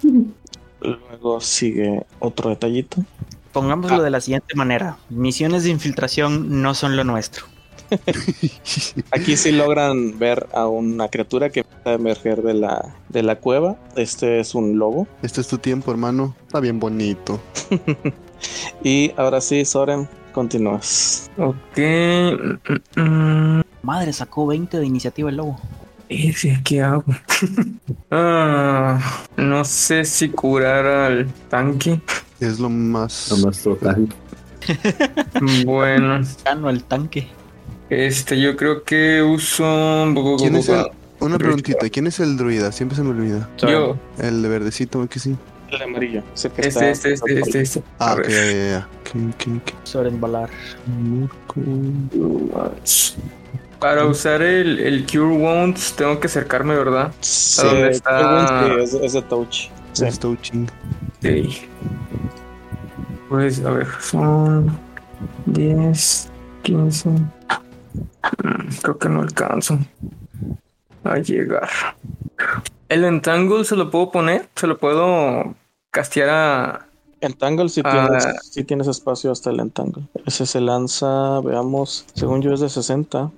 Luego 0.82 1.40
sigue 1.42 2.04
otro 2.20 2.50
detallito. 2.50 3.04
Pongámoslo 3.52 4.02
de 4.02 4.10
la 4.10 4.22
siguiente 4.22 4.56
manera. 4.56 4.98
Misiones 5.10 5.64
de 5.64 5.70
infiltración 5.70 6.62
no 6.62 6.74
son 6.74 6.96
lo 6.96 7.04
nuestro. 7.04 7.46
Aquí 9.12 9.38
sí 9.38 9.52
logran 9.52 10.18
ver 10.20 10.48
a 10.54 10.68
una 10.68 11.08
criatura 11.10 11.50
que 11.50 11.62
empieza 11.62 11.90
a 11.90 11.94
emerger 11.94 12.42
de 12.42 12.54
la, 12.54 12.96
de 13.10 13.24
la 13.24 13.38
cueva. 13.38 13.78
Este 13.96 14.40
es 14.40 14.56
un 14.56 14.78
lobo. 14.78 15.08
Este 15.22 15.42
es 15.42 15.48
tu 15.48 15.58
tiempo, 15.58 15.92
hermano. 15.92 16.36
Está 16.46 16.60
bien 16.60 16.80
bonito. 16.80 17.40
Y 18.84 19.12
ahora 19.18 19.42
sí, 19.42 19.66
Soren, 19.66 20.08
continúas. 20.32 21.30
Ok. 21.38 21.80
Madre, 23.82 24.14
sacó 24.14 24.48
20 24.48 24.80
de 24.80 24.86
iniciativa 24.86 25.30
el 25.30 25.38
lobo. 25.38 25.60
Ese, 26.10 26.60
¿qué 26.64 26.82
hago? 26.82 27.04
ah, 28.12 29.00
no 29.36 29.66
sé 29.66 30.06
si 30.06 30.30
curar 30.30 30.86
al 30.86 31.28
tanque. 31.50 32.00
Es 32.40 32.60
lo 32.60 32.70
más. 32.70 33.32
A 33.32 33.38
nuestro 33.38 33.76
tanque. 33.76 34.16
Bueno, 35.66 36.20
Gano 36.44 36.70
el 36.70 36.84
tanque. 36.84 37.28
Este, 37.90 38.40
yo 38.40 38.56
creo 38.56 38.84
que 38.84 39.22
uso. 39.22 39.64
¿Quién 40.38 40.56
es 40.56 40.70
el- 40.70 40.88
Una 41.20 41.38
preguntita, 41.38 41.90
¿quién 41.90 42.08
es 42.08 42.20
el 42.20 42.38
druida? 42.38 42.72
Siempre 42.72 42.96
se 42.96 43.04
me 43.04 43.10
olvida. 43.10 43.50
Yo, 43.58 43.98
El 44.20 44.42
de 44.44 44.50
verdecito, 44.50 45.08
que 45.10 45.20
sí. 45.20 45.36
El 45.72 45.82
amarillo. 45.82 46.24
Ese 46.34 46.50
que 46.50 46.62
este, 46.62 46.92
está- 46.92 47.10
este, 47.10 47.14
este, 47.14 47.40
este, 47.40 47.62
este. 47.62 47.84
Ah, 48.00 48.14
A 48.14 48.22
ya, 48.24 48.30
ya, 48.30 48.70
ya. 48.70 48.88
Ok, 49.02 49.34
ok, 49.34 49.48
ok. 49.58 49.74
Soren 49.84 50.22
Valar. 50.22 50.50
Para 53.80 54.06
usar 54.06 54.42
el, 54.42 54.80
el 54.80 55.06
Cure 55.06 55.38
Wounds 55.38 55.94
tengo 55.96 56.20
que 56.20 56.28
acercarme, 56.28 56.76
¿verdad? 56.76 57.12
Sí, 57.22 57.62
dónde 57.64 57.90
está? 57.92 58.66
sí, 58.66 58.74
es, 58.82 58.94
es 58.94 59.14
de 59.14 59.22
touch. 59.24 59.68
Sí. 59.94 60.06
Es 60.06 60.20
touching. 60.20 60.68
Ok. 61.20 61.54
Pues, 63.30 63.64
a 63.64 63.72
ver, 63.72 63.88
son 64.00 64.78
10, 65.48 66.30
15. 66.64 67.10
Mm, 68.44 68.70
Creo 68.82 68.98
que 68.98 69.10
no 69.10 69.22
alcanzo 69.22 69.80
a 71.04 71.18
llegar. 71.20 71.70
¿El 72.90 73.04
Entangle 73.06 73.66
se 73.66 73.76
lo 73.76 73.90
puedo 73.92 74.12
poner? 74.12 74.48
¿Se 74.56 74.68
lo 74.68 74.78
puedo 74.78 75.56
castear 75.92 76.30
a...? 76.30 76.84
Entangle 77.20 77.68
si 77.70 77.82
Ah. 77.84 78.06
tienes, 78.08 78.28
sí 78.52 78.64
tienes 78.64 78.88
espacio 78.88 79.32
hasta 79.32 79.50
el 79.50 79.60
Entangle. 79.60 80.04
Ese 80.26 80.46
se 80.46 80.62
lanza, 80.62 81.40
veamos, 81.42 82.06
según 82.14 82.42
yo 82.44 82.54
es 82.54 82.60
de 82.60 82.70
60, 82.70 83.32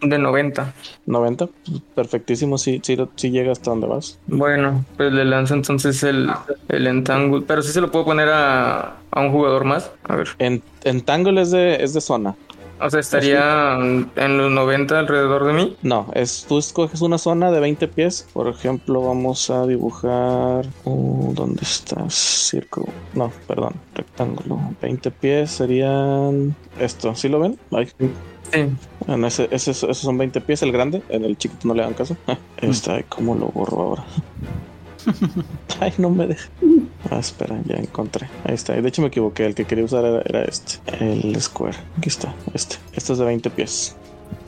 de 0.00 0.18
90? 0.18 0.74
90. 1.06 1.46
pues, 1.46 1.80
Perfectísimo, 1.94 2.58
sí, 2.58 2.80
sí, 2.82 2.96
sí 3.14 3.30
llega 3.30 3.52
hasta 3.52 3.70
donde 3.70 3.86
vas. 3.86 4.18
Bueno, 4.26 4.84
pues 4.96 5.12
le 5.12 5.24
lanzo 5.24 5.54
entonces 5.54 6.02
el, 6.02 6.28
el 6.68 6.86
Entangle. 6.88 7.42
Pero 7.46 7.62
sí 7.62 7.70
se 7.70 7.80
lo 7.80 7.92
puedo 7.92 8.04
poner 8.06 8.28
a, 8.28 8.96
a 9.12 9.20
un 9.20 9.30
jugador 9.30 9.64
más. 9.64 9.92
A 10.08 10.16
ver. 10.16 10.28
En, 10.40 10.60
Entangle 10.82 11.40
es 11.42 11.52
de, 11.52 11.76
es 11.84 11.94
de 11.94 12.00
zona. 12.00 12.34
O 12.84 12.90
sea, 12.90 13.00
estaría 13.00 13.74
en 13.76 14.38
los 14.38 14.50
90 14.50 14.98
alrededor 14.98 15.44
de 15.44 15.52
mí. 15.52 15.76
No, 15.82 16.08
es 16.14 16.44
tú 16.48 16.58
escoges 16.58 17.00
una 17.00 17.16
zona 17.18 17.50
de 17.52 17.60
20 17.60 17.86
pies. 17.88 18.26
Por 18.32 18.48
ejemplo, 18.48 19.02
vamos 19.02 19.48
a 19.50 19.66
dibujar. 19.66 20.66
uh, 20.84 21.32
¿Dónde 21.32 21.62
estás? 21.62 22.12
Círculo. 22.14 22.86
No, 23.14 23.30
perdón, 23.46 23.74
rectángulo. 23.94 24.58
20 24.80 25.10
pies 25.12 25.50
serían. 25.52 26.56
Esto, 26.78 27.14
¿sí 27.14 27.28
lo 27.28 27.40
ven? 27.40 27.58
Ay. 27.70 27.88
Sí. 28.52 28.68
En 29.06 29.24
ese, 29.24 29.48
ese- 29.50 29.70
esos 29.70 29.96
son 29.98 30.18
20 30.18 30.40
pies, 30.40 30.62
el 30.62 30.72
grande. 30.72 31.02
En 31.08 31.24
el 31.24 31.38
chiquito 31.38 31.68
no 31.68 31.74
le 31.74 31.82
hagan 31.82 31.94
caso. 31.94 32.16
Está, 32.58 33.02
¿cómo 33.04 33.34
lo 33.34 33.46
borro 33.46 33.80
ahora? 33.82 34.04
Ay, 35.80 35.92
no 35.98 36.10
me 36.10 36.26
deja. 36.26 36.48
Ah, 37.14 37.18
espera, 37.18 37.58
ya 37.66 37.76
encontré. 37.76 38.28
Ahí 38.44 38.54
está. 38.54 38.72
De 38.74 38.88
hecho, 38.88 39.02
me 39.02 39.08
equivoqué. 39.08 39.44
El 39.46 39.54
que 39.54 39.64
quería 39.64 39.84
usar 39.84 40.04
era, 40.04 40.22
era 40.24 40.42
este. 40.44 40.74
El 41.00 41.40
square. 41.40 41.76
Aquí 41.98 42.08
está. 42.08 42.32
Este. 42.54 42.76
Este 42.94 43.12
es 43.12 43.18
de 43.18 43.24
20 43.24 43.50
pies. 43.50 43.96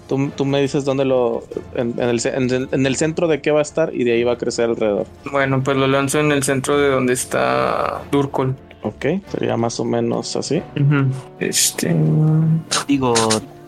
Tú, 0.09 0.31
tú 0.37 0.45
me 0.45 0.61
dices 0.61 0.85
dónde 0.85 1.05
lo. 1.05 1.45
En, 1.75 1.95
en 1.99 2.09
el, 2.09 2.21
en 2.27 2.51
el- 2.51 2.69
en 2.73 2.87
el 2.87 2.97
centro 2.97 3.27
de 3.29 3.41
qué 3.41 3.51
va 3.51 3.59
a 3.61 3.63
estar 3.63 3.95
y 3.95 4.05
de 4.05 4.13
ahí 4.13 4.25
va 4.25 4.33
a 4.33 4.39
crecer 4.39 4.69
alrededor. 4.71 5.07
Bueno, 5.31 5.63
pues 5.63 5.77
lo 5.77 5.87
lanzo 5.87 6.21
en 6.21 6.31
el 6.33 6.43
centro 6.43 6.79
de 6.79 6.89
donde 6.91 7.13
está 7.15 8.03
Durkol. 8.13 8.55
Ok. 8.83 9.07
Sería 9.33 9.57
más 9.57 9.81
o 9.81 9.85
menos 9.85 10.37
así. 10.37 10.63
Este. 11.41 11.95
Digo, 12.87 13.15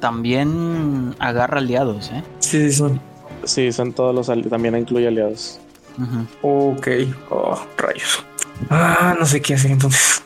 también 0.01 1.15
agarra 1.19 1.59
aliados, 1.59 2.11
¿eh? 2.13 2.23
Sí, 2.39 2.71
sí, 2.71 2.85
sí. 2.89 3.01
Sí, 3.45 3.73
son 3.73 3.93
todos 3.93 4.15
los. 4.15 4.29
ali- 4.29 4.49
También 4.49 4.77
incluye 4.77 5.09
aliados. 5.09 5.59
Ujú. 5.99 6.73
Ok. 6.73 6.89
Oh, 7.31 7.59
rayos. 7.79 8.25
Ah, 8.71 9.15
no 9.19 9.27
sé 9.27 9.41
qué 9.41 9.55
hacer 9.55 9.71
entonces. 9.73 10.23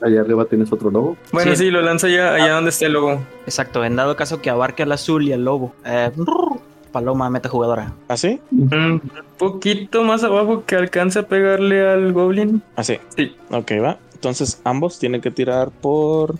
Allá 0.00 0.20
arriba 0.20 0.44
tienes 0.44 0.70
otro 0.72 0.90
lobo. 0.90 1.16
Bueno, 1.32 1.52
Sí. 1.52 1.64
sí, 1.64 1.70
lo 1.70 1.80
lanzo 1.80 2.06
allá, 2.08 2.34
allá 2.34 2.52
donde 2.54 2.70
esté 2.70 2.86
el 2.86 2.92
lobo. 2.92 3.22
Exacto, 3.46 3.84
en 3.84 3.96
dado 3.96 4.16
caso 4.16 4.42
que 4.42 4.50
abarque 4.50 4.82
al 4.82 4.92
azul 4.92 5.26
y 5.26 5.32
al 5.32 5.44
lobo. 5.44 5.72
Eh, 5.84 6.10
paloma 6.92 7.30
metajugadora. 7.30 7.92
¿Así? 8.08 8.38
Un 8.52 9.00
poquito 9.38 10.04
más 10.04 10.22
abajo 10.22 10.64
que 10.66 10.76
alcance 10.76 11.18
a 11.20 11.22
pegarle 11.26 11.88
al 11.88 12.12
goblin. 12.12 12.62
Así. 12.76 12.98
Sí. 13.16 13.34
Ok, 13.50 13.72
va. 13.82 13.98
Entonces 14.14 14.60
ambos 14.64 14.98
tienen 14.98 15.20
que 15.20 15.30
tirar 15.30 15.70
por. 15.70 16.34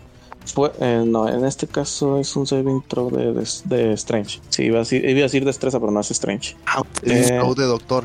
eh, 0.80 1.02
no, 1.06 1.28
en 1.28 1.44
este 1.46 1.66
caso 1.66 2.18
es 2.18 2.36
un 2.36 2.46
saving 2.46 2.82
throw 2.86 3.10
de, 3.10 3.32
de, 3.32 3.46
de 3.64 3.92
Strange. 3.94 4.40
Sí, 4.50 4.64
iba 4.64 4.76
a, 4.76 4.80
decir, 4.80 5.04
iba 5.08 5.20
a 5.20 5.22
decir 5.22 5.44
destreza, 5.44 5.80
pero 5.80 5.90
no 5.90 6.00
es 6.00 6.10
Strange. 6.10 6.54
Es 7.02 7.30
Eh. 7.30 7.40
de 7.56 7.64
doctor. 7.64 8.04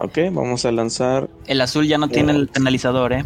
Ok, 0.00 0.18
vamos 0.32 0.64
a 0.64 0.72
lanzar. 0.72 1.28
El 1.46 1.60
azul 1.60 1.86
ya 1.86 1.98
no 1.98 2.08
tiene 2.08 2.32
el 2.32 2.48
penalizador, 2.48 3.12
¿eh? 3.12 3.24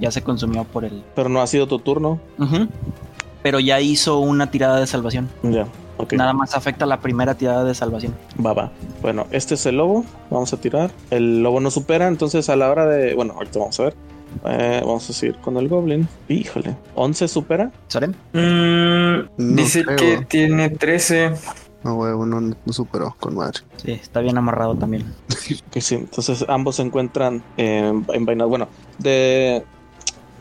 Ya 0.00 0.10
se 0.10 0.22
consumió 0.22 0.64
por 0.64 0.84
el... 0.84 1.02
Pero 1.14 1.28
no 1.28 1.40
ha 1.40 1.46
sido 1.46 1.66
tu 1.66 1.78
turno. 1.78 2.20
Pero 3.42 3.60
ya 3.60 3.80
hizo 3.80 4.18
una 4.18 4.50
tirada 4.50 4.78
de 4.80 4.86
salvación. 4.86 5.28
Ya, 5.42 5.66
ok. 5.96 6.12
Nada 6.14 6.32
más 6.32 6.54
afecta 6.54 6.86
la 6.86 7.00
primera 7.00 7.34
tirada 7.36 7.64
de 7.64 7.74
salvación. 7.74 8.14
Va, 8.44 8.52
va. 8.52 8.72
Bueno, 9.02 9.26
este 9.30 9.54
es 9.54 9.64
el 9.66 9.76
lobo. 9.76 10.04
Vamos 10.30 10.52
a 10.52 10.60
tirar. 10.60 10.90
El 11.10 11.42
lobo 11.42 11.60
no 11.60 11.70
supera, 11.70 12.08
entonces 12.08 12.48
a 12.48 12.56
la 12.56 12.70
hora 12.70 12.86
de. 12.86 13.14
Bueno, 13.14 13.34
ahorita 13.34 13.58
vamos 13.60 13.78
a 13.80 13.84
ver. 13.84 13.94
Eh, 14.44 14.82
vamos 14.84 15.08
a 15.08 15.12
seguir 15.12 15.36
con 15.36 15.56
el 15.56 15.68
goblin. 15.68 16.06
Híjole. 16.28 16.74
¿11 16.96 17.28
supera? 17.28 17.70
¿Soren? 17.88 18.14
Mm, 18.32 19.28
No 19.38 19.56
dice 19.62 19.84
creo. 19.84 19.96
que 19.96 20.24
tiene 20.26 20.68
13. 20.70 21.32
No, 21.84 21.94
huevo, 21.94 22.26
no, 22.26 22.40
no 22.40 22.72
superó 22.72 23.14
con 23.20 23.36
madre. 23.36 23.60
Sí, 23.76 23.92
está 23.92 24.20
bien 24.20 24.36
amarrado 24.36 24.74
también. 24.74 25.04
Que 25.70 25.80
sí. 25.80 25.94
Entonces 25.94 26.44
ambos 26.48 26.76
se 26.76 26.82
encuentran 26.82 27.42
eh, 27.56 27.92
envainados. 28.12 28.50
Bueno, 28.50 28.68
de. 28.98 29.64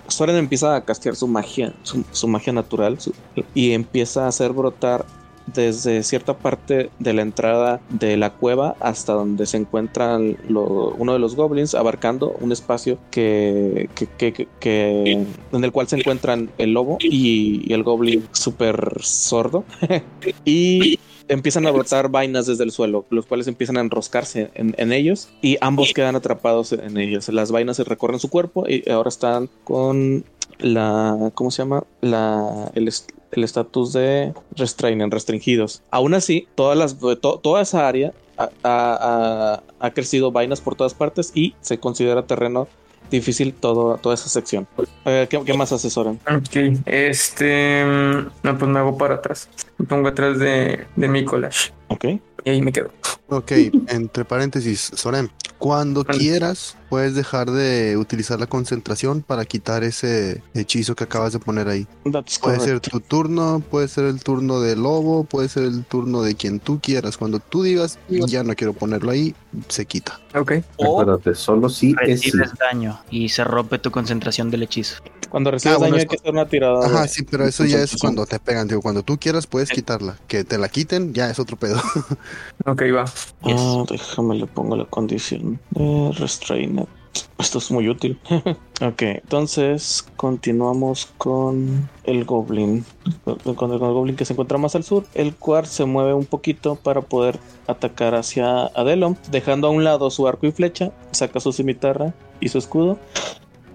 Soren 0.07 0.37
empieza 0.37 0.73
a 0.75 0.85
castear 0.85 1.17
su 1.17 1.27
magia, 1.27 1.73
su, 1.83 2.05
su 2.11 2.29
magia 2.29 2.53
natural, 2.53 2.97
su- 2.99 3.13
y 3.53 3.73
empieza 3.73 4.23
a 4.23 4.29
hacer 4.29 4.53
brotar 4.53 5.05
desde 5.53 6.01
cierta 6.03 6.37
parte 6.37 6.89
de 6.99 7.13
la 7.13 7.21
entrada 7.23 7.81
de 7.89 8.15
la 8.17 8.31
cueva 8.33 8.75
hasta 8.79 9.11
donde 9.13 9.45
se 9.45 9.57
encuentran 9.57 10.37
lo- 10.47 10.91
uno 10.97 11.11
de 11.11 11.19
los 11.19 11.35
goblins, 11.35 11.75
abarcando 11.75 12.35
un 12.39 12.53
espacio 12.53 12.97
que, 13.11 13.89
que- 13.95 14.07
que- 14.07 14.31
que- 14.33 14.47
que- 14.61 15.11
en 15.51 15.63
el 15.63 15.71
cual 15.73 15.89
se 15.89 15.97
encuentran 15.97 16.49
el 16.57 16.71
lobo 16.73 16.97
y, 17.01 17.63
y 17.69 17.73
el 17.73 17.83
goblin 17.83 18.25
súper 18.31 18.97
sordo. 19.01 19.65
y 20.45 20.99
empiezan 21.29 21.67
a 21.67 21.71
brotar 21.71 22.09
vainas 22.09 22.45
desde 22.45 22.63
el 22.63 22.71
suelo, 22.71 23.05
los 23.09 23.25
cuales 23.25 23.47
empiezan 23.47 23.77
a 23.77 23.81
enroscarse 23.81 24.49
en, 24.53 24.73
en 24.77 24.91
ellos 24.91 25.29
y 25.41 25.57
ambos 25.61 25.93
quedan 25.93 26.15
atrapados 26.15 26.71
en 26.71 26.97
ellos. 26.97 27.27
Las 27.29 27.51
vainas 27.51 27.77
se 27.77 27.83
recorren 27.83 28.19
su 28.19 28.29
cuerpo 28.29 28.65
y 28.67 28.89
ahora 28.89 29.09
están 29.09 29.49
con 29.63 30.23
la, 30.59 31.31
¿cómo 31.35 31.51
se 31.51 31.61
llama? 31.63 31.83
La, 32.01 32.71
el 32.75 32.87
est- 32.87 33.11
el 33.31 33.43
estatus 33.43 33.91
de 33.93 34.33
restrainen, 34.55 35.11
restringidos. 35.11 35.81
Aún 35.91 36.13
así, 36.13 36.47
todas 36.55 36.77
las, 36.77 36.97
to- 37.19 37.39
toda 37.39 37.61
esa 37.61 37.87
área 37.87 38.13
ha, 38.37 38.49
ha- 38.63 38.97
ha- 39.01 39.63
ha 39.79 39.91
crecido 39.91 40.31
vainas 40.31 40.61
por 40.61 40.75
todas 40.75 40.93
partes 40.93 41.31
y 41.35 41.53
se 41.61 41.77
considera 41.79 42.25
terreno 42.25 42.67
difícil 43.09 43.53
todo, 43.53 43.97
toda 43.97 44.15
esa 44.15 44.29
sección. 44.29 44.67
Eh, 45.05 45.27
¿qué, 45.29 45.41
qué 45.43 45.53
más 45.53 45.71
asesoran? 45.71 46.19
Ok, 46.29 46.81
este. 46.85 47.83
mm, 47.85 48.27
No, 48.43 48.57
pues 48.57 48.71
me 48.71 48.79
hago 48.79 48.97
para 48.97 49.15
atrás. 49.15 49.49
Me 49.77 49.85
pongo 49.85 50.07
atrás 50.09 50.39
de, 50.39 50.85
de 50.95 51.07
mi 51.07 51.23
collage. 51.25 51.71
Ok. 51.89 52.05
Y 52.47 52.49
ahí 52.49 52.61
me 52.61 52.71
quedo. 52.71 52.89
Ok, 53.27 53.51
entre 53.89 54.23
paréntesis, 54.23 54.91
Soren, 54.95 55.29
cuando 55.57 56.05
Vale. 56.05 56.17
quieras 56.17 56.77
puedes 56.89 57.13
dejar 57.13 57.51
de 57.51 57.97
utilizar 57.97 58.39
la 58.39 58.47
concentración 58.47 59.21
para 59.21 59.43
quitar 59.43 59.83
ese 59.83 60.41
hechizo 60.53 60.95
que 60.95 61.03
acabas 61.03 61.33
de 61.33 61.39
poner 61.39 61.67
ahí. 61.67 61.85
That's 62.09 62.39
Puede 62.39 62.61
ser 62.61 62.79
tu 62.79 63.01
turno, 63.01 63.61
puede 63.69 63.89
ser 63.89 64.05
el 64.05 64.23
turno 64.23 64.61
del 64.61 64.81
lobo, 64.81 65.25
puede 65.25 65.49
ser 65.49 65.63
el 65.63 65.83
turno 65.83 66.21
de 66.21 66.35
quien 66.35 66.61
tú 66.61 66.79
quieras. 66.81 67.17
Cuando 67.17 67.39
tú 67.41 67.63
digas, 67.63 67.99
ya 68.07 68.45
no 68.45 68.55
quiero 68.55 68.71
ponerlo 68.71 69.11
ahí, 69.11 69.35
se 69.67 69.85
quita. 69.85 70.21
Ok. 70.33 70.53
O 70.77 71.01
Acuérdate, 71.01 71.35
solo 71.35 71.67
si 71.67 71.95
es 72.03 72.21
sí. 72.21 72.31
recibes 72.31 72.53
daño 72.57 72.97
y 73.11 73.27
se 73.27 73.43
rompe 73.43 73.77
tu 73.77 73.91
concentración 73.91 74.49
del 74.51 74.63
hechizo. 74.63 75.03
Cuando 75.29 75.51
recibes 75.51 75.75
Ah, 75.75 75.79
bueno, 75.79 75.95
daño 75.95 76.01
hay 76.01 76.07
que 76.07 76.15
hacer 76.15 76.31
una 76.31 76.47
tirada. 76.47 76.85
Ajá, 76.85 77.01
de- 77.03 77.07
sí, 77.07 77.23
pero 77.23 77.45
eso 77.45 77.65
ya 77.65 77.81
es 77.81 77.95
cuando 77.99 78.25
te 78.25 78.39
pegan. 78.39 78.67
Digo, 78.67 78.81
cuando 78.81 79.03
tú 79.03 79.17
quieras 79.17 79.47
puedes 79.47 79.69
quitarla. 79.69 80.17
Que 80.27 80.43
te 80.43 80.57
la 80.57 80.69
quiten, 80.69 81.13
ya 81.13 81.29
es 81.29 81.39
otro 81.39 81.57
pedo. 81.57 81.81
Ok, 82.65 82.81
va. 82.95 83.05
Ah, 83.43 83.83
déjame 83.89 84.35
le 84.35 84.45
pongo 84.47 84.75
la 84.75 84.85
condición 84.85 85.59
de 85.71 86.11
restrained. 86.17 86.85
Esto 87.39 87.57
es 87.57 87.71
muy 87.71 87.87
útil. 87.89 88.19
ok, 88.81 89.01
entonces 89.01 90.05
continuamos 90.17 91.07
con 91.17 91.89
el 92.03 92.25
goblin. 92.25 92.85
Con 93.23 93.37
el, 93.45 93.55
con 93.55 93.71
el 93.71 93.79
goblin 93.79 94.15
que 94.15 94.25
se 94.25 94.33
encuentra 94.33 94.57
más 94.57 94.75
al 94.75 94.83
sur. 94.83 95.05
El 95.15 95.33
cual 95.35 95.65
se 95.65 95.85
mueve 95.85 96.13
un 96.13 96.25
poquito 96.25 96.75
para 96.75 97.01
poder 97.01 97.39
atacar 97.67 98.13
hacia 98.15 98.65
Adelon, 98.67 99.17
dejando 99.31 99.67
a 99.67 99.71
un 99.71 99.83
lado 99.83 100.09
su 100.11 100.27
arco 100.27 100.45
y 100.45 100.51
flecha. 100.51 100.91
Saca 101.11 101.39
su 101.39 101.53
cimitarra 101.53 102.13
y 102.39 102.49
su 102.49 102.57
escudo. 102.59 102.99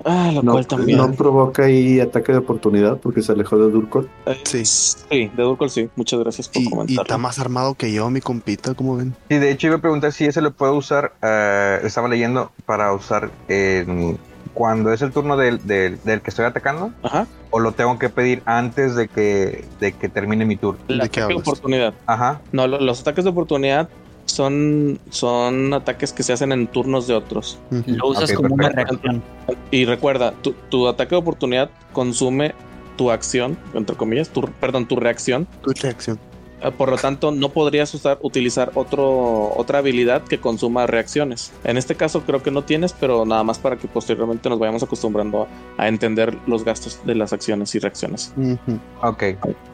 Ah, 0.04 0.30
lo 0.34 0.42
No, 0.42 0.52
cual 0.52 0.66
también. 0.66 0.98
no 0.98 1.12
provoca 1.12 1.64
ahí 1.64 2.00
ataque 2.00 2.32
de 2.32 2.38
oportunidad 2.38 2.96
porque 2.98 3.22
se 3.22 3.32
alejó 3.32 3.56
de 3.58 3.70
Durkot. 3.70 4.08
Eh, 4.26 4.40
Sí. 4.44 4.64
Sí, 4.64 5.30
de 5.36 5.42
Durkol 5.42 5.70
sí. 5.70 5.88
Muchas 5.96 6.20
gracias 6.20 6.48
por 6.48 6.62
Y, 6.62 6.66
y 6.66 6.70
comentar. 6.70 7.04
está 7.04 7.18
más 7.18 7.38
armado 7.38 7.74
que 7.74 7.92
yo, 7.92 8.08
mi 8.10 8.20
compita, 8.20 8.74
como 8.74 8.96
ven. 8.96 9.14
Sí, 9.28 9.36
de 9.38 9.50
hecho 9.50 9.66
iba 9.68 9.76
a 9.76 9.80
preguntar 9.80 10.12
si 10.12 10.24
ese 10.26 10.40
lo 10.42 10.52
puedo 10.52 10.74
usar, 10.74 11.12
eh, 11.22 11.80
estaba 11.84 12.08
leyendo, 12.08 12.52
para 12.66 12.92
usar 12.92 13.30
en- 13.48 14.18
cuando 14.54 14.92
es 14.92 15.00
el 15.00 15.12
turno 15.12 15.36
del, 15.38 15.66
del- 15.66 15.98
del 16.04 16.20
que 16.20 16.28
estoy 16.28 16.44
atacando, 16.44 16.92
Ajá. 17.02 17.26
o 17.50 17.58
lo 17.58 17.72
tengo 17.72 17.98
que 17.98 18.10
pedir 18.10 18.42
antes 18.44 18.94
de 18.94 19.08
que, 19.08 19.64
de 19.80 19.92
que 19.92 20.08
termine 20.10 20.44
mi 20.44 20.56
turno. 20.56 20.78
El 20.88 20.98
¿De 20.98 21.08
qué 21.08 21.20
ataque 21.20 21.34
de 21.34 21.40
oportunidad. 21.40 21.94
Ajá. 22.06 22.40
No, 22.52 22.66
lo- 22.66 22.78
los 22.80 23.00
ataques 23.00 23.24
de 23.24 23.30
oportunidad 23.30 23.88
son, 24.32 24.98
son 25.10 25.74
ataques 25.74 26.12
que 26.12 26.22
se 26.22 26.32
hacen 26.32 26.52
en 26.52 26.66
turnos 26.66 27.06
de 27.06 27.14
otros. 27.14 27.58
Lo 27.86 28.08
usas 28.08 28.32
como 28.32 28.54
una 28.54 28.70
perfecto. 28.70 28.98
reacción. 29.02 29.22
Y 29.70 29.84
recuerda, 29.84 30.32
tu, 30.42 30.52
tu 30.70 30.88
ataque 30.88 31.14
de 31.14 31.20
oportunidad 31.20 31.70
consume 31.92 32.54
tu 32.96 33.10
acción, 33.10 33.58
entre 33.74 33.94
comillas, 33.96 34.30
tu, 34.30 34.42
perdón, 34.42 34.88
tu 34.88 34.96
reacción. 34.96 35.46
Tu 35.62 35.72
reacción. 35.82 36.18
Eh, 36.62 36.70
Por 36.70 36.90
lo 36.90 36.96
tanto, 36.96 37.30
no 37.32 37.48
podrías 37.50 37.92
usar, 37.94 38.18
utilizar 38.22 38.70
otro, 38.74 39.52
otra 39.56 39.78
habilidad 39.78 40.22
que 40.22 40.38
consuma 40.38 40.86
reacciones. 40.86 41.52
En 41.64 41.76
este 41.76 41.94
caso 41.96 42.22
creo 42.22 42.42
que 42.42 42.50
no 42.50 42.62
tienes, 42.64 42.92
pero 42.92 43.24
nada 43.24 43.42
más 43.44 43.58
para 43.58 43.76
que 43.76 43.88
posteriormente 43.88 44.48
nos 44.48 44.58
vayamos 44.58 44.82
acostumbrando 44.82 45.48
a, 45.76 45.82
a 45.84 45.88
entender 45.88 46.36
los 46.46 46.64
gastos 46.64 47.00
de 47.04 47.14
las 47.14 47.32
acciones 47.32 47.74
y 47.74 47.78
reacciones. 47.78 48.32
Ok. 49.02 49.22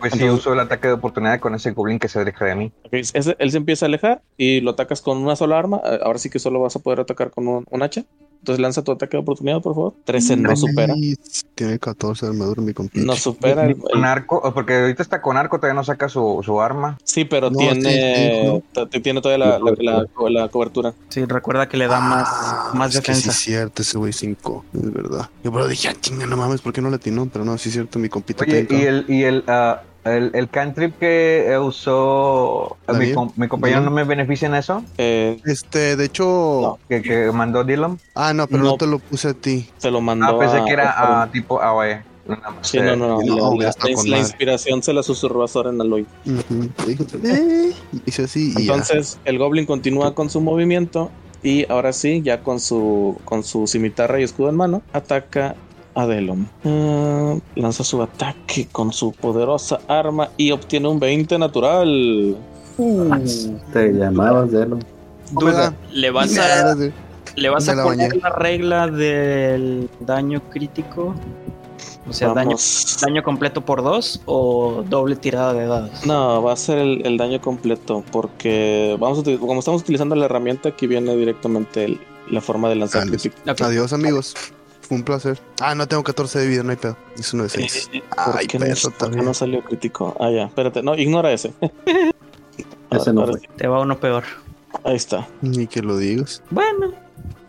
Pues 0.00 0.12
si 0.12 0.18
Entonces- 0.20 0.30
uso 0.32 0.52
el 0.52 0.60
ataque 0.60 0.88
de 0.88 0.94
oportunidad 0.94 1.40
con 1.40 1.54
ese 1.54 1.72
goblin 1.72 1.98
que 1.98 2.08
se 2.08 2.20
aleja 2.20 2.44
de 2.44 2.54
mí. 2.54 2.72
Ok, 2.84 2.92
ese- 2.94 3.36
él 3.38 3.50
se 3.50 3.56
empieza 3.56 3.86
a 3.86 3.88
alejar 3.88 4.22
y 4.36 4.60
lo 4.60 4.70
atacas 4.70 5.02
con 5.02 5.18
una 5.18 5.36
sola 5.36 5.58
arma. 5.58 5.80
Eh, 5.84 5.98
Ahora 6.02 6.18
sí 6.18 6.30
que 6.30 6.38
solo 6.38 6.60
vas 6.60 6.74
a 6.76 6.78
poder 6.78 7.00
atacar 7.00 7.30
con 7.30 7.46
un, 7.48 7.64
un 7.70 7.82
hacha. 7.82 8.04
Entonces 8.40 8.60
lanza 8.60 8.82
tu 8.82 8.92
ataque 8.92 9.16
de 9.16 9.22
oportunidad, 9.22 9.60
por 9.60 9.74
favor. 9.74 9.94
13 10.04 10.36
no 10.36 10.56
supera. 10.56 10.94
Tiene 11.54 11.78
14 11.78 12.26
de 12.26 12.32
armadura, 12.32 12.62
mi 12.62 12.72
compita. 12.72 13.04
No 13.04 13.16
supera 13.16 13.66
el, 13.66 13.76
Con 13.76 14.04
arco, 14.04 14.52
porque 14.54 14.76
ahorita 14.78 15.02
está 15.02 15.20
con 15.20 15.36
arco, 15.36 15.58
todavía 15.58 15.74
no 15.74 15.84
saca 15.84 16.08
su, 16.08 16.40
su 16.44 16.60
arma. 16.60 16.96
Sí, 17.04 17.24
pero 17.24 17.50
No, 17.50 17.58
tiene, 17.58 18.62
sí, 18.62 18.62
t- 18.90 19.00
tiene 19.00 19.20
todavía 19.20 19.44
la, 19.46 19.58
la- 19.58 20.06
la- 20.22 20.30
la 20.42 20.48
cobertura. 20.48 20.94
Sí, 21.08 21.24
recuerda 21.24 21.68
que 21.68 21.76
le 21.76 21.88
da 21.88 22.00
más, 22.00 22.28
Ah, 22.30 22.70
más 22.74 22.94
es 22.94 23.00
que 23.00 23.12
defensa. 23.12 23.22
sí, 23.22 23.28
es 23.30 23.36
cierto, 23.56 23.82
ese 23.82 23.98
güey 23.98 24.12
5. 24.12 24.64
Es 24.72 24.92
verdad. 24.92 25.28
Yo 25.42 25.52
pero 25.52 25.66
dije, 25.66 25.88
ah, 25.88 25.94
chinga, 26.00 26.26
no 26.26 26.36
mames, 26.36 26.60
¿por 26.60 26.72
qué 26.72 26.80
no 26.80 26.90
le 26.90 26.96
atinó? 26.96 27.26
Pero 27.26 27.44
no, 27.44 27.58
sí 27.58 27.68
es 27.70 27.74
cierto, 27.74 27.98
mi 27.98 28.08
compita. 28.08 28.44
Oye, 28.44 28.66
y 28.70 28.82
el, 28.82 29.04
y 29.08 29.24
el, 29.24 29.44
ah, 29.48 29.82
el, 30.04 30.30
el 30.34 30.48
cantrip 30.48 30.98
que 30.98 31.46
eh, 31.50 31.58
usó 31.58 32.76
ah, 32.86 32.92
mi, 32.94 33.12
compañero 33.48 33.80
no 33.80 33.90
me 33.90 34.04
beneficia 34.04 34.46
en 34.48 34.54
eso, 34.54 34.82
Eh, 34.96 35.40
Este, 35.44 35.96
de 35.96 36.04
hecho. 36.06 36.78
que, 36.88 37.02
que 37.02 37.30
mandó 37.32 37.64
Dylan. 37.64 37.98
Ah, 38.14 38.32
no, 38.32 38.46
pero 38.46 38.62
no. 38.62 38.70
No. 38.70 38.76
te 38.76 38.86
lo 38.86 38.98
puse 38.98 39.28
a 39.28 39.34
ti. 39.34 39.68
se 39.78 39.90
lo 39.90 40.00
mandó. 40.00 40.26
Ah, 40.26 40.38
pensé 40.38 40.58
a- 40.58 40.64
que 40.64 40.72
era 40.72 41.22
a- 41.22 41.30
tipo 41.30 41.60
AOE. 41.60 42.02
Sí, 42.60 42.76
eh, 42.78 42.82
no, 42.82 42.94
no, 42.96 43.08
no. 43.08 43.36
No, 43.36 43.54
la, 43.60 43.68
la- 43.68 44.02
la- 44.04 44.18
inspiración 44.18 44.82
se 44.82 44.92
la 44.92 45.02
susurró 45.02 45.42
a 45.44 45.48
Soren 45.48 45.80
Aloy. 45.80 46.06
"Eh", 47.24 47.72
así 48.22 48.52
y 48.56 48.66
ya. 48.66 48.74
Entonces, 48.74 49.18
el 49.24 49.38
Goblin 49.38 49.66
continúa 49.66 50.14
con 50.14 50.30
su 50.30 50.40
movimiento. 50.40 51.10
Y 51.42 51.70
ahora 51.70 51.92
sí, 51.92 52.20
ya 52.22 52.42
con 52.42 52.58
su, 52.58 53.16
con 53.24 53.44
su 53.44 53.66
cimitarra 53.68 54.18
y 54.20 54.24
escudo 54.24 54.48
en 54.50 54.56
mano, 54.56 54.82
ataca 54.92 55.54
a 55.98 56.06
Delon. 56.06 56.48
Ah, 56.64 57.34
lanza 57.56 57.82
su 57.84 58.00
ataque 58.02 58.68
con 58.70 58.92
su 58.92 59.12
poderosa 59.12 59.80
arma 59.88 60.30
y 60.36 60.50
obtiene 60.52 60.88
un 60.88 61.00
20 61.00 61.38
natural. 61.38 62.36
Te 63.72 63.92
llamabas 63.92 64.50
de 64.52 64.62
él. 64.62 64.76
Duda, 65.32 65.74
¿le 65.92 66.10
vas 66.10 66.38
a. 66.38 66.74
¿le 67.36 67.48
vas 67.50 67.68
a 67.68 67.74
la 67.74 67.82
poner 67.82 68.16
la 68.16 68.30
regla 68.30 68.86
del 68.86 69.88
daño 70.00 70.40
crítico? 70.50 71.14
O 72.08 72.12
sea, 72.12 72.28
daño, 72.28 72.50
Vamos. 72.50 72.96
daño 73.02 73.22
completo 73.22 73.60
por 73.64 73.82
dos 73.82 74.22
o 74.24 74.82
doble 74.88 75.14
tirada 75.16 75.52
de 75.52 75.66
dados. 75.66 76.06
No, 76.06 76.42
va 76.42 76.54
a 76.54 76.56
ser 76.56 76.78
el, 76.78 77.04
el 77.06 77.18
daño 77.18 77.40
completo 77.40 78.02
porque 78.10 78.96
vamos 78.98 79.18
a 79.18 79.38
como 79.38 79.58
estamos 79.58 79.82
utilizando 79.82 80.14
la 80.16 80.24
herramienta, 80.24 80.70
aquí 80.70 80.86
viene 80.86 81.14
directamente 81.16 81.84
el- 81.84 82.00
la 82.30 82.40
forma 82.40 82.68
de 82.68 82.76
lanzar. 82.76 83.06
Ok. 83.08 83.60
Adiós, 83.60 83.92
amigos. 83.92 84.34
Fue 84.88 84.96
un 84.96 85.02
placer. 85.04 85.38
Ah, 85.60 85.74
no 85.74 85.86
tengo 85.86 86.02
14 86.02 86.38
de 86.38 86.46
vida, 86.46 86.62
no 86.62 86.70
hay 86.70 86.76
pedo. 86.76 86.96
Es 87.18 87.32
uno 87.34 87.42
de 87.42 87.50
6. 87.50 87.90
Eh, 87.92 88.02
¿Por 88.24 88.38
Ay, 88.38 88.46
qué 88.46 88.58
no, 88.58 88.64
perro, 88.66 88.90
también. 88.98 89.24
no 89.24 89.34
salió 89.34 89.62
crítico? 89.62 90.16
Ah, 90.18 90.30
ya, 90.30 90.44
espérate. 90.46 90.82
No, 90.82 90.94
ignora 90.96 91.30
ese. 91.32 91.52
Ese 92.90 93.12
no 93.12 93.26
fue. 93.26 93.40
Te 93.56 93.66
va 93.66 93.80
uno 93.80 93.98
peor. 94.00 94.24
Ahí 94.84 94.96
está. 94.96 95.28
Ni 95.42 95.66
que 95.66 95.82
lo 95.82 95.96
digas. 95.98 96.42
Bueno, 96.50 96.92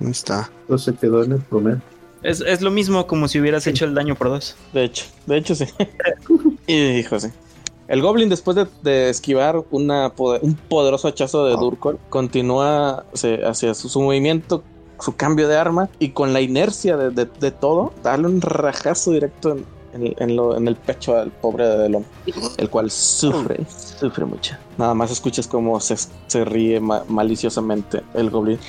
Ahí 0.02 0.12
está. 0.12 0.50
Entonces 0.62 0.94
se 0.94 1.00
quedó 1.00 1.24
en 1.24 1.34
el 1.34 1.40
promedio. 1.42 1.82
es, 2.24 2.42
es 2.42 2.62
lo 2.62 2.72
mismo 2.72 3.08
como 3.08 3.28
si 3.30 3.40
hubieras 3.40 3.66
hecho 3.68 3.86
el 3.86 3.94
daño 3.96 4.16
por 4.16 4.28
dos. 4.30 4.56
De 4.74 4.84
hecho, 4.84 5.06
de 5.26 5.38
hecho 5.38 5.56
sí. 5.56 5.66
Hijo, 6.68 7.20
sí. 7.20 7.30
El 7.88 8.02
Goblin, 8.02 8.30
después 8.30 8.56
de, 8.56 8.68
de 8.84 9.10
esquivar 9.10 9.64
una 9.72 10.10
poder- 10.14 10.42
un 10.44 10.56
poderoso 10.56 11.08
hachazo 11.08 11.46
de 11.46 11.54
Durkol, 11.54 11.98
continúa 12.10 13.06
se- 13.14 13.44
hacia 13.46 13.74
su, 13.74 13.90
su 13.90 14.02
movimiento, 14.02 14.64
su 15.00 15.16
cambio 15.16 15.48
de 15.48 15.58
arma 15.58 15.90
y 16.00 16.10
con 16.10 16.34
la 16.34 16.42
inercia 16.42 16.98
de, 16.98 17.10
de- 17.12 17.26
de 17.40 17.52
todo, 17.52 17.94
darle 18.04 18.28
un 18.28 18.42
rajazo 18.42 19.12
directo 19.12 19.52
en, 19.52 19.66
en- 19.94 20.16
en 20.18 20.36
lo- 20.36 20.56
en 20.58 20.68
el 20.68 20.76
pecho 20.76 21.16
al 21.18 21.32
pobre 21.32 21.66
de 21.68 21.78
Delon, 21.78 22.06
el 22.58 22.70
cual 22.70 22.92
sufre, 22.92 23.66
sufre 24.00 24.26
mucho. 24.26 24.56
Nada 24.78 24.94
más 24.94 25.10
escuchas 25.12 25.48
cómo 25.48 25.80
se, 25.80 25.96
se 26.28 26.46
ríe 26.46 26.80
ma- 26.80 27.04
maliciosamente 27.08 28.02
el 28.14 28.30
Goblin. 28.30 28.60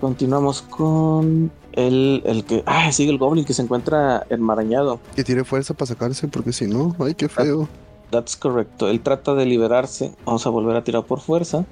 Continuamos 0.00 0.62
con 0.62 1.50
el, 1.72 2.22
el 2.26 2.44
que. 2.44 2.62
Ah, 2.66 2.90
sigue 2.92 3.10
el 3.10 3.18
Goblin 3.18 3.44
que 3.44 3.54
se 3.54 3.62
encuentra 3.62 4.26
enmarañado. 4.30 5.00
Que 5.14 5.24
tire 5.24 5.44
fuerza 5.44 5.74
para 5.74 5.86
sacarse, 5.86 6.28
porque 6.28 6.52
si 6.52 6.66
no, 6.66 6.94
ay, 6.98 7.14
qué 7.14 7.28
feo. 7.28 7.68
That's 8.10 8.36
correcto. 8.36 8.88
Él 8.88 9.00
trata 9.00 9.34
de 9.34 9.46
liberarse. 9.46 10.12
Vamos 10.24 10.46
a 10.46 10.50
volver 10.50 10.76
a 10.76 10.84
tirar 10.84 11.04
por 11.04 11.20
fuerza. 11.20 11.64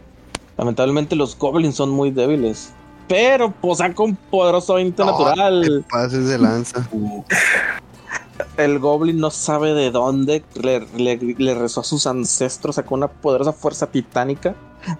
Lamentablemente 0.56 1.16
los 1.16 1.38
goblins 1.38 1.74
son 1.76 1.90
muy 1.90 2.10
débiles. 2.10 2.72
Pero 3.08 3.50
pues 3.52 3.78
saca 3.78 4.02
un 4.02 4.16
poderoso 4.16 4.74
20 4.74 5.04
No, 5.04 5.10
natural. 5.10 5.84
Pases 5.90 6.26
de 6.28 6.38
lanza. 6.38 6.88
El 8.56 8.78
goblin 8.80 9.18
no 9.18 9.30
sabe 9.30 9.74
de 9.74 9.90
dónde. 9.90 10.44
Le, 10.54 10.80
le- 10.96 11.34
le 11.38 11.54
rezó 11.54 11.80
a 11.80 11.84
sus 11.84 12.06
ancestros. 12.06 12.76
Sacó 12.76 12.94
una 12.94 13.08
poderosa 13.08 13.52
fuerza 13.52 13.86
titánica. 13.86 14.54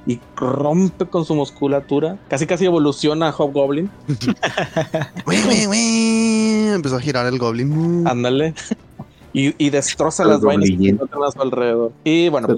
Y 0.07 0.19
rompe 0.37 1.05
con 1.07 1.25
su 1.25 1.35
musculatura. 1.35 2.17
Casi 2.29 2.47
casi 2.47 2.65
evoluciona 2.65 3.29
a 3.29 3.33
Hobgoblin. 3.33 3.91
Empezó 6.75 6.97
a 6.97 7.01
girar 7.01 7.27
el 7.27 7.39
goblin. 7.39 8.07
Ándale. 8.07 8.55
Y, 9.35 9.55
y 9.63 9.69
destroza 9.71 10.25
las 10.25 10.41
vainas 10.41 10.71
que 10.71 10.89
encuentran 10.91 11.23
a 11.25 11.31
su 11.31 11.43
alrededor. 11.43 11.93
Y 12.05 12.29
bueno, 12.31 12.49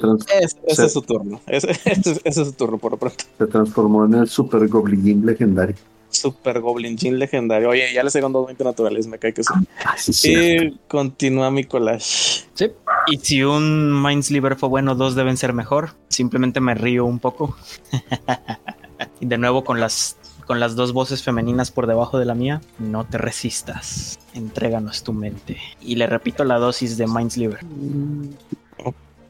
ese, 0.68 0.84
es 0.84 0.92
su 0.92 1.02
turno. 1.02 1.40
Ese, 1.46 1.70
ese 1.70 2.12
es- 2.12 2.20
ese 2.22 2.42
es 2.42 2.48
su 2.48 2.52
turno 2.52 2.78
por 2.78 2.92
lo 2.92 2.98
pronto. 2.98 3.24
se 3.38 3.46
transformó 3.46 4.04
en 4.04 4.14
el 4.14 4.28
super 4.28 4.68
goblin 4.68 5.24
legendario. 5.26 5.74
Super 6.08 6.60
Goblin 6.60 6.96
legendario. 7.18 7.68
Oye, 7.68 7.92
ya 7.92 8.02
le 8.02 8.10
sacan 8.10 8.32
dos 8.32 8.46
20 8.46 8.64
naturales, 8.64 9.06
me 9.06 9.18
cae 9.18 9.34
que 9.34 9.42
sí. 9.42 9.52
Ah, 9.84 9.94
sí, 9.98 10.12
sí. 10.12 10.32
Y 10.34 10.78
continúa 10.88 11.50
mi 11.50 11.64
collage. 11.64 12.44
Sí. 12.54 12.70
Y 13.08 13.18
si 13.18 13.42
un 13.42 14.02
Mindsliver 14.02 14.56
fue 14.56 14.68
bueno, 14.68 14.94
dos 14.94 15.14
deben 15.14 15.36
ser 15.36 15.52
mejor. 15.52 15.90
Simplemente 16.08 16.60
me 16.60 16.74
río 16.74 17.04
un 17.04 17.18
poco. 17.18 17.56
y 19.20 19.26
de 19.26 19.36
nuevo 19.38 19.64
con 19.64 19.80
las 19.80 20.16
con 20.46 20.60
las 20.60 20.76
dos 20.76 20.92
voces 20.92 21.22
femeninas 21.22 21.70
por 21.70 21.86
debajo 21.86 22.18
de 22.18 22.24
la 22.24 22.34
mía. 22.34 22.60
No 22.78 23.04
te 23.04 23.18
resistas. 23.18 24.18
Entréganos 24.34 25.02
tu 25.02 25.12
mente. 25.12 25.58
Y 25.80 25.96
le 25.96 26.06
repito 26.06 26.44
la 26.44 26.58
dosis 26.58 26.96
de 26.96 27.06
Mindsliver. 27.06 27.60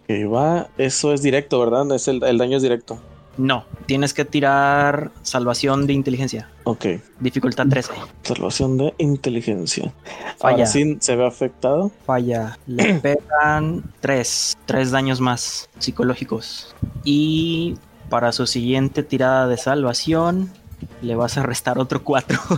Que 0.06 0.26
va, 0.26 0.68
eso 0.78 1.12
es 1.12 1.22
directo, 1.22 1.58
¿verdad? 1.58 1.90
Es 1.92 2.06
el, 2.06 2.22
el 2.22 2.38
daño 2.38 2.58
es 2.58 2.62
directo. 2.62 3.00
No, 3.38 3.64
tienes 3.84 4.14
que 4.14 4.24
tirar 4.24 5.10
salvación 5.22 5.86
de 5.86 5.92
inteligencia. 5.92 6.48
Ok. 6.64 6.86
Dificultad 7.20 7.66
13. 7.66 7.92
Salvación 8.22 8.78
de 8.78 8.94
inteligencia. 8.98 9.92
Falla. 10.38 10.54
Ahora 10.54 10.66
sí 10.66 10.96
se 11.00 11.16
ve 11.16 11.26
afectado. 11.26 11.90
Falla. 12.06 12.58
Le 12.66 12.94
pegan 13.02 13.84
3. 14.00 14.56
3 14.64 14.90
daños 14.90 15.20
más 15.20 15.68
psicológicos. 15.78 16.74
Y 17.04 17.76
para 18.08 18.32
su 18.32 18.46
siguiente 18.46 19.02
tirada 19.02 19.48
de 19.48 19.58
salvación, 19.58 20.50
le 21.02 21.14
vas 21.14 21.38
a 21.38 21.42
restar 21.42 21.78
otro 21.78 22.02
4. 22.02 22.38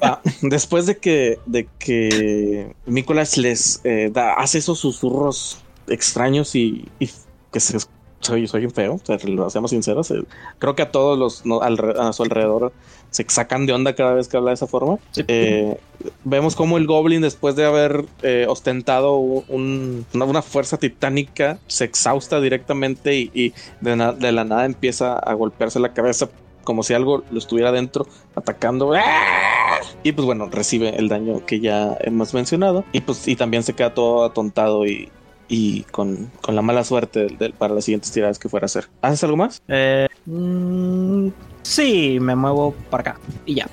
Ah, 0.00 0.20
después 0.42 0.86
de 0.86 0.98
que, 0.98 1.40
de 1.46 1.68
que 1.80 2.72
Nicolás 2.86 3.36
les 3.36 3.80
eh, 3.82 4.10
da, 4.12 4.34
hace 4.34 4.58
esos 4.58 4.78
susurros 4.78 5.58
extraños 5.88 6.54
y, 6.54 6.88
y 7.00 7.10
que 7.52 7.58
se 7.58 7.78
soy, 8.20 8.46
soy 8.48 8.64
un 8.64 8.70
feo, 8.70 9.00
seamos 9.48 9.70
sinceros. 9.70 10.10
eh, 10.10 10.22
creo 10.58 10.74
que 10.74 10.82
a 10.82 10.90
todos 10.90 11.18
los 11.18 11.46
no, 11.46 11.60
alre- 11.60 11.96
a 11.98 12.12
su 12.12 12.22
alrededor 12.24 12.72
se 13.10 13.24
sacan 13.28 13.64
de 13.66 13.72
onda 13.72 13.94
cada 13.94 14.12
vez 14.14 14.28
que 14.28 14.36
habla 14.36 14.50
de 14.50 14.54
esa 14.54 14.66
forma. 14.66 14.98
Eh, 15.28 15.78
vemos 16.24 16.54
como 16.56 16.76
el 16.78 16.86
Goblin, 16.86 17.22
después 17.22 17.56
de 17.56 17.64
haber 17.64 18.04
eh, 18.22 18.46
ostentado 18.48 19.16
un- 19.16 20.04
una, 20.12 20.24
una 20.24 20.42
fuerza 20.42 20.76
titánica, 20.78 21.58
se 21.68 21.84
exhausta 21.84 22.40
directamente 22.40 23.14
y, 23.14 23.30
y 23.34 23.54
de, 23.80 23.96
na- 23.96 24.12
de 24.12 24.32
la 24.32 24.44
nada 24.44 24.64
empieza 24.66 25.18
a 25.18 25.32
golpearse 25.34 25.80
la 25.80 25.92
cabeza 25.94 26.28
como 26.64 26.82
si 26.82 26.92
algo 26.92 27.22
lo 27.30 27.38
estuviera 27.38 27.72
dentro 27.72 28.06
atacando. 28.34 28.92
¡Ah! 28.94 29.78
Y 30.02 30.12
pues 30.12 30.26
bueno, 30.26 30.48
recibe 30.50 30.96
el 30.96 31.08
daño 31.08 31.46
que 31.46 31.60
ya 31.60 31.96
hemos 32.00 32.34
mencionado. 32.34 32.84
Y 32.92 33.00
pues 33.00 33.26
y 33.26 33.36
también 33.36 33.62
se 33.62 33.72
queda 33.74 33.94
todo 33.94 34.24
atontado 34.24 34.84
y, 34.86 35.08
y 35.48 35.82
con, 35.84 36.30
con 36.42 36.54
la 36.54 36.62
mala 36.62 36.84
suerte 36.84 37.20
del- 37.20 37.38
del- 37.38 37.52
para 37.54 37.74
las 37.74 37.84
siguientes 37.84 38.12
tiradas 38.12 38.38
que 38.38 38.48
fuera 38.48 38.64
a 38.64 38.66
hacer. 38.66 38.88
¿Haces 39.02 39.24
algo 39.24 39.36
más? 39.36 39.58
Eh, 39.68 40.06
mm, 40.26 41.28
sí, 41.62 42.18
me 42.20 42.34
muevo 42.36 42.74
para 42.90 43.00
acá. 43.12 43.20
Y 43.46 43.54
ya, 43.54 43.66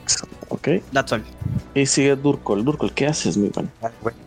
Ok. 0.49 0.69
that's 0.93 1.11
all. 1.11 1.23
Y 1.73 1.85
sigue 1.85 2.15
Durkol. 2.15 2.63
Durkol, 2.63 2.93
¿qué 2.93 3.07
haces, 3.07 3.35
mi 3.37 3.49
buen? 3.49 3.69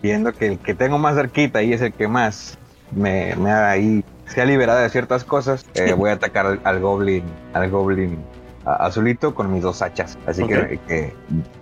Viendo 0.02 0.32
que 0.32 0.46
el 0.48 0.58
que 0.58 0.74
tengo 0.74 0.98
más 0.98 1.14
cerquita 1.16 1.62
y 1.62 1.72
es 1.72 1.80
el 1.80 1.92
que 1.92 2.06
más 2.08 2.58
me, 2.92 3.34
me 3.36 3.50
ha 3.50 3.70
ahí 3.70 4.04
se 4.26 4.42
ha 4.42 4.44
liberado 4.44 4.80
de 4.80 4.90
ciertas 4.90 5.24
cosas, 5.24 5.64
eh, 5.74 5.92
voy 5.96 6.10
a 6.10 6.14
atacar 6.14 6.44
al, 6.46 6.60
al 6.64 6.80
goblin, 6.80 7.22
al 7.54 7.70
goblin 7.70 8.18
a- 8.66 8.86
azulito 8.86 9.34
con 9.34 9.50
mis 9.52 9.62
dos 9.62 9.80
hachas. 9.80 10.18
Así 10.26 10.44
que, 10.46 10.78
que 10.86 11.14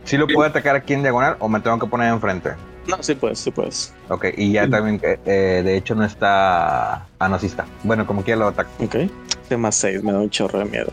sí 0.04 0.16
lo 0.16 0.26
puedo 0.26 0.48
atacar 0.48 0.74
aquí 0.74 0.94
en 0.94 1.02
diagonal 1.02 1.36
o 1.38 1.48
me 1.48 1.60
tengo 1.60 1.78
que 1.78 1.86
poner 1.86 2.12
enfrente. 2.12 2.50
No, 2.88 3.02
sí 3.02 3.14
puedes, 3.14 3.38
sí 3.38 3.50
puedes. 3.50 3.92
Ok, 4.08 4.26
y 4.36 4.52
ya 4.52 4.68
también, 4.68 5.00
eh, 5.02 5.18
eh, 5.26 5.62
de 5.64 5.76
hecho 5.76 5.94
no 5.94 6.04
está... 6.04 7.06
Ah, 7.18 7.28
no, 7.28 7.38
sí 7.38 7.46
está. 7.46 7.66
Bueno, 7.82 8.06
como 8.06 8.22
quiera 8.22 8.40
lo 8.40 8.46
ataco. 8.48 8.70
Ok. 8.84 8.96
Este 9.46 9.56
más 9.56 9.76
6 9.76 10.02
me 10.02 10.12
da 10.12 10.18
un 10.18 10.30
chorro 10.30 10.58
de 10.58 10.64
miedo. 10.64 10.92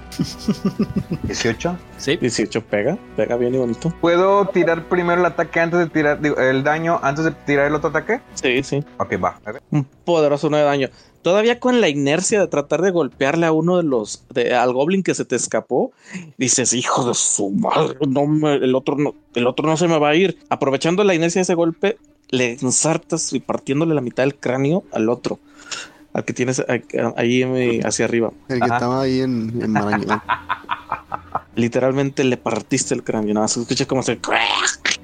18. 1.23 1.77
Sí, 1.97 2.17
18 2.17 2.63
pega, 2.65 2.97
pega 3.15 3.35
bien 3.35 3.55
y 3.55 3.57
bonito. 3.57 3.91
¿Puedo 3.99 4.45
tirar 4.47 4.87
primero 4.89 5.21
el 5.21 5.25
ataque 5.25 5.59
antes 5.59 5.79
de 5.79 5.87
tirar 5.87 6.21
digo, 6.21 6.37
el 6.37 6.63
daño 6.63 6.99
antes 7.01 7.25
de 7.25 7.31
tirar 7.31 7.67
el 7.67 7.75
otro 7.75 7.89
ataque? 7.89 8.21
Sí, 8.35 8.61
sí. 8.61 8.83
Ok, 8.97 9.13
va. 9.23 9.39
Un 9.71 9.83
poderoso 9.83 10.49
9 10.49 10.63
de 10.63 10.69
daño. 10.69 10.89
Todavía 11.23 11.59
con 11.59 11.81
la 11.81 11.89
inercia 11.89 12.39
de 12.39 12.47
tratar 12.47 12.81
de 12.81 12.91
golpearle 12.91 13.45
a 13.47 13.51
uno 13.51 13.77
de 13.77 13.83
los, 13.83 14.23
de, 14.29 14.53
al 14.53 14.73
goblin 14.73 15.01
que 15.03 15.15
se 15.15 15.25
te 15.25 15.35
escapó, 15.35 15.91
dices, 16.37 16.73
hijo 16.73 17.07
de 17.07 17.13
su 17.15 17.49
madre, 17.49 17.97
no 18.07 18.27
me- 18.27 18.55
el 18.55 18.75
otro 18.75 18.97
no, 18.97 19.15
el 19.33 19.47
otro 19.47 19.65
no 19.67 19.77
se 19.77 19.87
me 19.87 19.97
va 19.97 20.09
a 20.09 20.15
ir. 20.15 20.37
Aprovechando 20.49 21.03
la 21.03 21.15
inercia 21.15 21.39
de 21.39 21.43
ese 21.43 21.55
golpe, 21.55 21.97
le 22.29 22.51
ensartas 22.61 23.31
y 23.33 23.39
partiéndole 23.39 23.95
la 23.95 24.01
mitad 24.01 24.23
del 24.23 24.35
cráneo 24.35 24.83
al 24.91 25.07
otro, 25.09 25.39
al 26.13 26.25
que 26.25 26.33
tienes 26.33 26.61
ahí- 26.67 26.83
eh, 27.43 27.81
hacia 27.85 28.05
arriba. 28.05 28.31
El 28.49 28.59
que 28.59 28.65
Ajá. 28.65 28.73
estaba 28.75 29.01
ahí 29.01 29.21
en, 29.21 29.61
en 29.61 29.71
Marañón. 29.71 30.21
Literalmente 31.55 32.23
le 32.23 32.37
partiste 32.37 32.93
el 32.95 33.03
cráneo, 33.03 33.33
nada 33.33 33.45
más 33.45 33.55
escucha 33.57 33.85
como 33.85 34.01
se... 34.03 34.19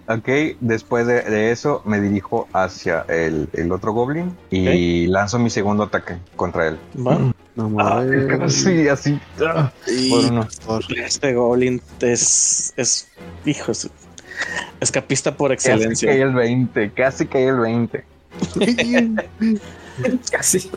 Ok, 0.09 0.27
después 0.59 1.05
de, 1.05 1.21
de 1.21 1.51
eso 1.51 1.83
me 1.85 2.01
dirijo 2.01 2.47
hacia 2.51 3.01
el, 3.07 3.47
el 3.53 3.71
otro 3.71 3.93
goblin 3.93 4.35
y 4.49 5.05
lanzo 5.05 5.37
mi 5.37 5.51
segundo 5.51 5.83
ataque 5.83 6.17
contra 6.35 6.67
él. 6.69 6.79
Va. 6.97 7.17
No 7.55 7.65
Ah, 7.79 8.01
mames. 8.05 8.41
así, 8.41 8.87
así. 8.87 9.19
ah, 9.45 9.71
por 10.09 10.25
uno. 10.25 10.47
Por- 10.65 10.97
Este 10.97 11.33
goblin 11.35 11.79
es, 12.01 12.73
es, 12.75 13.07
hijo, 13.45 13.71
es 13.71 13.87
escapista 14.79 15.35
por 15.37 15.51
Casi 15.51 15.67
caí 15.67 15.75
excelencia. 15.83 16.11
el 16.13 16.33
20, 16.33 16.91
casi 16.93 17.25
caí 17.27 17.43
el 17.43 17.59
20. 17.59 18.03
Casi. 20.31 20.71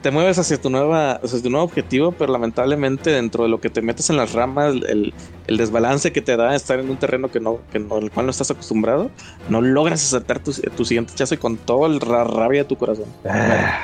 Te 0.00 0.10
mueves 0.10 0.38
hacia 0.38 0.60
tu 0.60 0.70
nueva, 0.70 1.12
hacia 1.12 1.42
tu 1.42 1.50
nuevo 1.50 1.64
objetivo, 1.64 2.12
pero 2.12 2.32
lamentablemente 2.32 3.10
dentro 3.10 3.44
de 3.44 3.50
lo 3.50 3.60
que 3.60 3.70
te 3.70 3.82
metes 3.82 4.10
en 4.10 4.16
las 4.16 4.32
ramas, 4.32 4.74
el, 4.74 5.14
el 5.46 5.56
desbalance 5.56 6.12
que 6.12 6.20
te 6.20 6.36
da 6.36 6.54
estar 6.54 6.78
en 6.80 6.90
un 6.90 6.96
terreno 6.96 7.30
que 7.30 7.40
no, 7.40 7.58
que 7.70 7.78
no, 7.78 7.96
al 7.96 8.10
cual 8.10 8.26
no 8.26 8.30
estás 8.30 8.50
acostumbrado, 8.50 9.10
no 9.48 9.60
logras 9.60 10.04
acertar 10.04 10.40
tu, 10.40 10.52
tu 10.52 10.84
siguiente 10.84 11.12
chazo 11.14 11.34
y 11.34 11.38
con 11.38 11.56
toda 11.56 11.88
la 11.88 12.24
rabia 12.24 12.62
de 12.62 12.68
tu 12.68 12.76
corazón. 12.76 13.06
Ah. 13.24 13.80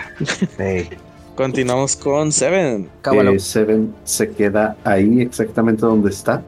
Continuamos 1.37 1.95
con 1.95 2.33
Seven. 2.33 2.89
Eh, 3.13 3.39
Seven 3.39 3.95
se 4.03 4.31
queda 4.31 4.77
ahí 4.83 5.23
exactamente 5.23 5.83
donde 5.83 6.11
está 6.11 6.43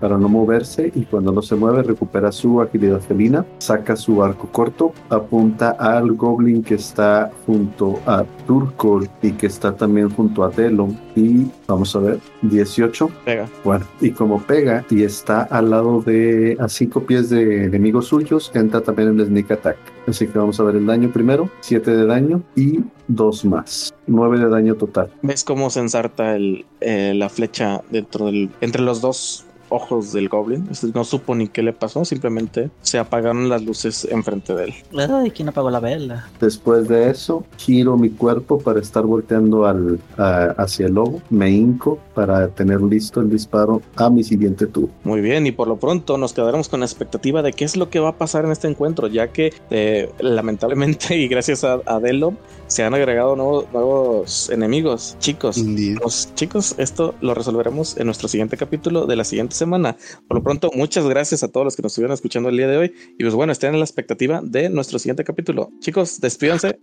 para 0.00 0.18
no 0.18 0.28
moverse 0.28 0.92
y 0.94 1.04
cuando 1.04 1.32
no 1.32 1.42
se 1.42 1.56
mueve 1.56 1.82
recupera 1.82 2.32
su 2.32 2.60
agilidad 2.60 3.00
felina, 3.00 3.44
saca 3.58 3.96
su 3.96 4.22
arco 4.22 4.48
corto, 4.52 4.92
apunta 5.10 5.70
al 5.70 6.12
goblin 6.12 6.62
que 6.62 6.74
está 6.74 7.30
junto 7.46 8.00
a 8.06 8.24
Turkol 8.46 9.08
y 9.22 9.32
que 9.32 9.46
está 9.46 9.74
también 9.74 10.10
junto 10.10 10.44
a 10.44 10.50
Delon 10.50 10.98
y 11.14 11.46
vamos 11.66 11.94
a 11.96 12.00
ver, 12.00 12.20
18. 12.42 13.10
Pega. 13.24 13.48
Bueno, 13.64 13.86
y 14.00 14.10
como 14.10 14.40
pega 14.42 14.84
y 14.90 15.02
está 15.02 15.42
al 15.42 15.70
lado 15.70 16.02
de 16.02 16.56
a 16.60 16.68
cinco 16.68 17.02
pies 17.04 17.30
de 17.30 17.64
enemigos 17.64 18.06
suyos, 18.06 18.50
entra 18.54 18.80
también 18.80 19.18
el 19.18 19.26
sneak 19.26 19.50
attack. 19.50 19.76
Así 20.06 20.26
que 20.26 20.38
vamos 20.38 20.60
a 20.60 20.62
ver 20.62 20.76
el 20.76 20.86
daño 20.86 21.10
primero, 21.10 21.50
7 21.60 21.90
de 21.90 22.06
daño 22.06 22.42
y 22.54 22.80
2 23.08 23.44
más, 23.46 23.94
9 24.06 24.38
de 24.38 24.48
daño 24.48 24.74
total. 24.76 25.10
¿Ves 25.22 25.42
cómo 25.42 25.68
se 25.70 25.80
ensarta 25.80 26.36
el, 26.36 26.64
eh, 26.80 27.12
la 27.14 27.28
flecha 27.28 27.82
dentro 27.90 28.26
del, 28.26 28.50
entre 28.60 28.82
los 28.82 29.00
dos 29.00 29.45
ojos 29.68 30.12
del 30.12 30.28
goblin? 30.28 30.68
No 30.94 31.04
supo 31.04 31.34
ni 31.34 31.48
qué 31.48 31.62
le 31.62 31.72
pasó, 31.72 32.04
simplemente 32.04 32.70
se 32.82 32.98
apagaron 32.98 33.48
las 33.48 33.62
luces 33.62 34.06
enfrente 34.10 34.54
de 34.54 34.64
él. 34.64 34.74
Ay, 35.10 35.30
¿quién 35.30 35.48
apagó 35.48 35.70
la 35.70 35.80
vela? 35.80 36.28
Después 36.40 36.88
de 36.88 37.10
eso, 37.10 37.44
giro 37.58 37.96
mi 37.96 38.10
cuerpo 38.10 38.58
para 38.58 38.80
estar 38.80 39.04
volteando 39.04 39.66
al, 39.66 39.98
a- 40.16 40.54
hacia 40.58 40.86
el 40.86 40.94
lobo, 40.94 41.20
me 41.30 41.50
hinco 41.50 41.98
para 42.14 42.48
tener 42.48 42.80
listo 42.80 43.20
el 43.20 43.30
disparo 43.30 43.82
a 43.96 44.08
mi 44.10 44.22
siguiente 44.24 44.66
turno. 44.66 44.90
Muy 45.04 45.20
bien, 45.20 45.46
y 45.46 45.52
por 45.52 45.68
lo 45.68 45.76
pronto 45.76 46.16
nos 46.18 46.32
quedaremos 46.32 46.68
con 46.68 46.80
la 46.80 46.86
expectativa 46.86 47.42
de 47.42 47.52
qué 47.52 47.64
es 47.64 47.76
lo 47.76 47.90
que 47.90 47.98
va 48.00 48.10
a 48.10 48.16
pasar 48.18 48.44
en 48.44 48.52
este 48.52 48.68
encuentro, 48.68 49.06
ya 49.08 49.28
que 49.28 49.52
eh, 49.70 50.10
lamentablemente 50.20 51.16
y 51.18 51.28
gracias 51.28 51.64
a, 51.64 51.80
a 51.86 52.00
Delo 52.00 52.34
se 52.68 52.82
han 52.84 52.94
agregado 52.94 53.36
nuevos, 53.36 53.66
nuevos 53.72 54.50
enemigos. 54.50 55.16
Chicos, 55.20 55.58
los 55.58 56.34
chicos, 56.34 56.74
esto 56.78 57.14
lo 57.20 57.34
resolveremos 57.34 57.96
en 57.96 58.06
nuestro 58.06 58.28
siguiente 58.28 58.56
capítulo 58.56 59.06
de 59.06 59.16
la 59.16 59.24
siguiente 59.24 59.55
semana. 59.56 59.96
Por 60.28 60.38
lo 60.38 60.42
pronto, 60.44 60.70
muchas 60.74 61.06
gracias 61.08 61.42
a 61.42 61.48
todos 61.48 61.64
los 61.64 61.76
que 61.76 61.82
nos 61.82 61.92
estuvieron 61.92 62.14
escuchando 62.14 62.48
el 62.48 62.56
día 62.56 62.68
de 62.68 62.76
hoy. 62.76 62.92
Y 63.18 63.24
pues 63.24 63.34
bueno, 63.34 63.52
estén 63.52 63.72
en 63.74 63.80
la 63.80 63.84
expectativa 63.84 64.40
de 64.42 64.68
nuestro 64.68 64.98
siguiente 64.98 65.24
capítulo. 65.24 65.70
Chicos, 65.80 66.20
despídanse. 66.20 66.78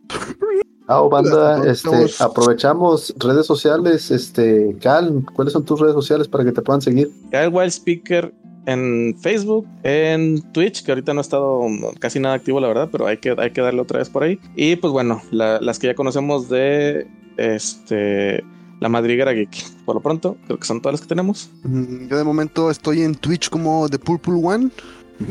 Ah, 0.87 1.01
oh, 1.01 1.09
banda, 1.09 1.63
este, 1.65 1.89
aprovechamos 2.19 3.15
redes 3.17 3.45
sociales, 3.45 4.11
este, 4.11 4.75
Cal, 4.81 5.23
¿cuáles 5.33 5.53
son 5.53 5.63
tus 5.63 5.79
redes 5.79 5.93
sociales 5.93 6.27
para 6.27 6.43
que 6.43 6.51
te 6.51 6.61
puedan 6.61 6.81
seguir? 6.81 7.09
El 7.31 7.49
Wild 7.53 7.71
Speaker 7.71 8.33
en 8.65 9.15
Facebook, 9.21 9.65
en 9.83 10.41
Twitch, 10.51 10.83
que 10.83 10.91
ahorita 10.91 11.13
no 11.13 11.19
ha 11.19 11.21
estado 11.21 11.61
casi 11.99 12.19
nada 12.19 12.35
activo, 12.35 12.59
la 12.59 12.67
verdad, 12.67 12.89
pero 12.91 13.07
hay 13.07 13.17
que, 13.17 13.33
hay 13.37 13.51
que 13.51 13.61
darle 13.61 13.79
otra 13.81 13.99
vez 13.99 14.09
por 14.09 14.23
ahí. 14.23 14.39
Y 14.57 14.75
pues 14.75 14.91
bueno, 14.91 15.21
la- 15.31 15.61
las 15.61 15.79
que 15.79 15.87
ya 15.87 15.95
conocemos 15.95 16.49
de 16.49 17.07
este 17.37 18.43
la 18.79 18.89
Madriguera 18.89 19.31
Geek. 19.33 19.83
Por 19.85 19.95
lo 19.95 20.01
pronto, 20.01 20.37
creo 20.45 20.57
que 20.59 20.65
son 20.65 20.81
todas 20.81 20.93
las 20.93 21.01
que 21.01 21.07
tenemos. 21.07 21.49
Mm, 21.63 22.07
Yo 22.07 22.17
de 22.17 22.23
momento 22.23 22.69
estoy 22.69 23.01
en 23.03 23.15
Twitch 23.15 23.49
como 23.49 23.87
The 23.89 23.99
Purple 23.99 24.35
One. 24.41 24.69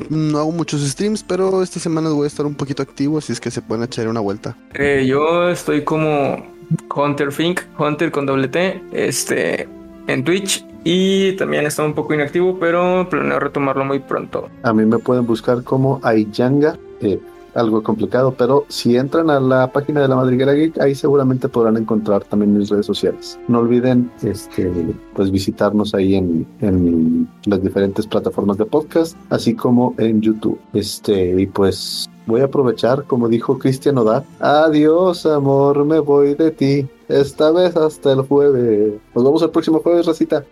No 0.08 0.38
hago 0.38 0.52
muchos 0.52 0.80
streams, 0.82 1.22
pero 1.22 1.62
esta 1.62 1.80
semana 1.80 2.08
voy 2.10 2.24
a 2.24 2.28
estar 2.28 2.46
un 2.46 2.54
poquito 2.54 2.82
activo, 2.82 3.18
así 3.18 3.32
es 3.32 3.40
que 3.40 3.50
se 3.50 3.60
pueden 3.60 3.84
echar 3.84 4.08
una 4.08 4.20
vuelta. 4.20 4.56
Eh, 4.74 5.04
yo 5.06 5.48
estoy 5.48 5.82
como 5.84 6.46
Hunter 6.94 7.32
Fink, 7.32 7.60
Hunter 7.78 8.10
con 8.10 8.24
doble 8.24 8.48
T, 8.48 8.80
este, 8.92 9.68
en 10.06 10.24
Twitch. 10.24 10.64
Y 10.84 11.32
también 11.36 11.64
está 11.64 11.84
un 11.84 11.94
poco 11.94 12.12
inactivo, 12.12 12.58
pero 12.58 13.06
planeo 13.08 13.38
retomarlo 13.38 13.84
muy 13.84 14.00
pronto. 14.00 14.48
A 14.64 14.72
mí 14.72 14.84
me 14.84 14.98
pueden 14.98 15.24
buscar 15.26 15.62
como 15.62 16.00
Ayanga, 16.02 16.76
eh, 17.00 17.20
algo 17.54 17.82
complicado, 17.82 18.34
pero 18.36 18.64
si 18.68 18.96
entran 18.96 19.30
a 19.30 19.40
la 19.40 19.72
página 19.72 20.00
de 20.00 20.08
la 20.08 20.16
Madriguera 20.16 20.52
Geek, 20.52 20.80
ahí 20.80 20.94
seguramente 20.94 21.48
podrán 21.48 21.76
encontrar 21.76 22.24
también 22.24 22.56
mis 22.56 22.68
redes 22.68 22.86
sociales. 22.86 23.38
No 23.48 23.60
olviden 23.60 24.10
este, 24.22 24.70
pues 25.14 25.30
visitarnos 25.30 25.94
ahí 25.94 26.14
en, 26.14 26.46
en 26.60 27.28
las 27.46 27.62
diferentes 27.62 28.06
plataformas 28.06 28.58
de 28.58 28.66
podcast, 28.66 29.16
así 29.30 29.54
como 29.54 29.94
en 29.98 30.20
YouTube. 30.20 30.58
Este, 30.72 31.40
y 31.40 31.46
pues 31.46 32.08
voy 32.26 32.40
a 32.40 32.44
aprovechar, 32.44 33.04
como 33.04 33.28
dijo 33.28 33.58
Cristian 33.58 33.98
Oda, 33.98 34.24
adiós 34.40 35.26
amor, 35.26 35.84
me 35.84 35.98
voy 35.98 36.34
de 36.34 36.50
ti. 36.50 36.88
Esta 37.08 37.50
vez 37.50 37.76
hasta 37.76 38.12
el 38.12 38.22
jueves. 38.22 38.94
Nos 39.14 39.24
vemos 39.24 39.42
el 39.42 39.50
próximo 39.50 39.80
jueves, 39.80 40.06
Racita. 40.06 40.44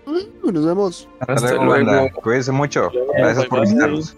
Nos 0.44 0.66
vemos. 0.66 1.09
Hasta 1.20 1.34
Hasta 1.34 1.64
luego. 1.64 2.09
Cuídense 2.22 2.53
mucho. 2.53 2.90
Gracias 3.16 3.46
por 3.46 3.61
visitarnos. 3.61 4.16